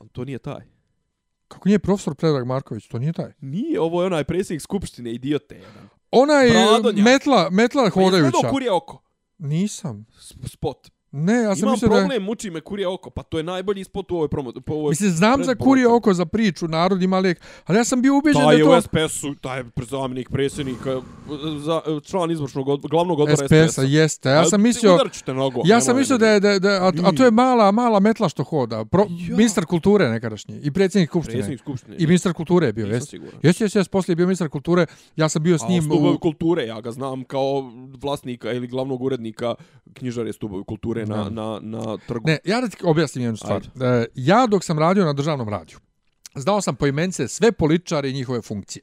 [0.00, 0.77] Ali to nije taj.
[1.48, 3.32] Kako nije profesor Predrag Marković, to nije taj.
[3.40, 5.54] Nije, ovo je onaj predsjednik skupštine, idiote.
[5.54, 5.88] jedan.
[6.10, 7.02] Onaj Bradonja.
[7.02, 8.30] metla, metla Pa jesi hodajuća.
[8.30, 9.02] gledao kurije oko?
[9.38, 10.06] Nisam.
[10.20, 10.90] S- Spot.
[11.12, 11.94] Ne, ja sam Imam mislio da...
[11.94, 13.10] je- problem, muči me kurije oko.
[13.10, 14.52] Pa to je najbolji spot u ovoj promo.
[14.66, 18.02] Po ovoj Mislim, znam za kurije oko za priču, narod ima lijek, ali ja sam
[18.02, 18.78] bio ubeđen Taj da je to...
[18.78, 21.00] u SPS-u, taj je zamjenik predsjednika,
[21.58, 23.82] za, član izvršnog od, glavnog odbora SPS-a, SPS-a.
[23.82, 24.28] jeste.
[24.28, 24.94] Ja sam mislio...
[24.94, 25.62] Udarit ću te nogo.
[25.64, 28.28] Ja sam mislio da je, da, je- da, a, a to je mala, mala metla
[28.28, 28.84] što hoda.
[28.84, 29.36] Pro, Ja.
[29.36, 31.34] Ministar kulture nekadašnji i predsjednik skupštine.
[31.34, 31.96] Predsjednik skupštine.
[31.98, 33.16] I ministar kulture je bio, jeste.
[33.42, 34.86] Jeste, jeste, jeste, poslije je bio ministar kulture.
[35.16, 36.18] Ja sam bio s A njim Stubovi u...
[36.18, 39.54] kulture, ja ga znam kao vlasnika ili glavnog urednika
[39.94, 41.30] knjižare Stubovi kulture na, Da.
[41.30, 42.26] na, na trgu.
[42.26, 43.62] Ne, ja da ti objasnim jednu stvar.
[43.80, 45.78] E, ja dok sam radio na državnom radiju,
[46.34, 48.82] znao sam po imence sve političare i njihove funkcije.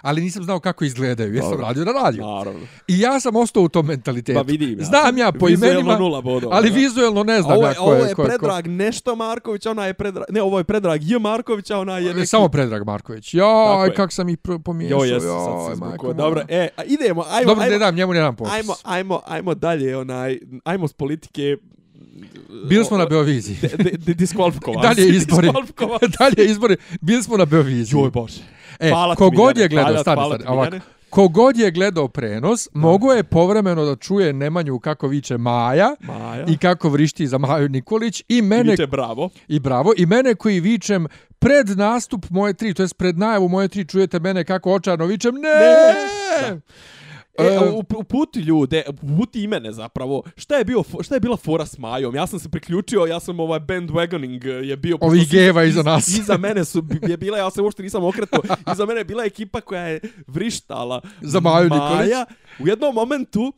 [0.00, 2.22] Ali nisam znao kako izgledaju, jer sam radio na radiju.
[2.22, 2.60] Naravno.
[2.88, 4.36] I ja sam ostao u tom mentalitetu.
[4.36, 4.84] Pa vidim ja.
[4.84, 6.76] Znam ja po Vizuelno imenima, nula bodova, ali da.
[6.76, 8.00] vizuelno ne znam ovo ja je, ko ovo je.
[8.00, 10.24] ko je, ko- Predrag nešto Marković, ona je Predrag...
[10.30, 11.18] Ne, ovo je Predrag J.
[11.18, 12.26] Marković, a ona je Ne, neki...
[12.26, 13.34] Samo Predrag Marković.
[13.34, 13.48] Joj,
[13.84, 13.94] je.
[13.94, 14.98] kak sam ih pomiješao.
[14.98, 16.12] Jo, jes, joj, sad se zbukao.
[16.12, 18.52] Dobro, e, idemo, ajmo, Dobro, ajmo, ne dam, njemu ne dam popis.
[18.52, 21.56] ajmo, ajmo, ajmo dalje, onaj, ajmo s politike...
[22.68, 23.56] Bili smo na Beoviziji.
[23.62, 24.82] de- de- de- diskvalifikovan.
[24.82, 25.48] Dalje izbori.
[26.18, 26.76] Dalje izbori.
[27.00, 28.00] Bili smo na Beoviziji.
[28.00, 28.40] Joj, Bože.
[28.80, 30.76] E, Hvala kogod je gledao, Hvala- stani, hvala stani, ovako.
[31.10, 36.44] Kogod je gledao prenos, mogo je povremeno da čuje Nemanju kako viče Maja, Maja.
[36.46, 39.30] i kako vrišti za Maju Nikolić i mene Viče bravo.
[39.48, 41.06] i bravo i mene koji vičem
[41.38, 45.34] pred nastup moje tri, to jest pred najavu moje tri čujete mene kako očarno vičem
[45.34, 45.40] ne,
[46.42, 46.60] Ne!
[47.38, 50.22] E, u, uputi ljude, uputi i mene zapravo.
[50.36, 52.14] Šta je, bio, šta je bila fora s Majom?
[52.14, 54.98] Ja sam se priključio, ja sam ovaj bandwagoning je bio...
[55.00, 56.08] su- geva iz- iza nas.
[56.08, 58.40] Iza mene su je bila, ja se uopšte nisam okretao,
[58.74, 61.00] iza mene je bila ekipa koja je vrištala.
[61.20, 61.90] Za Maju Maja.
[61.90, 62.12] Nikolić.
[62.58, 63.52] U jednom momentu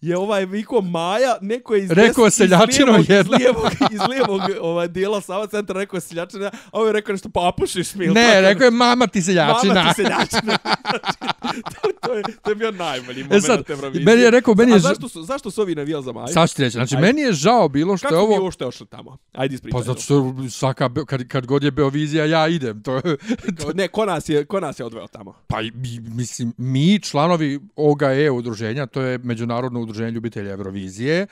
[0.00, 3.36] je ovaj Viko Maja, neko je iz Rekao des- iz seljačino lijevog- jedna.
[3.36, 7.12] Iz lijevog, iz lijevog ovaj, dijela Sava centra rekao je seljačina, a ovo je rekao
[7.12, 8.04] nešto papušiš mi.
[8.04, 9.74] ili ne, tako rekao je mama ti seljačina.
[9.74, 10.58] Mama ti seljačina.
[11.72, 14.04] to, to, je, to je bio najbolji moment E sad, Eurovizije.
[14.06, 16.28] meni je rekao, meni je A zašto su, zašto su ovi navijali za Maju?
[16.28, 17.06] Sad ću reći, znači Ajde.
[17.06, 18.28] meni je žao bilo što Kako je ovo...
[18.28, 18.44] mi ovo...
[18.44, 19.16] uopšte ošli tamo?
[19.32, 19.78] Ajde ispričaj.
[19.78, 22.82] Pa zato što svaka, kad, kad god je Beovizija, ja idem.
[22.82, 23.00] To,
[23.56, 25.34] Kao, Ne, ko nas je, ko nas je odveo tamo?
[25.46, 25.72] pa mi-
[26.02, 27.96] mislim, mi članovi OGE
[28.30, 31.26] udruženja, to je Međunarodno udruženje ljubitelja Eurovizije, e,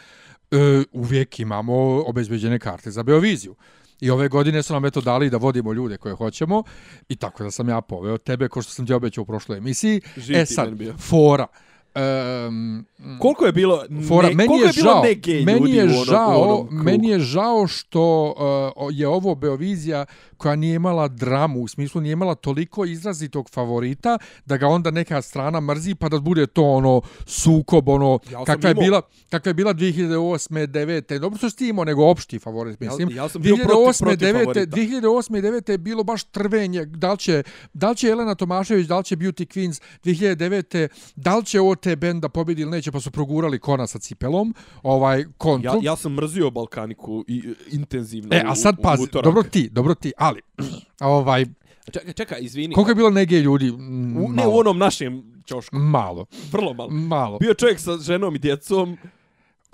[0.92, 3.54] uvijek imamo obezbeđene karte za Beoviziju.
[4.00, 6.62] I ove godine su nam eto dali da vodimo ljude koje hoćemo
[7.08, 10.00] i tako da sam ja poveo tebe, ko što sam ti obećao u prošloj emisiji.
[10.16, 11.46] Živ e sad, fora.
[11.94, 12.86] Um,
[13.20, 15.76] Koliko je bilo ne, Fora, meni koliko je, je bilo žao, ne gej meni ljudi
[15.76, 16.84] je u onom, žao, u onom krugu?
[16.84, 18.34] meni je žao što
[18.76, 24.18] uh, je ovo Beovizija koja nije imala dramu, u smislu nije imala toliko izrazitog favorita
[24.44, 28.68] da ga onda neka strana mrzi pa da bude to ono sukob, ono Ja kakva
[28.68, 30.66] je bila kakva je bila 2008.
[30.66, 31.18] 9.
[31.18, 33.10] Dobro što si ti imao nego opšti favorit, mislim.
[33.10, 34.32] ja sam bio protiv- protiv 9.
[34.32, 34.76] favorita.
[34.76, 35.38] 2008.
[35.38, 35.70] i 9.
[35.70, 37.42] je bilo baš trvenje, da li će,
[37.72, 40.88] da li će Elena Tomašević, da li će Beauty Queens 2009.
[41.16, 44.54] da li će OT band da pobedi ili neće, pa su progurali kona sa cipelom,
[44.82, 45.70] ovaj kontru.
[45.72, 49.24] Ja, ja sam mrzio Balkaniku i, intenzivno E, a sad pazi, utorak.
[49.24, 50.40] dobro ti, dobro ti, ali,
[51.00, 51.46] ovaj,
[51.92, 52.74] Čekaj, čekaj, izvini.
[52.74, 53.72] koliko je bilo nege ljudi?
[53.72, 54.48] Mm, U, ne malo.
[54.48, 55.76] u ono- onom našem čošku.
[55.76, 56.90] Malo, Vrlo malo.
[56.90, 57.38] malo.
[57.38, 58.96] Bio čovjek sa ženom i djecom.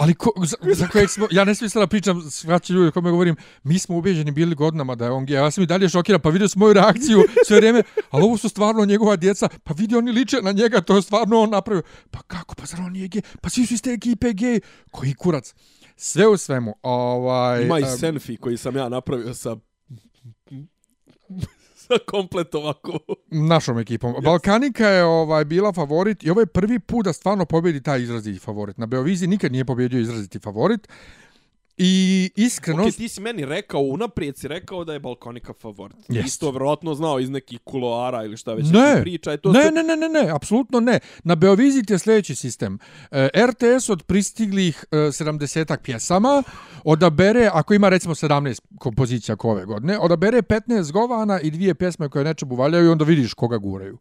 [0.01, 3.37] Ali ko, za, za kojeg smo, ja ne smijem sada pričam, svaći ljudi kome govorim,
[3.63, 6.29] mi smo ubeđeni bili godinama da je on gej, ja sam i dalje šokiran, pa
[6.29, 10.13] vidio sam moju reakciju sve vrijeme, ali ovo su stvarno njegova djeca, pa vidi oni
[10.13, 11.83] liče na njega, to je stvarno on napravio.
[12.11, 13.23] Pa kako, pa zar on nije gej?
[13.41, 14.61] Pa svi su iz te ekipe gej.
[14.91, 15.55] Koji kurac?
[15.97, 17.63] Sve u svemu, ovaj...
[17.63, 19.57] Ima i em, selfie koji sam ja napravio sa
[21.91, 22.99] sa komplet ovako.
[23.31, 24.15] našom ekipom.
[24.23, 28.39] Balkanika je ovaj bila favorit i ovo je prvi put da stvarno pobjedi taj izraziti
[28.39, 28.79] favorit.
[28.79, 30.89] Na Beoviziji nikad nije pobjedio izraziti favorit.
[31.83, 32.83] I iskreno...
[32.83, 35.97] Ok, ti si meni rekao, unaprijed si rekao da je Balkonika favorit.
[36.09, 36.27] Jest.
[36.27, 39.37] Isto vjerovatno znao iz nekih kuloara ili šta već Ne, priča.
[39.37, 40.99] To ne, ste- ne, ne, ne, ne, apsolutno ne.
[41.25, 42.79] Na Beoviziji ti je sljedeći sistem.
[43.11, 46.43] E, RTS od pristiglih e, 70-ak pjesama
[46.85, 52.09] odabere, ako ima recimo 17 kompozicija kao ove godine, odabere 15 govana i dvije pjesme
[52.09, 53.99] koje nečemu valjaju i onda vidiš koga guraju.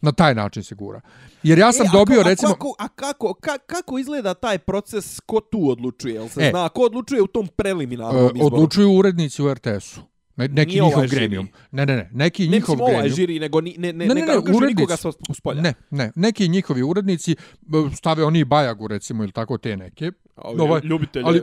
[0.00, 1.00] Na taj način se gura.
[1.42, 2.52] Jer ja sam E, dobio, ko- a recimo...
[2.52, 6.14] Kako, a kako, ka, kako izgleda taj proces, ko tu odlučuje?
[6.14, 6.50] Jel se E.
[6.50, 8.46] zna, ko odlučuje u tom preliminarnom E, izboru?
[8.46, 10.00] odlučuju urednici u RTS-u.
[10.36, 11.20] Ne, neki Nije njihov ovaj žiri.
[11.20, 11.48] grenijum.
[11.72, 13.16] Ne, ne, ne, neki Ne njihov mislim ovaj grenijum.
[13.16, 14.74] žiri, nego ni, ne, ne, Ne, ne, ne, ne, ne, ne, ne urednici.
[14.74, 15.62] nikoga sa uspolja.
[15.62, 20.12] Ne, ne, neki njihovi urednici b, stave oni Bajagu recimo ili tako te neke.
[20.36, 21.42] Ovi Ovaj, ljubitelje, Ali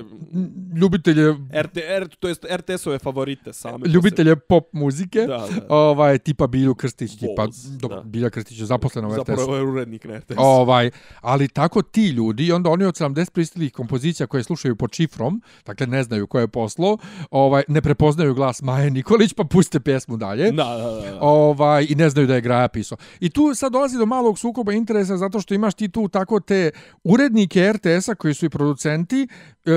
[0.76, 3.88] ljubitelje RT, R, to jest RTS-ove favorite same.
[3.88, 5.20] ljubitelje pop muzike.
[5.20, 5.48] Da, da.
[5.70, 7.48] Ovaj tipa Bilju Krstić, tipa
[7.80, 8.04] dobro, da.
[8.04, 9.18] Bilja Krstić je zaposlena u RTS.
[9.18, 10.36] Zapravo je urednik na RTS.
[10.38, 10.92] Ovaj,
[11.22, 15.88] ali tako ti ljudi, onda oni od 70 pristilih kompozicija koje slušaju pod šifrom, dakle
[15.88, 16.98] ne znaju ko je poslo,
[17.32, 20.52] ovaj, ne prepoznaju glas Maje Nikolić, pa puste pjesmu dalje.
[20.52, 21.12] Da, da, da.
[21.12, 21.18] da.
[21.22, 22.98] ovaj i ne znaju da je Graja pisao.
[23.20, 26.72] I tu sad dolazi do malog sukoba interesa zato što imaš ti tu tako te
[27.04, 29.28] urednike RTS-a koji su i producenti, e,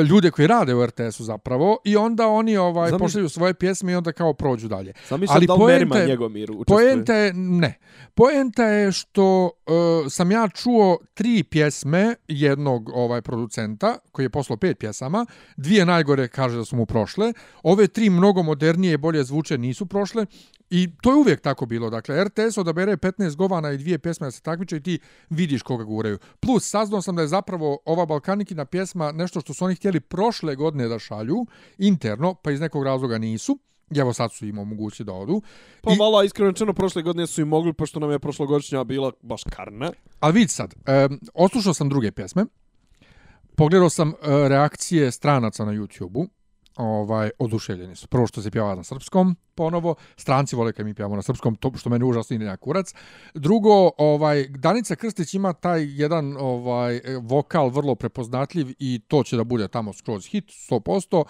[0.02, 3.96] ljude koji rade u RTS-u zapravo i onda oni ovaj Zamisli- pošalju svoje pjesme i
[3.96, 4.92] onda kao prođu dalje.
[5.04, 6.64] Sam mislim ali da poenta Merima je- Njegomir učestvuje.
[6.86, 7.78] Poenta je, ne.
[8.14, 9.72] Poenta je što uh,
[10.10, 15.26] sam ja čuo tri pjesme jednog ovaj producenta, koji je poslao pet pjesama,
[15.56, 17.32] dvije najgore kaže da su mu prošle,
[17.62, 20.26] ove tri mnogo modernije i bolje zvuče nisu prošle,
[20.70, 21.90] I to je uvijek tako bilo.
[21.90, 24.98] Dakle, RTS odabere 15 govana i dvije pjesme da se takmiče i ti
[25.30, 26.18] vidiš koga guraju.
[26.40, 30.56] Plus, saznao sam da je zapravo ova Balkanikina pjesma nešto što su oni htjeli prošle
[30.56, 31.46] godine da šalju
[31.78, 33.58] interno, pa iz nekog razloga nisu.
[33.90, 35.42] I evo sad su im omogućili da odu.
[35.82, 39.12] Pa I- malo, iskreno rečeno, prošle godine su i mogli, pošto nam je prošlogodišnja bila
[39.22, 39.92] baš karna.
[40.20, 40.74] Ali vidi sad,
[41.10, 42.44] um, oslušao sam druge pjesme,
[43.56, 44.16] pogledao sam uh,
[44.48, 46.26] reakcije stranaca na YouTube-u,
[46.76, 48.08] ovaj, oduševljeni su.
[48.08, 51.72] Prvo što se pjeva na srpskom, ponovo, stranci vole kad mi pjevamo na srpskom, to
[51.76, 52.94] što meni užasno ide na kurac.
[53.34, 59.44] Drugo, ovaj, Danica Krstić ima taj jedan ovaj vokal vrlo prepoznatljiv i to će da
[59.44, 61.24] bude tamo skroz hit, 100%.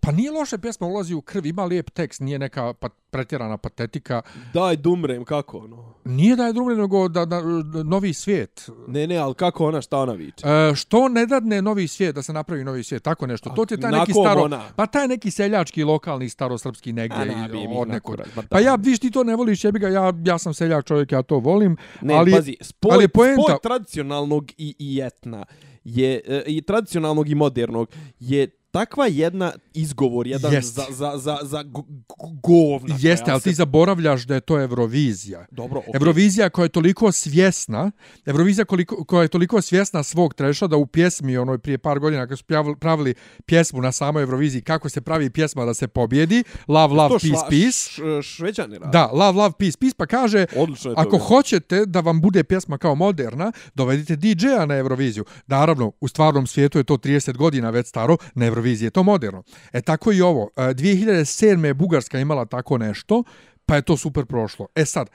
[0.00, 4.22] Pa nije loša pjesma, ulazi u krv, ima lijep tekst, nije neka pa, pretjerana patetika.
[4.54, 5.94] Daj dumrem, kako ono?
[6.04, 8.70] Nije da je drugo nego da, da, da, novi svijet.
[8.88, 10.46] Ne, ne, ali kako ona, šta ona viče?
[10.48, 13.50] E, što ne dadne novi svijet, da se napravi novi svijet, tako nešto.
[13.50, 14.64] A To ti je taj na neki staro, ona?
[14.76, 18.16] pa taj neki seljački, lokalni, starosrpski negdje A, i nabi mi od na nekog.
[18.50, 21.22] Pa ja, viš ti to ne voliš, jebi ga, ja, ja sam seljak čovjek, ja
[21.22, 21.76] to volim.
[22.00, 25.44] Ne, ali, pazi, spoj, ali poenta- spoj tradicionalnog i, i etna
[25.84, 27.88] je, e, i tradicionalnog i modernog
[28.20, 30.74] je takva jedna izgovor, jedan Jest.
[30.74, 32.96] za, za, za, za go, go- govna.
[33.00, 35.46] Jeste, ali ti se- zaboravljaš da je to Eurovizija.
[35.50, 35.94] Dobro, okay.
[35.94, 37.90] Eurovizija koja je toliko svjesna,
[38.26, 42.26] Eurovizija koliko, koja je toliko svjesna svog treša da u pjesmi onoj prije par godina
[42.26, 42.44] kad su
[42.80, 43.14] pravili
[43.46, 47.46] pjesmu na samoj Euroviziji kako se pravi pjesma da se pobjedi, Love, Love, to Peace,
[47.50, 47.78] Peace.
[48.22, 48.90] Š, šveđani rade.
[48.92, 51.24] Da, Love, Love, Peace, Peace, pa kaže, Odlično je ako bilo.
[51.24, 55.24] hoćete da vam bude pjesma kao moderna, dovedite DJ-a na Euroviziju.
[55.46, 59.42] Naravno, u stvarnom svijetu je to 30 godina već staro, na je to moderno.
[59.72, 60.50] E tako i ovo.
[60.56, 61.64] E, 2007.
[61.64, 63.24] je Bugarska imala tako nešto,
[63.66, 64.66] pa je to super prošlo.
[64.74, 65.10] E sad,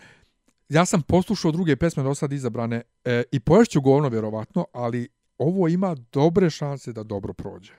[0.69, 5.67] ja sam poslušao druge pesme do sad izabrane e, i poješću govno vjerovatno, ali ovo
[5.67, 7.73] ima dobre šanse da dobro prođe.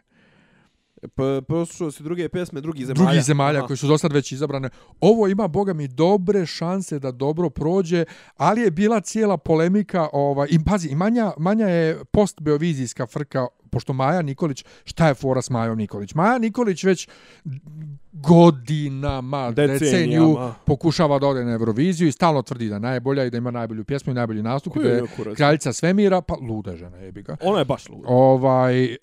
[1.14, 3.04] Pa, poslušao si druge pjesme drugih zemalja.
[3.04, 3.66] drugih zemalja Aha.
[3.66, 4.68] koji su do sad već izabrane.
[5.00, 8.04] Ovo ima, boga mi, dobre šanse da dobro prođe,
[8.36, 14.22] ali je bila cijela polemika, ovaj, i pazi, manja, manja je postbeovizijska frka, pošto Maja
[14.22, 16.14] Nikolić, šta je fora s Majom Nikolić?
[16.14, 17.08] Maja Nikolić već
[18.12, 19.78] godinama, Decenijama.
[19.78, 23.50] deceniju pokušava da ode na Euroviziju i stalno tvrdi da je najbolja i da ima
[23.50, 27.22] najbolju pjesmu i najbolji nastup, da je je kraljica svemira, pa luda je žena, jebi
[27.22, 27.36] ga.
[27.42, 28.08] Ona je baš luda.
[28.08, 28.96] Ovaj, e,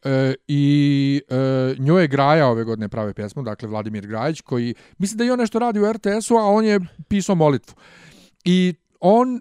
[0.48, 5.24] I e, njoj je Graja ove godine prave pjesmu, dakle Vladimir Grajić, koji, mislim da
[5.24, 7.76] i on nešto radi u RTS-u, a on je pisao molitvu.
[8.46, 9.40] I on, e,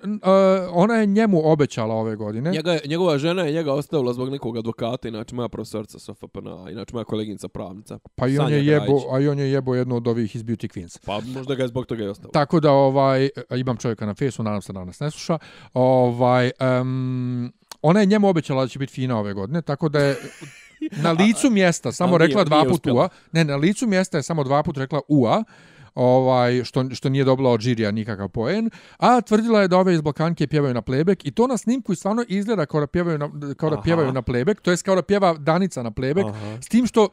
[0.71, 2.51] ona je njemu obećala ove godine.
[2.51, 6.71] Njega, je- njegova žena je njega ostavila zbog nekog advokata, inače moja profesorca sa FPN-a,
[6.71, 7.99] inače moja koleginica pravnica.
[8.15, 10.69] Pa i on je jebo, a i on je jebo jednu od ovih iz Beauty
[10.71, 10.99] Queens.
[11.07, 12.33] Pa možda ga je zbog toga i ostavila.
[12.33, 15.39] Tako da ovaj e, imam čovjeka na fesu, nadam se da nas ne sluša.
[15.75, 16.51] Ovaj
[16.81, 20.17] um, ona je njemu obećala da će biti fina ove godine, tako da je
[21.05, 22.97] na licu mjesta samo nije- rekla dva nije puta uspjela.
[22.97, 23.09] ua.
[23.33, 25.45] Ne, na licu mjesta je samo dva puta rekla ua
[25.95, 30.01] ovaj što što nije dobila od žirija nikakav poen, a tvrdila je da ove iz
[30.01, 33.31] Balkanke pjevaju na playback i to na snimku i stvarno izgleda kao da pjevaju na
[33.57, 33.83] kao da Aha.
[33.83, 36.63] pjevaju na playback, to jest kao da pjeva Danica na playback, Aha.
[36.63, 37.09] s tim što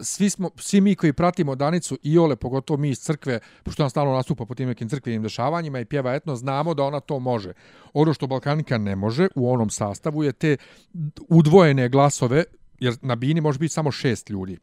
[0.00, 3.90] svi smo svi mi koji pratimo Danicu i Ole pogotovo mi iz crkve pošto ona
[3.90, 7.52] stalno nastupa po tim nekim crkvenim dešavanjima i pjeva etno znamo da ona to može
[7.94, 10.56] ono što Balkanika ne može u onom sastavu je te
[11.28, 12.44] udvojene glasove
[12.80, 14.58] jer na bini može biti samo šest ljudi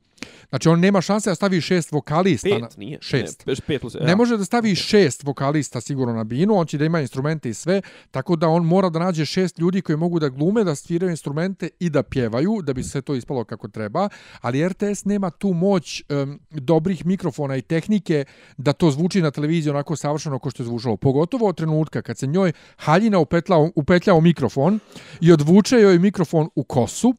[0.49, 2.97] znači on nema šanse da stavi šest vokalista na, Pet, nije.
[3.01, 6.77] šest Ne, pet plus, Ne može da stavi šest vokalista sigurno na binu, on će
[6.77, 7.81] da ima instrumente i sve,
[8.11, 11.69] tako da on mora da nađe šest ljudi koji mogu da glume, da sviraju instrumente
[11.79, 14.09] i da pjevaju, da bi sve to ispalo kako treba,
[14.41, 18.25] ali RTS nema tu moć um, dobrih mikrofona i tehnike
[18.57, 20.97] da to zvuči na televiziji onako savršeno kao što je zvučalo.
[20.97, 24.79] Pogotovo od trenutka kad se njoj haljina upetla, upetlja u mikrofon
[25.21, 27.13] i odvuče joj mikrofon u kosu,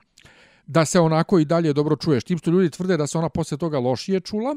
[0.66, 2.24] da se onako i dalje dobro čuješ.
[2.24, 4.54] Tim što ljudi tvrde da se ona posle toga lošije čula,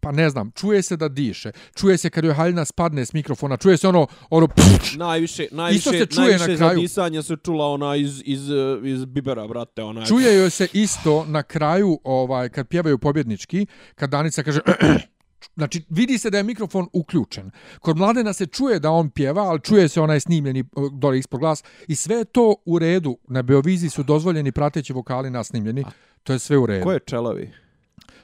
[0.00, 3.56] pa ne znam, čuje se da diše, čuje se kad joj haljina spadne s mikrofona,
[3.56, 6.80] čuje se ono, ono, pš, Najviše, najviše, se čuje najviše na kraju.
[6.80, 11.24] disanje se čula ona iz, iz, eh, iz Bibera, brate, ona čuje joj se isto
[11.24, 14.60] na kraju, ovaj, kad pjevaju pobjednički, kad Danica kaže,
[15.54, 17.50] Znači, vidi se da je mikrofon uključen.
[17.80, 21.64] Kod Mladena se čuje da on pjeva, ali čuje se onaj snimljeni dole ispod glas.
[21.88, 23.18] I sve je to u redu.
[23.28, 25.84] Na Beoviziji su dozvoljeni prateći vokali nasnimljeni.
[26.22, 26.84] To je sve u redu.
[26.84, 27.52] Ko je čelavi?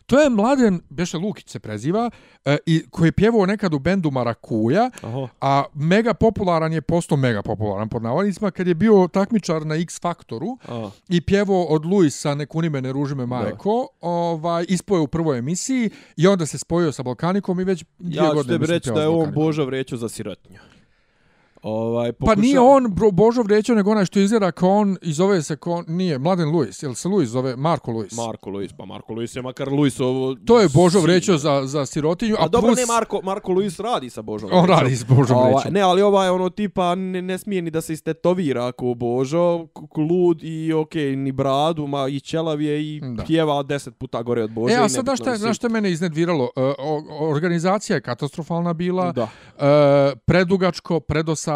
[0.09, 2.11] To je Mladen, Beše Lukić se preziva,
[2.45, 5.29] e, i koji je pjevao nekad u bendu Marakuja, Aha.
[5.41, 10.01] a mega popularan je postao mega popularan pod navodnicima kad je bio takmičar na X
[10.01, 10.59] Faktoru
[11.09, 15.39] i pjevao od Luisa ne kuni me ne ruži me majko, ovaj, ispoje u prvoj
[15.39, 18.75] emisiji i onda se spojio sa Balkanikom i već dvije ja ću godine tebi mislim,
[18.75, 19.33] reći pjeva da je on.
[19.35, 20.59] Boža vreću za sirotnju.
[21.63, 25.43] Ovaj, Pa nije on bro, Božov rećao, nego onaj što izgleda kao on i zove
[25.43, 28.13] se kao, nije, Mladen Luis, jel se Luis zove, Marko Luis.
[28.15, 30.35] Marko Luis, pa Marko Luis je makar Luis ovo...
[30.37, 31.11] to je Božov sin.
[31.11, 34.51] rećao za, za sirotinju, a, A dobro, plus, ne, Marko, Marko Luis radi sa Božom
[34.53, 34.79] on vrećom.
[34.79, 35.71] radi s Božom Ovaj.
[35.71, 39.81] Ne, ali ovaj ono tipa ne, ne smije ni da se istetovira ko Božo, k-
[39.87, 43.25] k- lud i okej, ni bradu, ma i ćelav je i Da.
[43.25, 44.75] pjeva deset puta gore od Bože.
[44.75, 46.49] E, a sad, znaš šta, znaš šta mene iznedviralo?
[46.57, 49.29] E, o- organizacija je katastrofalna bila, Da.
[49.59, 51.48] e, predugačko, predosadno,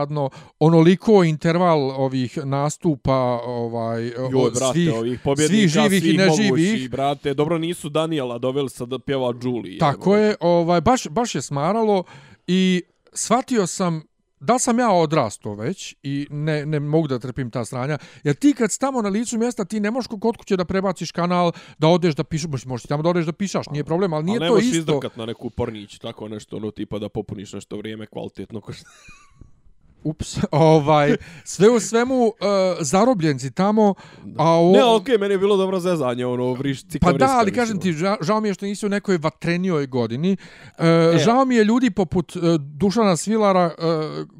[0.59, 6.51] onoliko interval ovih nastupa, ovaj, Joj, brate, svih, ovih svih živih i svih neživih.
[6.51, 7.35] mogućih, brate.
[7.35, 9.79] Dobro, nisu Daniela doveli sad da pjeva Julie.
[9.79, 12.05] Tako je, ovaj, baš, baš je smaralo
[12.47, 12.83] i
[13.13, 14.03] shvatio sam
[14.43, 18.53] da sam ja odrasto već i ne, ne mogu da trpim ta stranja, jer ti
[18.53, 21.89] kad si tamo na licu mjesta, ti ne možeš kod kuće da prebaciš kanal, da
[21.89, 24.41] odeš da pišeš, možeš, možeš tamo da odeš da pišaš, nije problem, ali nije Ali
[24.41, 24.79] ne to možeš isto.
[24.79, 28.61] izdrkat na neku pornić, tako nešto, ono, tipa da popuniš nešto vrijeme kvalitetno.
[28.61, 28.73] ko
[30.05, 32.33] Ups, ovaj, sve u svemu uh,
[32.81, 33.95] zarobljenci tamo,
[34.39, 37.53] a o, Ne, okej, meni je bilo dobro zezanje, ono, vriš, cika Pa da, ali
[37.53, 37.99] kažem ti, ono.
[37.99, 40.37] ža, žao mi je što nisi u nekoj vatrenijoj godini.
[40.79, 43.73] E, žao mi je ljudi poput e, Dušana Svilara e,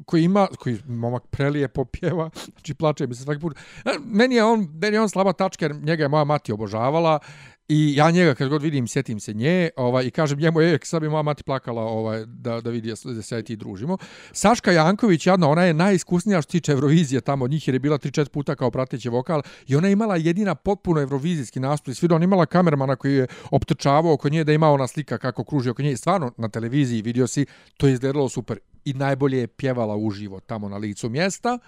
[0.05, 3.57] koji ima, koji momak prelijepo pjeva, znači plače mi se svaki put.
[4.05, 7.19] Meni je on, meni je on slaba tačka jer njega je moja mati obožavala
[7.67, 11.01] I ja njega kad god vidim, sjetim se nje ovaj, i kažem njemu, je, sad
[11.01, 13.97] bi moja mati plakala ovaj, da, da vidi da se ja i ti družimo.
[14.31, 17.79] Saška Janković, jadna, ona je najiskusnija što se tiče Eurovizije tamo od njih jer je
[17.79, 21.95] bila 3-4 puta kao prateći vokal i ona je imala jedina potpuno eurovizijski nastup.
[21.95, 25.69] Svi ona imala kamermana koji je optrčavao oko nje da ima ona slika kako kruži
[25.69, 25.91] oko nje.
[25.91, 27.45] I Stvarno, na televiziji vidio si,
[27.77, 28.57] to je izgledalo super.
[28.85, 31.59] I najbolje je pjevala uživo tamo na licu mjesta.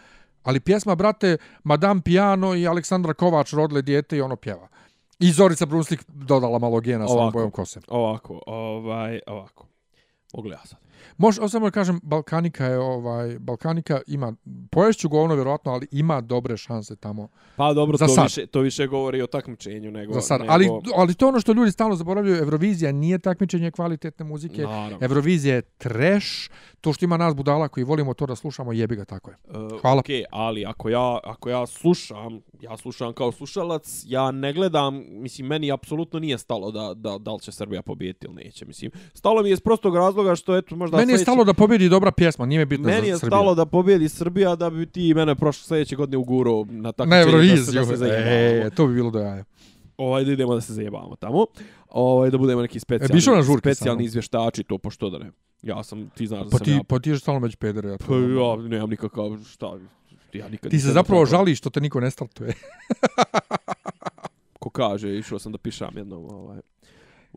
[0.43, 4.67] Ali pjesma, brate, Madame Piano i Aleksandra Kovač rodile dijete i ono pjeva.
[5.19, 7.31] I Zorica Brunslik dodala malo gena Ovako.
[7.31, 7.79] bojom kose.
[7.87, 9.67] Ovako, ovaj, ovako.
[10.33, 10.84] Mogu ja sad?
[11.17, 14.33] Može, samo kažem, Balkanika je, ovaj, Balkanika ima,
[14.71, 18.23] poješću govno vjerojatno, ali ima dobre šanse tamo Pa dobro, Za to sad.
[18.23, 20.13] više, to više govori o takmičenju nego...
[20.13, 20.39] za sad.
[20.39, 20.53] nego...
[20.53, 24.97] Ali, ali to ono što ljudi stalno zaboravljaju, Eurovizija nije takmičenje kvalitetne muzike, Naravno.
[25.01, 26.49] Eurovizija je trash,
[26.81, 29.37] to što ima nas budala koji volimo to da slušamo, jebi ga tako je.
[29.43, 29.99] Uh, Hvala.
[29.99, 35.47] Okej, ali ako ja, ako ja slušam, ja slušam kao slušalac, ja ne gledam, mislim,
[35.47, 38.91] meni apsolutno nije stalo da, da, da li će Srbija pobijeti ili neće, mislim.
[39.13, 41.89] Stalo mi je iz prostog razloga što, eto, možda Meni je sljedeći- stalo da pobjedi
[41.89, 43.29] dobra pjesma, nije mi bitno Meni za je Srbiju.
[43.29, 47.31] stalo da pobijedi Srbija da bi ti mene prošle sljedeće godine uguro na na takmičenje
[47.49, 48.65] da se, da se zajebamo.
[48.65, 49.43] E, to bi bilo do jaja.
[49.97, 51.45] Ovaj, da idemo da se zajebamo tamo.
[51.89, 54.05] Ovaj, da budemo neki E, specijalni, išao na žurke specijalni samo?
[54.05, 55.31] izvještači, to pošto da ne.
[55.63, 56.79] Ja sam, ti znaš da Pa sam ti, ja...
[56.83, 57.89] pa ti je stalno među pedere.
[57.89, 59.77] Ja to Pa ja nemam nikakav, šta,
[60.33, 61.25] ja nikad Ti se zapravo napravio.
[61.27, 62.53] žališ što te niko ne startuje.
[64.59, 66.59] ko kaže, išao sam da pišam jednom ovaj,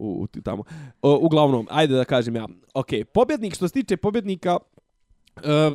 [0.01, 0.65] u, u tamo.
[1.03, 2.49] O, uglavnom, ajde da kažem ja.
[2.75, 4.57] Ok, pobjednik, što se tiče pobjednika,
[5.37, 5.71] e,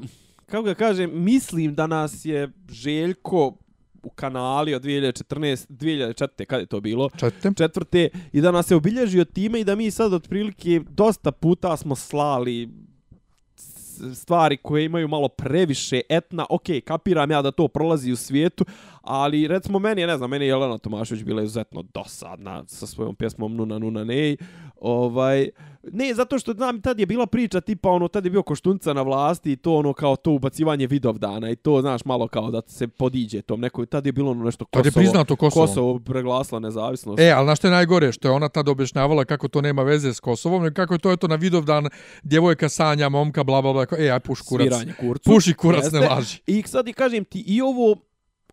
[0.45, 3.54] kako ga kažem, mislim da nas je Željko
[4.04, 6.45] u kanali od 2014, 2004.
[6.45, 7.10] kad je to bilo?
[7.18, 7.52] Čete?
[7.58, 11.95] četvrte i da nas je obilježio time i da mi sad otprilike dosta puta smo
[11.95, 12.70] slali
[14.15, 16.45] stvari koje imaju malo previše etna.
[16.49, 18.65] Ok, kapiram ja da to prolazi u svijetu,
[19.02, 23.15] ali recimo meni je, ne znam, meni je Jelena Tomašević bila izuzetno dosadna sa svojom
[23.15, 24.38] pjesmom Nuna Nuna Nej.
[24.84, 25.49] Ovaj,
[25.91, 29.01] ne, zato što znam, tad je bila priča tipa ono, tad je bio Koštunca na
[29.01, 32.88] vlasti i to ono kao to ubacivanje Vidovdana i to, znaš, malo kao da se
[32.88, 35.01] podiđe tom nekoj, tad je bilo ono nešto Tad je Kosovo.
[35.01, 35.65] priznato Kosovo.
[35.68, 37.19] Kosovo preglasila nezavisnost.
[37.19, 40.14] E, ali na što je najgore, što je ona tad objašnjavala kako to nema veze
[40.14, 41.88] s Kosovom, nego kako je to eto na Vidovdan
[42.23, 44.68] djevojka sanja, momka, bla, bla, bla, e, aj puš kurac.
[44.68, 45.30] sviranje kurcu.
[45.30, 45.99] Puši kurac, Jeste.
[45.99, 46.41] ne laži.
[46.47, 47.95] I sad i kažem ti, i ovo,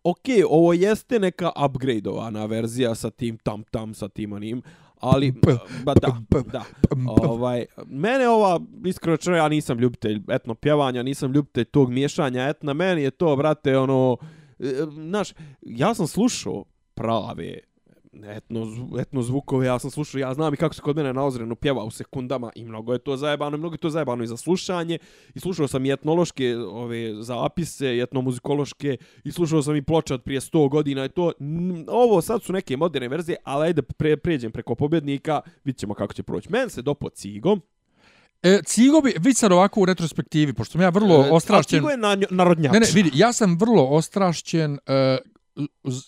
[0.04, 4.62] ok, ovo jeste neka upgradeovana verzija sa tim tam tam, sa tim onim,
[5.00, 5.32] ali,
[5.84, 6.16] ba da,
[6.52, 6.64] da.
[7.06, 12.72] Ovaj, mene ova, iskreno rečeno, ja nisam ljubitelj etno pjevanja, nisam ljubitelj tog miješanja etna,
[12.72, 14.16] meni je to, brate, ono,
[14.58, 15.32] e, znaš,
[15.62, 16.64] ja sam slušao
[16.94, 17.58] prave
[18.12, 18.66] etno,
[19.00, 21.84] etno zvukove, ja sam slušao, ja znam i kako se kod mene na Ozrenu pjeva
[21.84, 24.98] u sekundama i mnogo je to zajebano, mnogo je to zajebano i za slušanje
[25.34, 30.22] i slušao sam i etnološke ove zapise, i etnomuzikološke i slušao sam i ploče od
[30.22, 31.32] prije 100 godina i to,
[31.88, 36.12] ovo sad su neke moderne verzije, ali ajde pre, pređem preko pobjednika, vidit ćemo kako
[36.12, 36.52] će proći.
[36.52, 37.56] Men se dopo Cigo.
[38.42, 41.78] E, Cigo bi, vidi sad ovako u retrospektivi, pošto sam ja vrlo E, a ostrašćen.
[41.78, 42.72] Cigo je na, narodnjač.
[42.72, 44.78] Ne, ne, vidi, ja sam vrlo ostrašćen uh,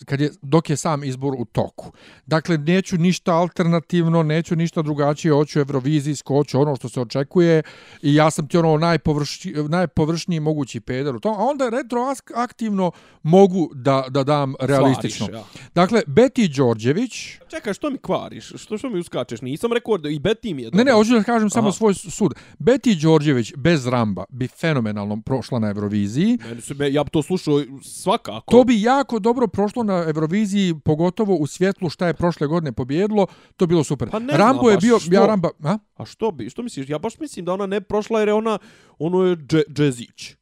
[0.06, 1.92] kad je, dok je sam izbor u toku.
[2.26, 7.62] Dakle, neću ništa alternativno, neću ništa drugačije, hoću evrovizijsko, hoću ono što se očekuje
[8.02, 12.92] i ja sam ti ono najpovrši, najpovršniji mogući peder u tom, a onda retroaktivno
[13.22, 15.26] mogu da, da dam realistično.
[15.26, 15.62] Svariš, ja.
[15.74, 18.52] Dakle, Beti Đorđević, Čekaj, što mi kvariš?
[18.56, 19.40] Što što mi uskačeš?
[19.40, 20.96] Nisam rekao da i Betty mi je Ne, ne, dobro.
[20.96, 21.76] hoću da kažem samo Aha.
[21.76, 22.34] svoj sud.
[22.58, 26.38] Beti Đorđević bez Ramba bi fenomenalno prošla na Euroviziji.
[26.78, 28.50] Meni ja bi to slušao svakako.
[28.50, 33.26] To bi jako dobro prošlo na Euroviziji, pogotovo u svjetlu šta je prošle godine pobjedilo,
[33.56, 34.10] to bi bilo super.
[34.10, 35.14] Pa ne znam Rambo je bio, što.
[35.14, 35.78] ja Ramba, a?
[35.96, 36.50] A što bi?
[36.50, 36.88] Što misliš?
[36.88, 38.58] Ja baš mislim da ona ne prošla jer je ona
[38.98, 40.41] ono je dže, džezić.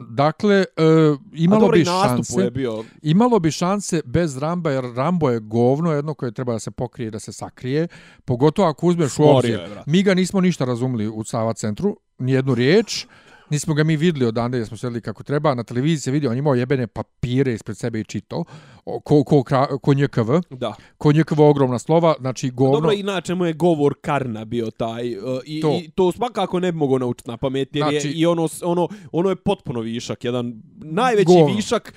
[0.00, 2.40] Dakle, A imalo dobro, bi šanse.
[2.40, 2.84] je bio...
[3.02, 7.10] Imalo bi šanse bez Ramba, jer Rambo je govno jedno koje treba da se pokrije,
[7.10, 7.88] da se sakrije.
[8.24, 9.50] Pogotovo ako uzmeš u obzir.
[9.50, 9.68] je.
[9.86, 13.06] Mi ga nismo ništa razumeli u Sava centru, nijednu riječ.
[13.50, 15.54] Nismo ga mi vidli odande, jer smo sedeli kako treba.
[15.54, 18.44] Na televiziji se vidi, on imao jebene papire ispred sebe i čito.
[18.84, 20.30] O, Ko, ko, kra- ko NJKV.
[20.50, 20.74] Da.
[20.98, 22.74] Ko NJKV ogromna slova, znači govno.
[22.74, 25.16] Dobro, inače mu je govor Karna bio taj.
[25.16, 25.70] uh, i, To.
[25.74, 28.88] I to svakako ne bi mogao naučiti na pamet, jer Znači- je, i ono, ono,
[29.12, 30.24] ono je potpuno višak.
[30.24, 31.54] Jedan najveći Govno.
[31.56, 31.94] višak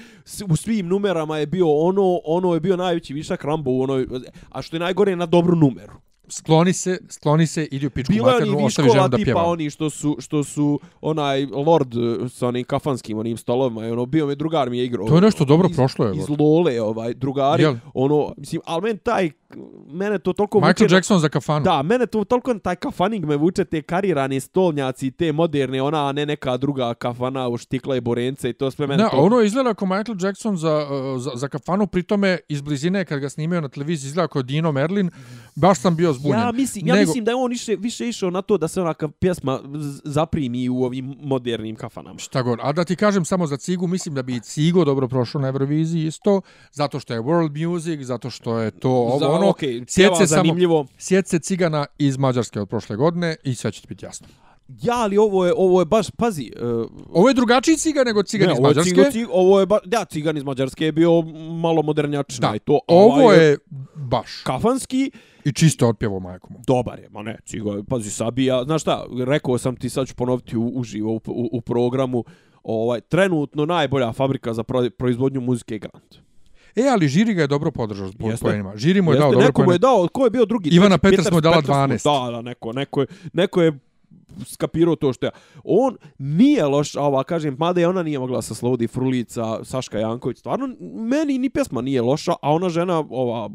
[0.49, 4.07] u svim numerama je bio ono, ono je bio najveći višak Rambo u onoj,
[4.49, 5.94] a što je najgore na dobru numeru.
[6.32, 9.44] Skloni se, skloni se, idi u pičku Bilo je maternu, ostavi ženu da pjeva.
[9.44, 14.28] oni što su, što su onaj lord uh, sa onim kafanskim onim stolovima ono bio
[14.28, 15.08] mi drugar mi je igrao.
[15.08, 16.30] To je nešto dobro iz, prošlo, je, Iz.
[16.40, 17.76] Lole ovaj drugari, Jel?
[17.94, 19.32] ono mislim, al men taj
[19.88, 21.64] mene to toliko Michael vuče Jackson za kafanu.
[21.64, 26.11] Da, mene to toliko taj kafaning me vuče te karirane stolnjaci, te moderne, ona, a
[26.11, 29.18] ne neka druga kafana u štikla i borence i to sve mene Ne, to...
[29.18, 33.30] ono izgleda kao Michael Jackson za, uh, za, za kafanu, pritome iz blizine kad ga
[33.30, 35.10] snimaju na televiziji izgleda kao Dino Merlin,
[35.56, 36.40] baš sam bio zbunjen.
[36.40, 38.82] Ja mislim, ja Nego- mislim da je on više, više išao na to da se
[38.82, 39.60] ona pjesma
[40.03, 42.19] zaprimi u ovim modernim kafanama.
[42.19, 42.60] Šta god.
[42.61, 46.06] A da ti kažem samo za Cigu, mislim da bi Cigo dobro prošao na Euroviziji
[46.06, 46.41] isto,
[46.72, 49.53] zato što je world music, zato što je to ovo Za- ono.
[49.59, 50.85] Sjeć pjeva se samo, zanimljivo.
[50.97, 54.27] sjeć se Cigana iz Mađarske od prošle godine i sve će ti biti jasno.
[54.81, 56.51] Ja, ali ovo je, ovo je baš, pazi...
[56.61, 58.89] Uh, Ovo je drugačiji Cigan nego Cigan ne, iz je Mađarske.
[58.89, 61.22] Cigo, Cigo, ovo je ba, da, cigan iz Mađarske je bio
[61.61, 62.80] malo modernjačina Da, i to.
[62.88, 63.57] ovo ovaj je
[63.95, 64.41] baš.
[64.43, 65.11] Kafanski,
[65.45, 66.55] I čisto otpjevo majkom.
[66.68, 70.15] dobar je, ma ne, Cigo, je, pazi, sabija, znaš šta, rekao sam ti, sad ću
[70.15, 72.23] ponoviti u, uživo u, u, u programu,
[72.63, 76.15] ovaj, trenutno najbolja fabrika za pro, proizvodnju muzike je Grant.
[76.76, 78.45] E, ali Žiri ga je dobro podržao po Jeste.
[78.45, 78.73] poenima.
[78.76, 80.69] Žiri mu je Jeste, dao dobro neko mu je dao, ko je bio drugi?
[80.69, 81.18] Ivana treći?
[81.18, 82.26] Peters mu je dala Peters 12.
[82.26, 83.80] Da, da, neko, neko je, neko je
[84.45, 85.31] skapirao to što ja.
[85.64, 89.99] On nije loš, a ova kažem, mada je ona nije mogla sa Slodi Frulica, Saška
[89.99, 93.49] Janković, stvarno, meni ni pjesma nije loša, a ona žena, ova,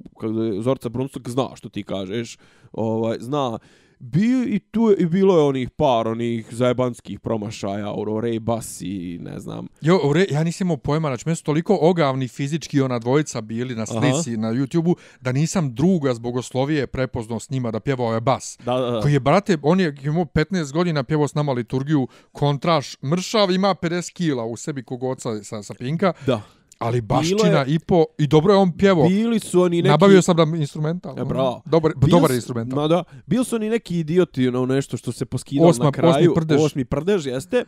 [0.60, 2.38] Zorca Brunstok, zna što ti kažeš,
[2.72, 3.59] ovaj, zna,
[3.98, 9.18] Bio i tu je, i bilo je onih par onih zajebanskih promašaja, Aurore Bas i
[9.23, 9.66] ne znam.
[9.81, 13.74] Jo, ure, ja nisam imao pojma, znači meni su toliko ogavni fizički ona dvojica bili
[13.74, 14.40] na slici Aha.
[14.40, 18.59] na YouTube-u, da nisam druga zbog bogoslovije prepoznao s njima da pjevao je bas.
[18.64, 19.01] Da, da, da.
[19.01, 23.74] Koji je, brate, on je imao 15 godina pjevao s nama liturgiju, kontraš, mršav, ima
[23.74, 26.43] 50 kila u sebi kogoca sa, sa Pinka, Da.
[26.78, 29.09] Ali baština je- i po, i dobro je on pjevao.
[29.09, 29.89] Bili su oni neki...
[29.89, 31.19] Nabavio sam da instrumental.
[31.19, 31.62] E, bravo.
[31.66, 32.77] Dobar, Bil dobar instrumental.
[32.77, 36.15] Ma da, bili su oni neki idioti, ono nešto što se poskidalo Osma- na kraju.
[36.15, 36.61] osmi prdež.
[36.61, 37.65] Osmi prdež, jeste.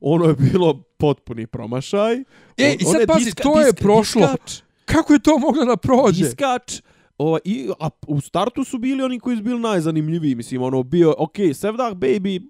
[0.00, 2.14] Ono je bilo potpuni promašaj.
[2.58, 4.20] E, i sad pazi, to je prošlo.
[4.22, 6.24] Diskač, Kako je to moglo da prođe?
[6.24, 6.80] diskač
[7.18, 11.14] Ova, i, a u startu su bili oni koji su bili najzanimljiviji, mislim, ono, bio,
[11.18, 12.42] ok, Sevdah Baby,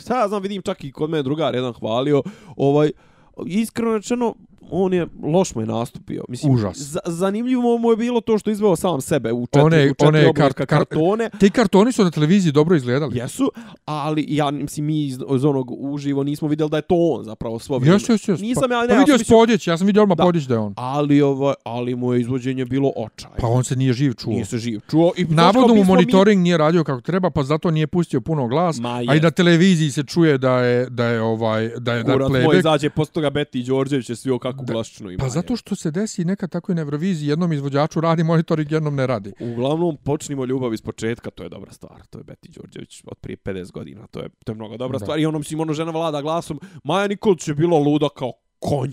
[0.00, 2.22] šta ja znam, vidim čak i kod mene drugar jedan hvalio,
[2.56, 2.90] ovaj,
[3.38, 4.34] iskreno rečeno,
[4.70, 6.24] on je loš mu je nastupio.
[6.28, 6.76] Mislim, Užas.
[6.78, 10.06] za- zanimljivo mu je bilo to što izveo sam sebe u četiri, One- u četiri
[10.08, 11.30] one kart- kar- kartone.
[11.30, 13.18] Ti kartoni su na televiziji dobro izgledali.
[13.18, 13.50] Jesu,
[13.84, 17.58] ali ja mislim mi iz, iz onog uživo nismo vidjeli da je to on zapravo
[17.58, 17.94] svo vrijeme.
[17.96, 18.42] Jesu, jesu, jesu.
[18.42, 20.16] Nisam ja, pa, ne, pa ja vidio sam si mislio- Podjeć, ja sam vidio odmah
[20.16, 20.24] Da.
[20.24, 20.74] Podjeć da je on.
[20.76, 23.30] ali ovaj ali mu je izvođenje bilo očaj.
[23.38, 24.30] Pa on se nije živ čuo.
[24.30, 27.70] Nije se živ čuo i Navodno mu mi monitoring nije radio kako treba, pa zato
[27.70, 28.78] nije pustio puno glas.
[28.78, 32.04] Ma a i na televiziji se čuje da je da je ovaj da je Mi,
[32.04, 32.58] da je kurac moj playback.
[32.58, 35.18] izađe posle toga Beti Đorđević je svio kakvu glaščinu ima.
[35.18, 38.94] Pa zato što se desi nekad tako i na Euroviziji, jednom izvođaču radi monitoring, jednom
[38.94, 39.32] ne radi.
[39.42, 42.02] Uglavnom, počnimo ljubav iz početka, to je dobra stvar.
[42.10, 44.06] To je Beti Đorđević od prije 50 godina.
[44.06, 45.04] To je, to je mnogo dobra Da.
[45.04, 45.18] stvar.
[45.18, 46.60] I ono, mislim, ono žena vlada glasom.
[46.84, 48.92] Maja Nikolić je bila luda kao konj.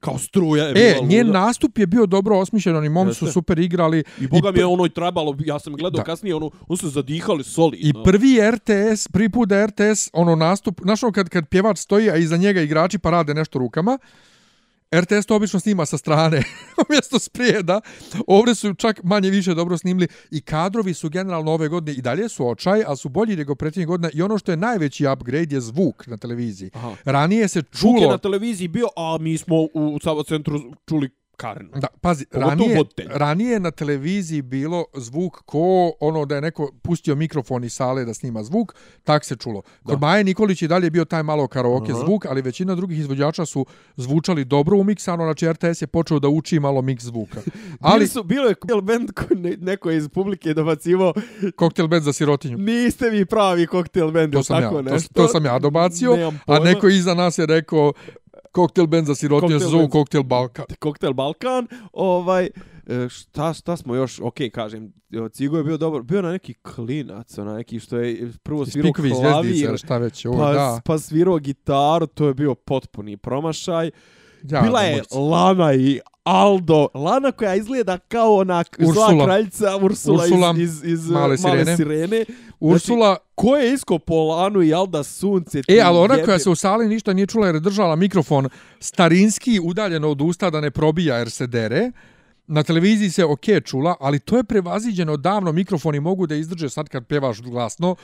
[0.00, 1.38] Kao struja je E, bila njen luda.
[1.40, 4.04] nastup je bio dobro osmišljen, oni momci su super igrali.
[4.20, 6.04] I boga mi je ono i trebalo, ja sam gledao Da.
[6.04, 7.88] kasnije, ono, on su zadihali solidno.
[7.90, 12.10] I prvi RTS, prvi put da RTS, ono nastup, znaš ono kad, kad pjevač stoji,
[12.10, 13.98] a iza njega igrači pa rade nešto rukama,
[14.94, 16.42] RTS to obično snima sa strane,
[16.88, 17.80] umjesto sprijeda.
[18.26, 22.28] Ovdje su čak manje više dobro snimili i kadrovi su generalno ove godine i dalje
[22.28, 25.60] su očaj, ali su bolji nego prethodnih godina i ono što je najveći upgrade je
[25.60, 26.70] zvuk na televiziji.
[26.74, 26.94] Aha.
[27.04, 28.10] Ranije se Čuk je čulo...
[28.10, 31.70] na televiziji bio, a mi smo u Savo centru čuli Karnu.
[31.74, 33.06] Da, pazi, Pogotovo ranije, voditelj.
[33.10, 38.04] ranije je na televiziji bilo zvuk ko ono da je neko pustio mikrofon iz sale
[38.04, 39.62] da snima zvuk, tak se čulo.
[39.82, 40.06] Kod Da.
[40.06, 42.00] Maje Nikolić i dalje je bio taj malo karaoke Aha.
[42.00, 46.60] zvuk, ali većina drugih izvođača su zvučali dobro umiksano, znači RTS je počeo da uči
[46.60, 47.40] malo miks zvuka.
[47.80, 51.12] Ali su, bilo je koktel band koji ne, neko je iz publike dobacivo,
[51.56, 52.58] koktel band za sirotinju.
[52.58, 55.14] niste vi pravi koktel band, To sam ja, tako to, nešto.
[55.14, 57.92] to sam ja dobacio, a neko iza nas je rekao
[58.52, 59.88] Koktel band za sirotinje se zovu.
[59.88, 60.64] Koktel Balkan.
[60.78, 62.44] Koktel Balkan, ovaj,
[62.86, 64.92] e, šta, šta smo još, ok, kažem,
[65.32, 69.08] Cigo je bio dobar, bio na neki klinac, na neki što je prvo svirao Spikovi
[69.08, 70.80] zvijezdice, klavir, ili šta već, ovo, pa, da.
[70.84, 73.90] pa svirao gitaru, to je bio potpuni promašaj.
[74.42, 75.18] Ja, Bila je mojica.
[75.18, 76.88] Lana i Aldo.
[76.94, 79.24] Lana koja izgleda kao ona k- zla Ursula.
[79.24, 81.76] kraljica Ursula, Ursula, iz, iz, iz Male male, sirene.
[81.76, 82.24] sirene.
[82.60, 85.62] Ursula, Ko je iskopo Lanu i Alda sunce?
[85.68, 88.48] E, ali ona jebe- koja se u sali ništa nije čula jer je držala mikrofon
[88.80, 91.90] starinski udaljeno od usta da ne probija jer se dere.
[92.46, 95.52] Na televiziji se ok čula, ali to je prevaziđeno davno.
[95.52, 97.96] Mikrofoni mogu da izdrže sad kad pevaš glasno.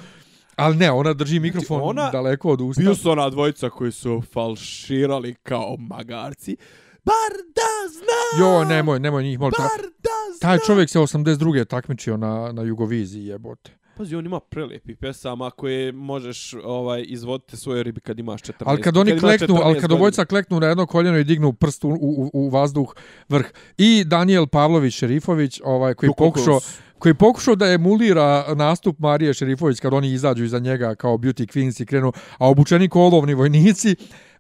[0.57, 2.83] Ali ne, ona drži mikrofon Znači, ona- daleko od usta.
[2.83, 6.57] Bio su ona dvojica koji su falširali kao magarci.
[7.07, 8.45] Bar da zna!
[8.45, 9.53] Jo, nemoj, nemoj njih, molim.
[9.59, 10.49] Bar da zna!
[10.49, 11.65] taj čovjek se 82.
[11.65, 13.71] takmičio na, na Jugoviziji, jebote.
[13.97, 18.53] Pazi, on ima prelijepi pesama koje možeš ovaj izvoditi svoje ribi kad imaš 14.
[18.67, 21.53] Ali kad oni imaš kleknu, 14 ali kad obojica kleknu na jedno koljeno i dignu
[21.53, 22.95] prst u, u, u vazduh
[23.29, 23.47] vrh.
[23.79, 26.33] I Daniel Pavlović Šerifović, ovaj koji Kukuruz.
[26.33, 26.61] pokušao
[26.99, 31.83] koji pokušao da emulira nastup Marije Šerifović kad oni izađu iza njega kao beauty queens
[31.83, 33.97] i krenu, a obučeni kolovni vojnici,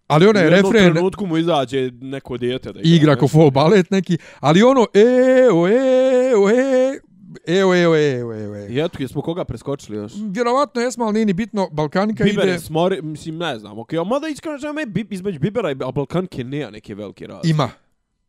[0.07, 3.39] ali ona je U jednom refren trenutku mu izađe neko dijete da igra ko nešto.
[3.39, 7.01] fol balet neki, ali ono e o e o e
[7.47, 8.67] Evo, evo, evo, evo, evo.
[8.69, 10.13] I eto, jesmo koga preskočili još?
[10.31, 11.69] Vjerovatno jesmo, ali nije ni bitno.
[11.73, 12.59] Balkanika Bibere, ide...
[12.59, 16.71] smori, mislim, ne znam, okej, okay, mada iskreno žena me između Bibera i Balkanke nema
[16.71, 17.49] neke velike razlike.
[17.51, 17.71] Ima.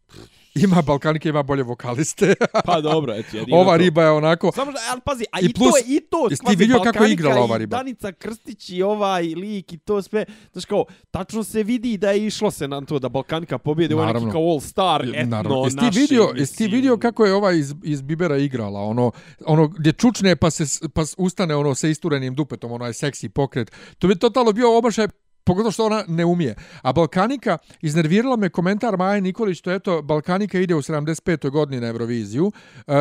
[0.63, 2.34] Ima Balkanika, ima bolje vokaliste.
[2.65, 3.77] Pa dobro, eto, jedino Ova to.
[3.77, 4.51] riba je onako...
[4.55, 7.03] Samo što, ali pazi, a I i, plus, to, i to, jesi ti vidio kako
[7.03, 7.77] je igrala ova riba?
[7.77, 12.25] Danica Krstić i ovaj lik i to sve, znaš kao, tačno se vidi da je
[12.25, 15.63] išlo se na to da Balkanika pobjede, je neki kao all star, etno, Naravno.
[15.63, 18.79] Jesi ti vidio, jesi ti vidio kako je ova iz, iz Bibera igrala?
[18.79, 19.11] Ono,
[19.45, 23.71] ono gdje čučne pa se pa ustane ono sa isturenim dupetom, onaj seksi pokret.
[23.99, 25.07] To bi totalno bio obašaj
[25.48, 26.56] pogotovo što ona ne umije.
[26.82, 31.49] A Balkanika, iznervirala me komentar Maje Nikolić, to eto, Balkanika ide u 75.
[31.49, 32.94] godini na Euroviziju, uh,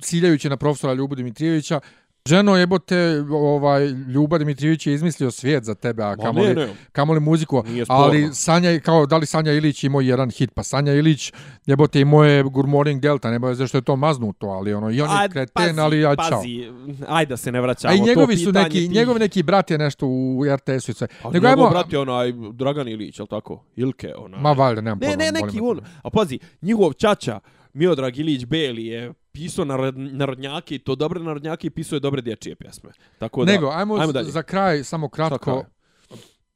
[0.00, 1.80] ciljajući na profesora Ljubu Dimitrijevića,
[2.26, 2.96] Ženo, jebote,
[3.30, 6.68] ovaj, Ljuba Dimitrijević je izmislio svijet za tebe, a kamoli, ne, ne.
[6.92, 7.62] kamoli muziku.
[7.88, 10.50] Ali Sanja, kao, da li Sanja Ilić imao jedan hit?
[10.50, 11.32] Pa Sanja Ilić,
[11.66, 15.00] jebote, imao je Good Morning Delta, ne boje zašto je to maznuto, ali ono, i
[15.00, 16.30] on je Aj, kreten, ali ja čao.
[16.30, 16.72] Pazi,
[17.08, 17.92] ajde da se ne vraćamo.
[17.92, 20.94] A i to njegovi su neki, tih- njegovi neki brat je nešto u RTS-u i
[20.94, 21.06] sve.
[21.22, 23.62] A Nego njegov ajmo, brat je onaj Dragan Ilić, jel tako?
[23.76, 24.40] Ilke, onaj.
[24.40, 25.16] ma valjda, nemam Ne, pojma.
[25.16, 25.80] ne, molim neki on.
[26.02, 27.40] A pazi, njegov čača,
[27.74, 32.22] Miodrag Ilić Beli je pisao narod, narodnjake i to dobre narodnjake i pisao je dobre
[32.22, 32.90] dječje pjesme.
[33.18, 34.30] Tako da, Nego, ajmo, ajmo dalje.
[34.30, 35.38] za kraj, samo kratko.
[35.38, 35.62] kraj?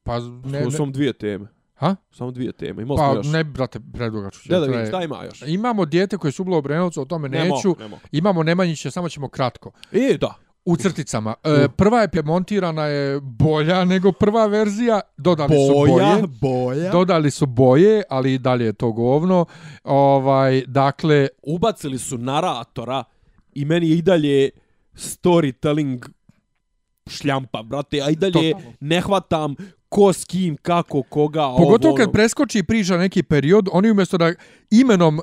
[0.03, 1.47] Pa, ne, ne, Samo dvije teme.
[1.75, 1.97] ha?
[2.11, 2.83] Samo dvije teme.
[2.83, 3.27] Imali Pa, još.
[3.27, 4.49] ne, brate, preduga ću.
[4.49, 5.43] Da, da vidim, šta ima još?
[5.47, 7.77] Imamo dijete koje su ubilo u Brenovcu, o tome Ne neću.
[7.79, 8.03] ne mogu.
[8.13, 9.71] Imamo Nemanjića, samo ćemo kratko.
[9.93, 10.35] E, da.
[10.69, 11.35] U crticama.
[11.45, 15.01] E, prva je montirana je bolja nego prva verzija.
[15.17, 16.23] Dodali su boje.
[16.41, 16.91] boja.
[16.91, 19.47] Dodali su boje, ali i dalje je to govno.
[19.85, 23.05] Ovaj, dakle, Ubacili su naratora
[23.55, 24.51] i meni je i dalje
[24.95, 26.09] storytelling
[27.07, 28.73] šljampa, brate, a i dalje Totalno.
[28.81, 29.55] ne hvatam
[29.89, 32.13] ko s kim, kako, koga, Pogotovo ovo, kad ono.
[32.13, 34.33] preskoči i priča neki period, oni umjesto da
[34.71, 35.21] imenom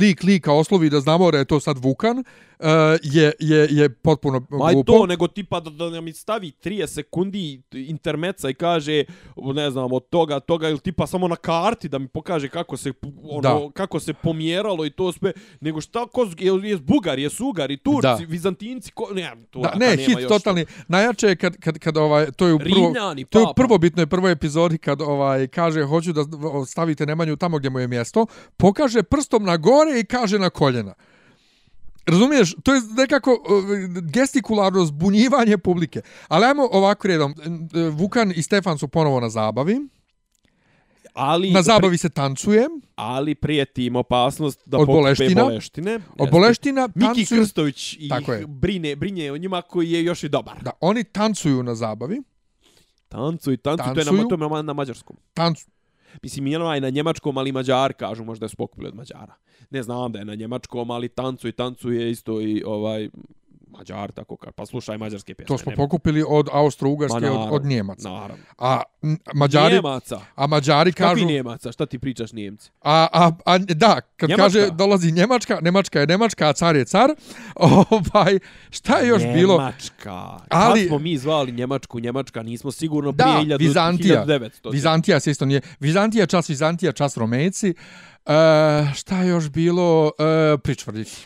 [0.00, 2.24] lik lika oslovi da znamo da je to sad Vukan,
[2.58, 2.66] uh,
[3.02, 4.92] je, je, je potpuno Ma i glupo.
[4.92, 9.04] to, nego tipa da, da mi stavi 30 sekundi intermeca i kaže,
[9.36, 12.92] ne znam, od toga, toga, ili tipa samo na karti da mi pokaže kako se,
[13.22, 13.70] ono, Da.
[13.74, 18.00] kako se pomjeralo i to sve, nego šta, ko, je, je Bugari, je Sugari, Turci,
[18.02, 18.18] Da.
[18.28, 20.28] Vizantinci, ko, ne, tu Da, ne, nema hit još.
[20.28, 20.66] totalni.
[20.88, 24.06] Najjače je kad, kad, kad ovaj, to je u prvo, Rimljani, to je u prvobitnoj
[24.06, 26.24] prvoj epizodi kad ovaj kaže hoću da
[26.66, 28.26] stavite Nemanju tamo gdje mu je mjesto,
[28.56, 30.94] pokaže prstom na gore i kaže na koljena.
[32.06, 32.54] Razumiješ?
[32.62, 33.64] To je nekako uh,
[34.02, 36.00] gestikularno zbunjivanje publike.
[36.28, 37.34] Ali ajmo ovako redom.
[37.92, 39.80] Vukan i Stefan su ponovo na zabavi.
[41.14, 42.68] Ali, Na zabavi se tancuje.
[42.96, 45.42] ali prijeti im opasnost da Od boleština.
[45.44, 46.00] boleštine.
[46.18, 47.40] Od boleština Miki tancuju.
[47.40, 48.46] Krstović ih Tako je.
[48.46, 50.62] brine, brinje o njima koji je još i dobar.
[50.62, 52.22] Da, oni tancuju na zabavi.
[53.08, 54.28] Tancuj, tancuj, to je na, Tancuju.
[54.28, 55.16] to je na, na mađarskom.
[55.34, 55.64] Tancu,
[56.22, 59.34] Mislim, je na njemačkom, ali Mađar, kažu možda je spokupili od mađara.
[59.70, 63.08] Ne znam da je na njemačkom, ali tancu i tancu tancuje isto i ovaj
[63.78, 64.52] mađar, tako kao.
[64.52, 65.48] Pa slušaj mađarske pjesme.
[65.48, 68.08] to smo nema- pokupili od Austro-Ugarske, od, od Njemaca.
[68.10, 68.44] Naravno.
[68.58, 68.82] A
[69.34, 70.20] Mađari, Njemaca.
[70.34, 71.26] a Mađari Kakvi kažu...
[71.26, 71.72] Njemaca?
[71.72, 72.70] Šta ti pričaš Njemci?
[72.82, 74.42] A, a, a, da, kad Njemačka.
[74.44, 77.10] kaže dolazi Njemačka, Njemačka je Njemačka, a car je car.
[77.56, 78.38] Ovaj,
[78.70, 79.54] šta je još bilo?
[79.54, 80.38] Njemačka.
[80.48, 80.80] Ali-.
[80.80, 84.24] Kad smo mi zvali Njemačku, Njemačka, nismo sigurno Da, prije 1000, Vizantija.
[84.26, 84.72] 1900.
[84.72, 85.60] Vizantija se isto nije.
[85.80, 87.68] Vizantija, čas Vizantija, čas Romejci.
[87.68, 87.74] E,
[88.94, 90.10] šta je još bilo?
[90.18, 91.16] E, Pričvrdići.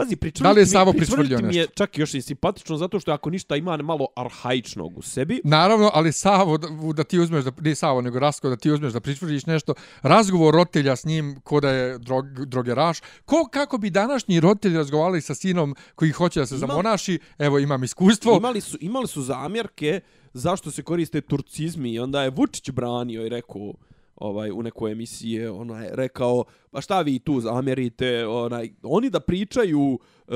[0.00, 3.00] Pazi, pričvrljiti Da li je Savo pričvrljiti pričvrljio mi je čak još i simpatično, zato
[3.00, 7.44] što ako ništa ima malo arhaičnog u sebi, Naravno, ali Savo, da, da ti uzmeš,
[7.44, 11.40] da, nije Savo, nego Rasko, da ti uzmeš da pričvrdiš nešto, razgovor roditelja s njim
[11.44, 16.40] ko da je drog, drogeraš, ko kako bi današnji roditelji razgovarali sa sinom koji hoće
[16.40, 20.00] da se Ima- zamonaši, evo imam iskustvo, imali su, imali su zamjerke
[20.32, 23.72] zašto se koriste turcizmi i onda je Vučić branio i rekao
[24.20, 29.10] ovaj u nekoj emisiji je ona je rekao pa šta vi tu zamjerite onaj oni
[29.10, 29.98] da pričaju
[30.28, 30.34] e,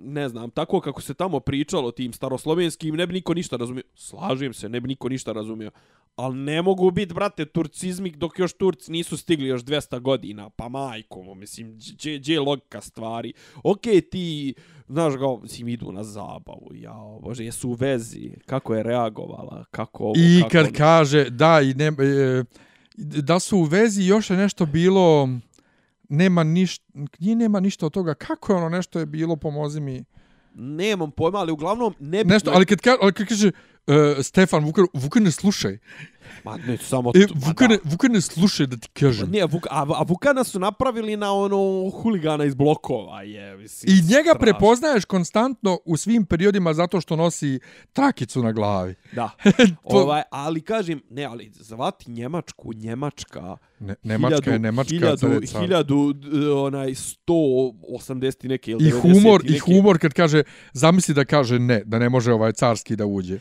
[0.00, 3.82] ne znam tako kako se tamo pričalo tim staroslovenskim ne bi niko ništa razumio.
[3.94, 5.70] Slažem se ne bi niko ništa razumio.
[6.16, 10.50] Ali ne mogu biti brate turcizmi dok još Turci nisu stigli još 200 godina.
[10.50, 13.32] Pa majko mislim gdje gdje je logika stvari?
[13.64, 14.54] Okej ti
[14.88, 18.30] znaš ga mislim idu na zabavu jao bože jesu u vezi?
[18.46, 19.64] Kako je reagovala?
[19.70, 20.74] Kako ovo I kako kad ono.
[20.76, 22.44] kaže, da, i ne, e,
[22.94, 25.28] da su u vezi još je nešto bilo,
[26.08, 26.84] nema ništa,
[27.18, 30.04] nije nema ništa od toga, kako je ono nešto je bilo, pomozi mi.
[30.54, 33.50] nemam pojma ali uglavnom ne bi Nešto, ali kad, ka, ali kad kaže,
[33.86, 35.78] uh, Stefan Vukan, Vukan ne slušaj.
[36.44, 37.74] Ma ne samo E, tu, ma Vukan, da.
[37.74, 39.30] ne, Vukan ne slušaj da ti kažem.
[39.30, 41.56] Ne, Vuk, a, a Vukana su napravili na ono
[41.92, 43.92] huligana iz blokova, je, mislim.
[43.92, 44.40] I njega strašno.
[44.40, 47.60] prepoznaješ konstantno u svim periodima zato što nosi
[47.92, 48.94] trakicu na glavi.
[49.12, 49.30] Da.
[49.90, 55.60] To- ovaj, ali kažem, ne, ali zvati Njemačku, Njemačka, Ne, Nemačka je Nemačka hiljadu, careca.
[55.60, 56.14] hiljadu,
[56.56, 59.60] onaj, 180 neke ili I 90 humor, i neke.
[59.62, 60.42] humor kad kaže,
[60.72, 63.38] zamisli da kaže ne, da ne može ovaj carski da uđe.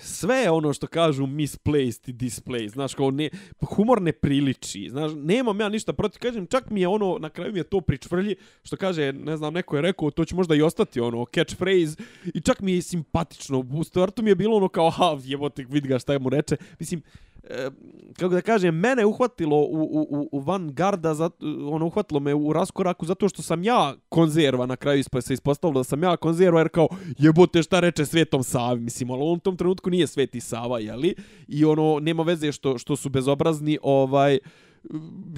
[0.00, 3.28] Sve je ono što kažu misplaced i displaced, znaš, kao ne,
[3.60, 7.52] humor ne priliči, znaš, nemam ja ništa protiv, kažem, čak mi je ono, na kraju
[7.52, 10.62] mi je to pričvrlji, što kaže, ne znam, neko je rekao, to će možda i
[10.62, 11.96] ostati ono, catchphrase,
[12.34, 15.88] i čak mi je simpatično, u startu mi je bilo ono kao, ha, jebote, vidi
[15.88, 17.02] ga šta je mu reče, mislim,
[17.44, 17.70] E,
[18.16, 21.30] kako da kažem, mene uhvatilo u, u, u, u van garda, za,
[21.70, 25.80] ono, uhvatilo me u raskoraku zato što sam ja konzerva na kraju ispa se ispostavilo
[25.80, 26.88] da sam ja konzerva jer kao
[27.18, 31.14] jebote šta reče Svetom Savi, mislim, ali on u tom trenutku nije Sveti Sava, jeli?
[31.48, 34.38] I ono, nema veze što, što su bezobrazni, ovaj,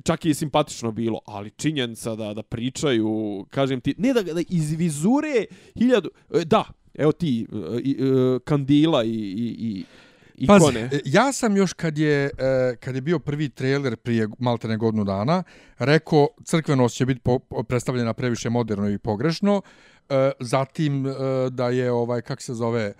[0.04, 4.72] čak i simpatično bilo, ali činjenica da da pričaju, kažem ti, ne da, da iz
[4.72, 5.44] vizure
[5.78, 6.64] hiljadu, e, da,
[6.94, 9.84] evo ti, e, i, i, kandila i, i, i
[10.44, 10.80] ikone.
[10.80, 14.76] e, ja sam još kad je, e, kad je bio prvi trailer prije malte ne
[14.76, 15.42] godinu dana,
[15.78, 19.62] rekao crkvenost će biti po, predstavljena previše moderno i pogrešno,
[20.08, 21.06] e, zatim
[21.50, 22.92] da je ovaj, kak se zove,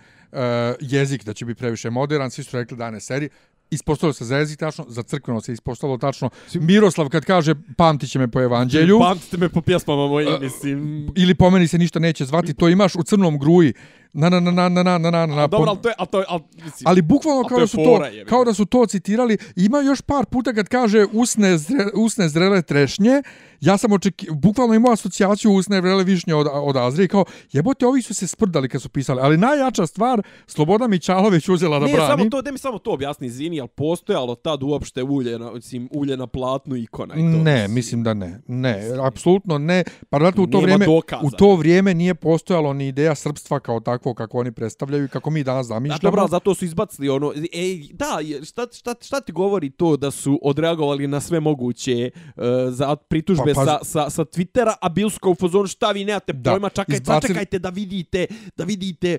[0.79, 3.29] jezik da će biti previše modern, svi su rekli da ne seri,
[3.73, 6.29] ispostavilo se za jezik tačno, za crkveno se ispostavilo tačno.
[6.53, 11.07] Miroslav kad kaže pamtit će me po evanđelju, Pamtite me po pjesmama mojim, mislim.
[11.15, 13.73] ili po meni se ništa neće zvati, to imaš u crnom gruji,
[14.13, 16.19] na na na na na na na na na dobro, ali to je, ali to
[16.19, 19.37] je, ali, mislim, Ali bukvalno kao da su to, kao da su to citirali.
[19.55, 23.21] Ima još par puta kad kaže usne, zre, usne zrele trešnje,
[23.61, 28.01] ja sam očeki, bukvalno imao asocijaciju usne zrele višnje od, od Azrije, kao jebote, ovi
[28.01, 29.21] su se sprdali kad su pisali.
[29.21, 32.07] Ali najjača stvar, Sloboda Mićalović uzela da ne, brani.
[32.07, 35.89] samo to, da mi samo to objasni, izvini, ali postojalo tad uopšte ulje na, mislim,
[35.91, 37.43] ulje na platnu ikona i to.
[37.43, 38.41] Ne, mislim da ne.
[38.47, 39.83] Ne, apsolutno ne.
[40.09, 41.21] Pa u to vrijeme dokaza.
[41.27, 45.29] u to vrijeme nije postojalo ni ideja srpstva kao takvo kako oni predstavljaju i kako
[45.29, 45.99] mi danas Da, zamišljamo.
[46.01, 48.05] dobro, zato su izbacili ono, ej, da,
[48.43, 53.53] šta, šta, šta ti govori to da su odreagovali na sve moguće uh, za pritužbe
[53.53, 56.33] Pa, pa, sa, sa, sa Twittera, a bil su kao u fazonu šta vi nemate
[56.33, 58.25] Da, pojma, čakaj, izbacili- sačekajte da vidite,
[58.57, 59.17] da vidite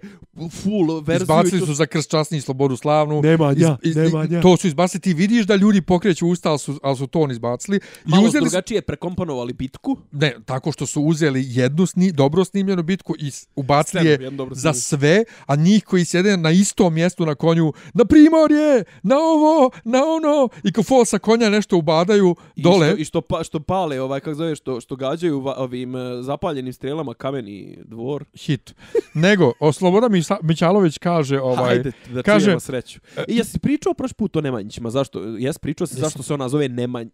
[0.53, 1.25] full verziju.
[1.25, 3.23] Izbacili i to- su za krst časni i slobodu slavnu.
[3.23, 4.41] Nemanja, Nemanja.
[4.41, 7.33] To su izbacili, ti vidiš da ljudi pokreću usta, ali su, ali su to oni
[7.33, 7.77] izbacili.
[7.77, 9.97] I Malo uzeli su, drugačije prekomponovali bitku.
[10.13, 14.19] ne, tako što su uzeli jednu sni, dobro snimljenu bitku i ubacili je
[14.53, 14.74] za.
[14.75, 19.99] Sve, a njih koji sjede na istom mjestu na konju, na primorje, na ovo, na
[20.05, 22.87] ono, i ko fol sa konja nešto ubadaju dole.
[22.87, 25.97] I što, i što, pa, što pale, ovaj, kako zove, što, što gađaju va, ovim
[25.97, 28.25] eh, zapaljenim strelama kameni dvor.
[28.35, 28.75] hit.
[29.15, 30.09] Nego, o Sloboda
[30.43, 33.01] Mićalović kaže, ovaj, Hajde, da kaže- sreću.
[33.29, 34.91] I jesi pričao prošli put o Nemanjićima?
[34.91, 35.21] Zašto?
[35.21, 37.09] Jes pričao si zašto se ona zove Nemanj...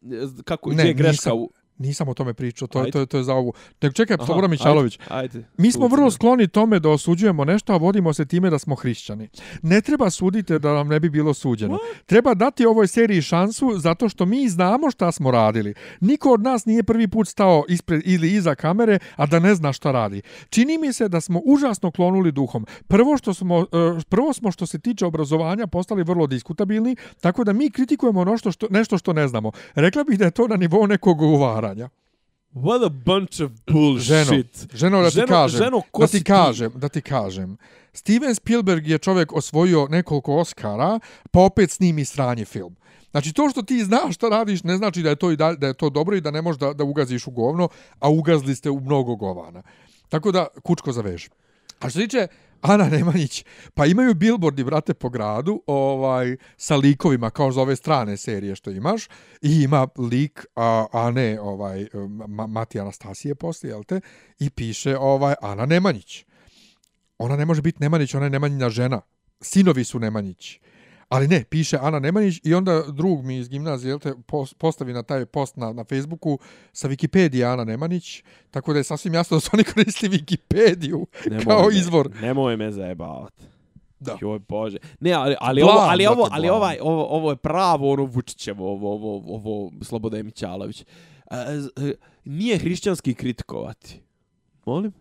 [0.45, 1.39] Kako, Ne, gdje je greška nisam.
[1.39, 1.51] u...
[1.81, 2.90] nisam o tome pričao, to, Ajde.
[2.90, 3.52] to, to je za ovu.
[3.82, 5.48] Nego čekaj, Aha, Sloboda Mićalović, Ajde, ajde.
[5.57, 9.28] Mi smo vrlo skloni tome da osuđujemo nešto, a vodimo se time da smo hrišćani.
[9.62, 11.78] Ne treba suditi da nam ne bi bilo suđeno.
[12.07, 15.74] Treba dati ovoj seriji šansu zato što mi znamo šta smo radili.
[16.01, 19.73] Niko od nas nije prvi put stao ispred ili iza kamere, a da ne zna
[19.73, 20.23] šta radi.
[20.51, 22.66] Čini mi se da smo užasno klonuli duhom.
[22.89, 27.52] Prvo što smo e, prvo smo što se tiče obrazovanja postali vrlo diskutabilni, tako da
[27.52, 29.52] mi kritikujemo nešto što nešto što ne znamo.
[29.74, 31.20] Rekla bih da je to na nivou nekog
[31.72, 31.88] uvaranja.
[32.55, 34.06] What a bunch of bullshit.
[34.06, 34.42] Ženo,
[34.74, 36.24] ženo da ti Ženo- kažem, ženo, ko da ti ti?
[36.24, 37.56] kažem, da ti kažem.
[37.92, 40.98] Steven Spielberg je čovjek osvojio nekoliko Oscara,
[41.30, 42.76] pa opet snimi sranje film.
[43.10, 45.66] Znači, to što ti znaš šta radiš, ne znači da je to, i da, da
[45.66, 47.68] je to dobro i da ne možeš da, da ugaziš u govno,
[47.98, 49.62] a ugazli ste u mnogo govana.
[50.09, 51.28] Tako da, kučko zaveži.
[51.80, 52.26] A što se tiče
[52.61, 58.16] Ana Nemanjić, pa imaju billboardi, brate, po gradu, ovaj, sa likovima, kao za ove strane
[58.16, 59.07] serije što imaš,
[59.43, 61.87] i ima lik, a, a ne, ovaj,
[62.28, 64.01] Ma, Mati Anastasije poslije, jel te,
[64.39, 66.24] i piše, ovaj, Ana Nemanjić.
[67.19, 69.01] Ona ne može biti Nemanjić, ona je Nemanjina žena.
[69.41, 70.61] Sinovi su Nemanjići.
[71.11, 74.15] Ali ne, piše Ana Nemanjić i onda drug mi iz gimnazije te,
[74.59, 76.39] postavi na taj post na, na Facebooku
[76.73, 81.45] sa Wikipedije Ana Nemanjić, tako da je sasvim jasno da su oni koristili Wikipediju nemoj
[81.45, 82.11] kao me, izvor.
[82.20, 83.43] Nemoj me zajebavati.
[84.01, 84.19] Da.
[84.20, 84.78] Joj bože.
[85.01, 88.95] Ne, ali, ali, ovo, ali, ovo, ali ovaj, ovo, ovo je pravo ono Vučićevo, ovo,
[88.95, 90.81] ovo, ovo Sloboda Mićalović.
[90.81, 90.85] E,
[91.77, 91.93] e,
[92.24, 94.01] nije hrišćanski kritikovati.
[94.66, 94.93] Molim?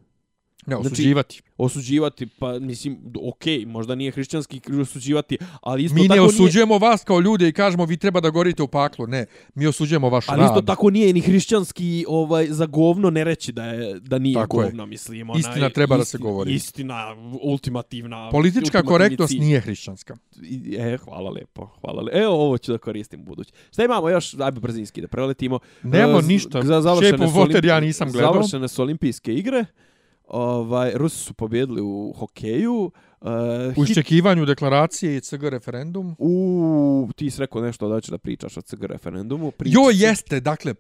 [0.66, 1.36] Ne, znači, osuđivati.
[1.36, 6.80] Znači, osuđivati, pa mislim, ok, možda nije hrišćanski osuđivati, ali isto mi tako ne osuđujemo
[6.80, 6.90] nije...
[6.90, 9.26] vas kao ljude i kažemo vi treba da gorite u paklu, ne,
[9.56, 10.50] mi osuđujemo vaš ali rad.
[10.50, 14.36] Ali isto tako nije ni hrišćanski ovaj, za govno ne reći da, je, da nije
[14.36, 14.88] tako govno, je.
[14.88, 15.30] mislim.
[15.30, 16.54] Ona istina treba istina, da se govori.
[16.54, 18.30] Istina, ultimativna.
[18.30, 20.18] Politička korektnost nije hrišćanska.
[20.78, 22.18] E, hvala lepo, hvala lepo.
[22.18, 23.52] Evo, ovo ću da koristim u budući.
[23.72, 25.60] Šta imamo još, ajde brzinski da preletimo.
[25.84, 26.62] Nemo uh, ništa,
[27.02, 28.34] šepo voter ja nisam gledao.
[28.34, 29.66] Završene su olimpijske igre.
[30.30, 32.92] Ovaj, Rusi su pobjedili u hokeju.
[33.22, 33.30] Uh,
[33.78, 36.16] u iščekivanju deklaracije i CG referendum.
[36.18, 39.52] U, ti si rekao nešto da će da pričaš o CG referendumu.
[39.52, 40.74] Priča jo, jeste, dakle,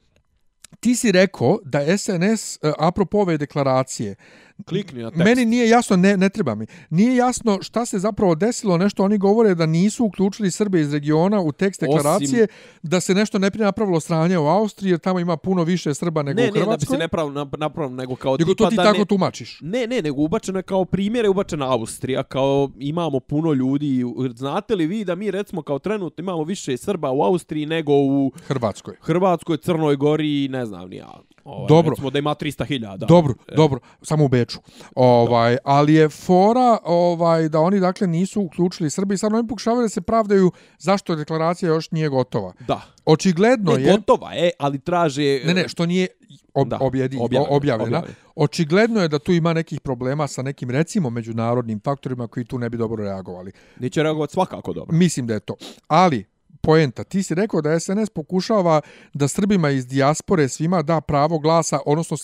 [0.79, 4.15] ti si rekao da SNS, uh, apropo ove deklaracije,
[4.65, 5.23] Klikni na tekst.
[5.25, 6.65] Meni nije jasno, ne, ne treba mi.
[6.89, 11.39] Nije jasno šta se zapravo desilo, nešto oni govore da nisu uključili Srbe iz regiona
[11.39, 12.79] u tekst deklaracije, Osim...
[12.83, 16.41] da se nešto ne napravilo stranje u Austriji, jer tamo ima puno više Srba nego
[16.41, 16.65] ne, u Hrvatskoj.
[16.65, 18.99] Ne, ne, da bi se napravilo, napravilo nego kao nego tipa to ti da tako
[18.99, 19.59] ne, tumačiš.
[19.61, 24.05] Ne, ne, nego ubačeno je kao primjer je ubačena Austrija, kao imamo puno ljudi.
[24.35, 28.31] Znate li vi da mi recimo kao trenutno imamo više Srba u Austriji nego u
[28.47, 31.19] Hrvatskoj, Hrvatskoj Crnoj Gori, ne znam ni ja.
[31.43, 31.89] Ovaj, dobro.
[31.89, 32.97] Recimo da ima 300.000.
[32.97, 33.55] Dobro, e.
[33.55, 34.59] dobro, samo u Beču.
[34.95, 39.89] Ovaj, ali je fora ovaj da oni dakle nisu uključili Srbi, sad oni pokušavaju da
[39.89, 42.53] se pravdaju zašto deklaracija još nije gotova.
[42.67, 42.81] Da.
[43.05, 46.07] Očigledno ne, je gotova je, ali traže Ne, ne, što nije
[46.53, 47.55] ob, da, objedi, objavljena.
[47.55, 48.03] objavljena.
[48.35, 52.69] Očigledno je da tu ima nekih problema sa nekim recimo međunarodnim faktorima koji tu ne
[52.69, 53.51] bi dobro reagovali.
[53.79, 54.97] Neće reagovati svakako dobro.
[54.97, 55.55] Mislim da je to.
[55.87, 56.25] Ali
[56.61, 57.03] poenta.
[57.03, 58.81] Ti si rekao da SNS pokušava
[59.13, 62.17] da Srbima iz dijaspore svima da pravo glasa, odnosno,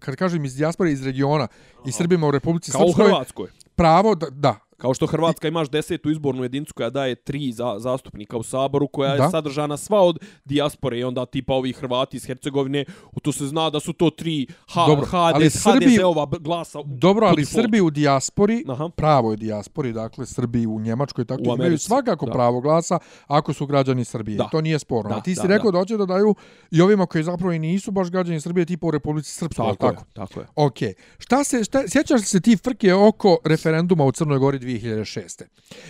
[0.00, 1.48] kad kažem iz dijaspore, iz regiona,
[1.86, 3.04] i Srbima u Republici Kao Srpskoj.
[3.04, 3.48] Kao u Hrvatskoj.
[3.74, 8.36] Pravo da, da, Kao što Hrvatska imaš desetu izbornu jedinicu koja daje tri za, zastupnika
[8.36, 9.24] u Saboru, koja da.
[9.24, 13.46] je sadržana sva od dijaspore i onda tipa ovi Hrvati iz Hercegovine, u to se
[13.46, 16.78] zna da su to tri H, dobro, HDZ, ali Srbi, HDZ-ova glasa.
[16.84, 18.88] Dobro, ali Srbi u dijaspori, Aha.
[18.96, 22.32] pravo je dijaspori, dakle Srbi u Njemačkoj, tako u imaju svakako da.
[22.32, 24.36] pravo glasa ako su građani Srbije.
[24.36, 24.48] Da.
[24.48, 25.10] To nije sporno.
[25.10, 25.72] Da, A ti si da, rekao da.
[25.72, 26.34] da hoće da daju
[26.70, 29.66] i ovima koji zapravo i nisu baš građani Srbije, tipa u Republici Srpskoj.
[29.66, 30.46] Tako, tako, je, tako je.
[30.56, 30.96] Ok.
[31.18, 35.42] Šta se, šta, sjećaš se ti frke oko referenduma u Crnoj Gori 2006.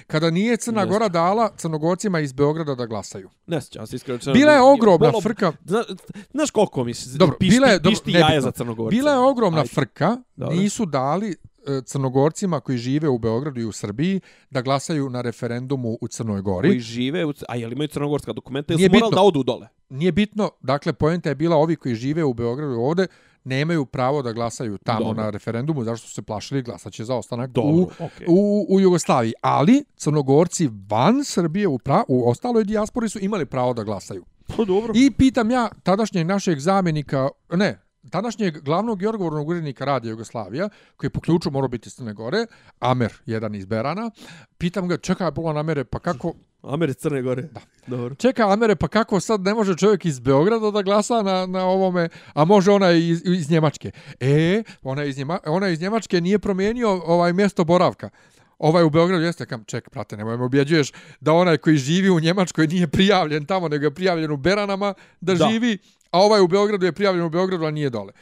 [0.06, 3.30] Kada nije Crna Gora dala crnogorcima iz Beograda da glasaju.
[3.46, 4.18] Ne sjećam se iskreno.
[4.32, 5.52] Bila je ogromna bolo, frka.
[5.64, 5.84] Zna,
[6.32, 8.96] znaš koliko mi se dobro, pišti, bila je, dobro, pišti jaje za Crnogorce.
[8.96, 9.70] Bila je ogromna Ajde.
[9.74, 10.16] frka.
[10.36, 10.56] Dobro.
[10.56, 11.36] Nisu dali
[11.66, 14.20] e, crnogorcima koji žive u Beogradu i u Srbiji
[14.50, 16.68] da glasaju na referendumu u Crnoj Gori.
[16.68, 19.68] Koji žive, u, a je li imaju crnogorska dokumenta ili su morali da odu dole?
[19.88, 23.06] Nije bitno, dakle, pojenta je bila ovi koji žive u Beogradu i ovde,
[23.44, 25.22] nemaju pravo da glasaju tamo Dobro.
[25.22, 28.24] na referendumu, zašto su se plašili, glasaće za ostanak Dobro, u, okay.
[28.28, 29.32] u, u Jugoslaviji.
[29.42, 34.24] Ali crnogorci van Srbije u, pra, u ostaloj dijaspori su imali pravo da glasaju.
[34.56, 34.92] Pa dobro.
[34.96, 37.78] I pitam ja tadašnjeg našeg zamjenika, ne,
[38.10, 42.46] tadašnjeg glavnog i odgovornog urednika Radija Jugoslavija, koji je po ključu morao biti Crne Gore,
[42.78, 44.10] Amer, jedan iz Berana,
[44.58, 46.34] pitam ga, čekaj, bilo Amere, pa kako...
[46.62, 47.42] Amer iz Crne Gore.
[47.42, 47.60] Da.
[47.86, 48.14] Dobro.
[48.14, 52.08] Čeka Amere, pa kako sad ne može čovjek iz Beograda da glasa na, na ovome,
[52.34, 53.90] a može ona iz, iz Njemačke.
[54.20, 58.10] E, ona iz, Njema, ona iz Njemačke nije promijenio ovaj mjesto boravka.
[58.58, 62.20] Ovaj u Beogradu jeste kam ček, prate, nemoj me objeđuješ da onaj koji živi u
[62.20, 65.48] Njemačkoj nije prijavljen tamo, nego je prijavljen u Beranama da, da.
[65.48, 65.78] živi,
[66.10, 68.12] a ovaj u Beogradu je prijavljen u Beogradu, a nije dole.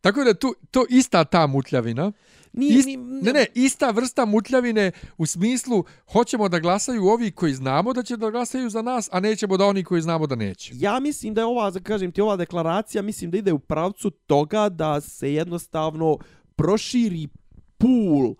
[0.00, 2.12] Tako da tu, to ista ta mutljavina.
[2.52, 2.88] Nije, Ist,
[3.22, 8.16] ne, ne, ista vrsta mutljavine u smislu hoćemo da glasaju ovi koji znamo da će
[8.16, 10.72] da glasaju za nas, a nećemo da oni koji znamo da neće.
[10.76, 14.10] Ja mislim da je ova, da kažem ti, ova deklaracija, mislim da ide u pravcu
[14.10, 16.18] toga da se jednostavno
[16.56, 17.28] proširi
[17.78, 18.34] pool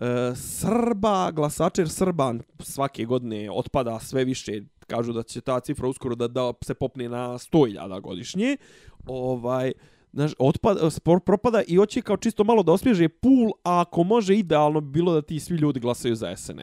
[0.00, 6.14] e, Srba, glasačer Srban svake godine otpada sve više, kažu da će ta cifra uskoro
[6.14, 8.56] da, da se popne na 100.000 godišnje,
[9.06, 9.72] ovaj,
[10.14, 13.32] znaš, otpada, spor, propada i hoće kao čisto malo da osvježe pul,
[13.64, 16.54] a ako može idealno bi bilo da ti svi ljudi glasaju za SNS.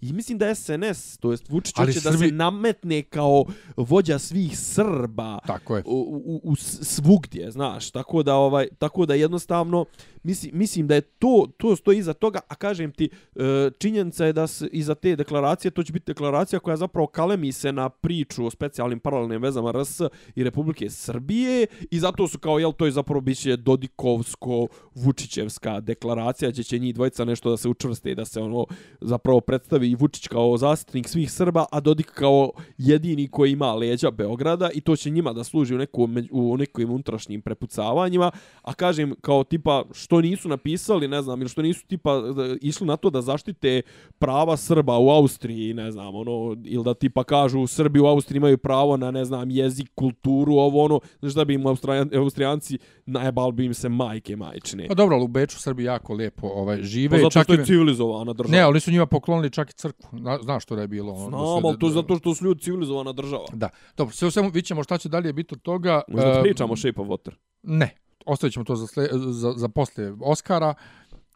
[0.00, 3.44] I mislim da SNS, to jest Vučić, Ali hoće da Srbi- se nametne kao
[3.76, 5.82] vođa svih Srba Tako je.
[5.86, 9.84] u, u, u svugdje, znaš, tako da ovaj tako da jednostavno
[10.22, 14.32] mislim mislim da je to to stoji iza toga, a kažem ti e, činjenica je
[14.32, 18.46] da se iza te deklaracije to će biti deklaracija koja zapravo kalemi se na priču
[18.46, 20.00] o specijalnim paralelnim vezama RS
[20.34, 26.50] i Republike Srbije i zato su kao jel to je zapravo biće Dodikovsko Vučićevska deklaracija
[26.50, 28.66] gdje će njih dvojica nešto da se učvrste i da se ono
[29.00, 34.10] zapravo predstavi i Vučić kao zastupnik svih Srba, a Dodik kao jedini koji ima leđa
[34.10, 38.30] Beograda i to će njima da služi u, neku, u nekim unutrašnjim prepucavanjima,
[38.62, 42.86] a kažem kao tipa što nisu napisali, ne znam, ili što nisu tipa da- išli
[42.86, 43.82] na to da zaštite
[44.18, 46.30] prava Srba u Austriji, ne znam, ono,
[46.64, 50.84] ili da tipa kažu Srbi u Austriji imaju pravo na, ne znam, jezik, kulturu, ovo
[50.84, 54.88] ono, znaš da bi im Austrijan, Austrijanci najbal bi im se majke majčine.
[54.88, 57.10] Pa dobro, ali u Beču Srbi jako lepo ovaj, žive.
[57.10, 58.52] Pa zato čak što je civilizovana država.
[58.52, 60.08] Ne, ali su njima poklonili čak i crkvu.
[60.12, 61.12] Zna- Znaš što da je bilo?
[61.14, 63.44] ono, Znam, ali to je zato što su ljudi civilizovana država.
[63.52, 63.68] Da.
[63.96, 66.02] Dobro, sve u svemu vidit ćemo šta će dalje biti od toga.
[66.08, 67.30] Možda E, pričamo o Shape of Water.
[67.62, 67.90] Ne,
[68.26, 70.74] ostavit ćemo to za, sle, za, za poslije Oscara.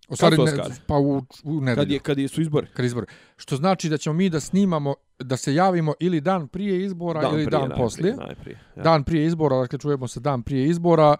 [0.08, 0.52] U stvari, ne,
[0.86, 1.76] pa u, u nedelju.
[1.76, 2.66] Kad, je, kad je, su izbori.
[2.74, 3.06] kad izbori.
[3.36, 7.32] Što znači da ćemo mi da snimamo, da se javimo ili dan prije izbora ili
[7.32, 8.16] prije, dan najprije, poslije.
[8.16, 8.82] Najprije, ja.
[8.82, 11.16] Dan prije izbora, dakle čujemo se dan prije izbora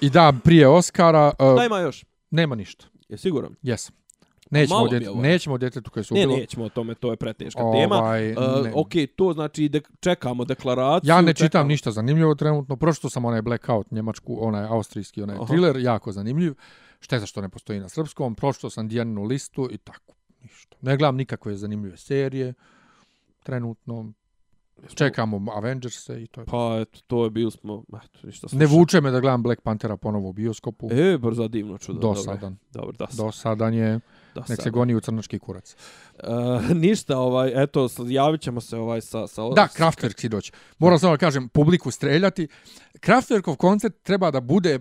[0.00, 1.32] i dan prije Oscara.
[1.38, 2.04] Da Uh, ima još.
[2.30, 2.86] nema ništa.
[3.08, 3.54] Je siguran?
[3.62, 3.94] Jesam.
[4.50, 5.22] Nećemo, Malo o djet, ovo.
[5.22, 6.36] nećemo o djetetu koje su Ne, ubilo.
[6.38, 7.96] nećemo o tome, to je preteška tema.
[7.96, 8.72] Ovaj, Uh, ne.
[8.74, 11.08] ok, to znači da čekamo deklaraciju.
[11.08, 12.76] Ja ne čitam čekamo- ništa zanimljivo trenutno.
[12.76, 15.44] Prošto sam onaj Blackout, njemačku, onaj austrijski, onaj Aha.
[15.46, 16.54] thriller, jako zanimljiv.
[17.00, 18.34] Šteta što ne postoji na srpskom.
[18.34, 20.14] Prošto sam Dijaninu listu i tako.
[20.42, 20.76] Ništa.
[20.82, 22.54] Ne gledam nikakve zanimljive serije.
[23.42, 24.12] Trenutno
[24.88, 26.44] čekamo Avengers-e i to je.
[26.46, 27.84] Pa, eto, to je bilo smo...
[28.04, 28.68] Eto, ništa Ne slušam.
[28.70, 30.88] vuče me da gledam Black Panthera ponovo u bioskopu.
[30.92, 31.98] E, brzo divno čudo.
[32.00, 32.56] Dosadan.
[32.72, 33.26] Dobro dosadan.
[33.26, 34.00] Dosadan je.
[34.48, 35.74] Nek se goni u crnački kurac.
[36.24, 39.26] Uh, ništa, ovaj, eto, javit ćemo se ovaj sa...
[39.26, 40.52] sa Da, Kraftwerk si doći.
[40.78, 42.48] Moram samo da kažem, publiku streljati.
[43.00, 44.80] Kraftwerkov koncert treba da bude...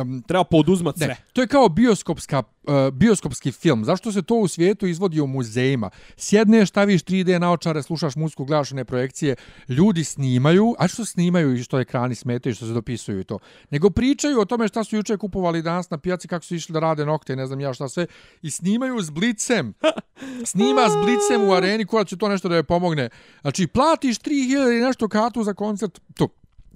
[0.00, 1.06] um, Treba poduzmat sve.
[1.06, 3.84] Ne, to je kao bioskopska, uh, bioskopski film.
[3.84, 5.90] Zašto se to u svijetu izvodi u muzejima?
[6.16, 9.36] Sjedneš, staviš 3D naočare, slušaš muziku, gledaš one projekcije,
[9.68, 13.38] ljudi snimaju, a što snimaju i što ekrani smetaju i što se dopisuju i to.
[13.70, 16.80] Nego pričaju o tome šta su juče kupovali danas na pijaci, kako su išli da
[16.80, 18.06] rade nokte, i ne znam ja šta sve,
[18.42, 19.74] i snimaju s blicem.
[20.64, 23.08] Snima s blicem u areni koja će to nešto da je pomogne.
[23.40, 26.28] Znači, platiš 3000 i nešto kartu za koncert, to.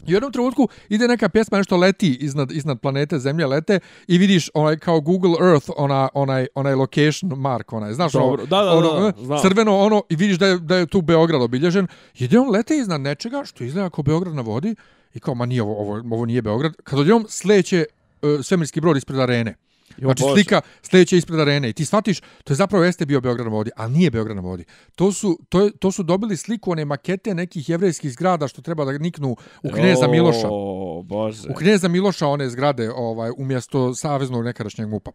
[0.06, 4.18] I u jednom trenutku ide neka pjesma, nešto leti iznad, iznad planete Zemlje, lete i
[4.18, 8.62] vidiš onaj kao Google Earth, ona, onaj, onaj location mark, onaj, znaš, Dobro, ono, da,
[8.62, 9.42] da, ono, da, eh, znam.
[9.42, 11.86] crveno ono i vidiš da je, da je tu Beograd obilježen.
[12.18, 14.74] Ide on lete iznad nečega što izgleda kao Beograd na vodi
[15.14, 16.72] i kao, ma nije ovo, ovo, ovo nije Beograd.
[16.82, 17.84] Kad odjednom sleće
[18.22, 19.54] uh, svemirski brod ispred arene.
[19.98, 20.34] Znači Bože.
[20.34, 23.70] slika sledeće ispred arene i ti shvatiš, to je zapravo jeste bio Beograd na vodi,
[23.76, 24.64] ali nije Beograd na vodi.
[24.94, 28.84] To su, to, je, to su dobili sliku one makete nekih jevrejskih zgrada što treba
[28.84, 30.48] da niknu u Kneza Miloša.
[30.50, 31.48] O, bože.
[31.50, 35.10] U Kneza Miloša one zgrade ovaj umjesto saveznog nekadašnjeg MUPA.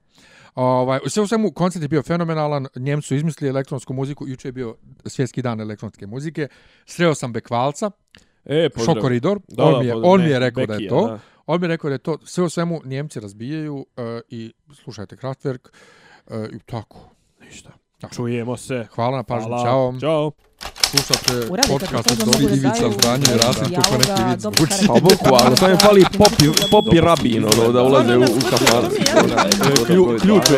[0.55, 4.51] Ovaj, sve u svemu, koncert je bio fenomenalan, Njemci su izmislili elektronsku muziku, juče je
[4.51, 6.47] bio svjetski dan elektronske muzike.
[6.85, 7.91] Sreo sam Bekvalca,
[8.45, 8.95] E, pozdrav.
[8.95, 11.07] Šokoridor, Da, on, da, mi je, on mi je rekao da je Bekija, to.
[11.07, 11.19] da.
[11.45, 13.85] On mi je rekao da je to sve u svemu Njemci razbijaju uh,
[14.29, 15.67] i slušajte Kraftwerk
[16.27, 16.97] uh, i tako.
[17.41, 17.69] Ništa.
[18.01, 18.07] Da.
[18.09, 18.87] Čujemo se.
[18.95, 19.93] Hvala na pažnju, čao.
[20.01, 20.31] Ćao.
[20.83, 24.87] Slušate podcast od Dobri da Ivica daju Zdanje i Rasim, dijaloga, kako neki vid zvuči.
[24.87, 28.25] Pa bukvalno, sad mi fali popi, popi rabin, ono, da ulaze u, u.
[29.87, 30.57] Klju- Ključ je.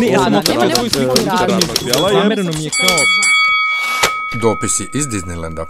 [0.00, 0.42] Ne, ja sam
[0.90, 1.10] sliku
[1.98, 2.96] ovo- Zamereno mi je kao
[4.42, 5.64] Dopisi iz Disneylanda.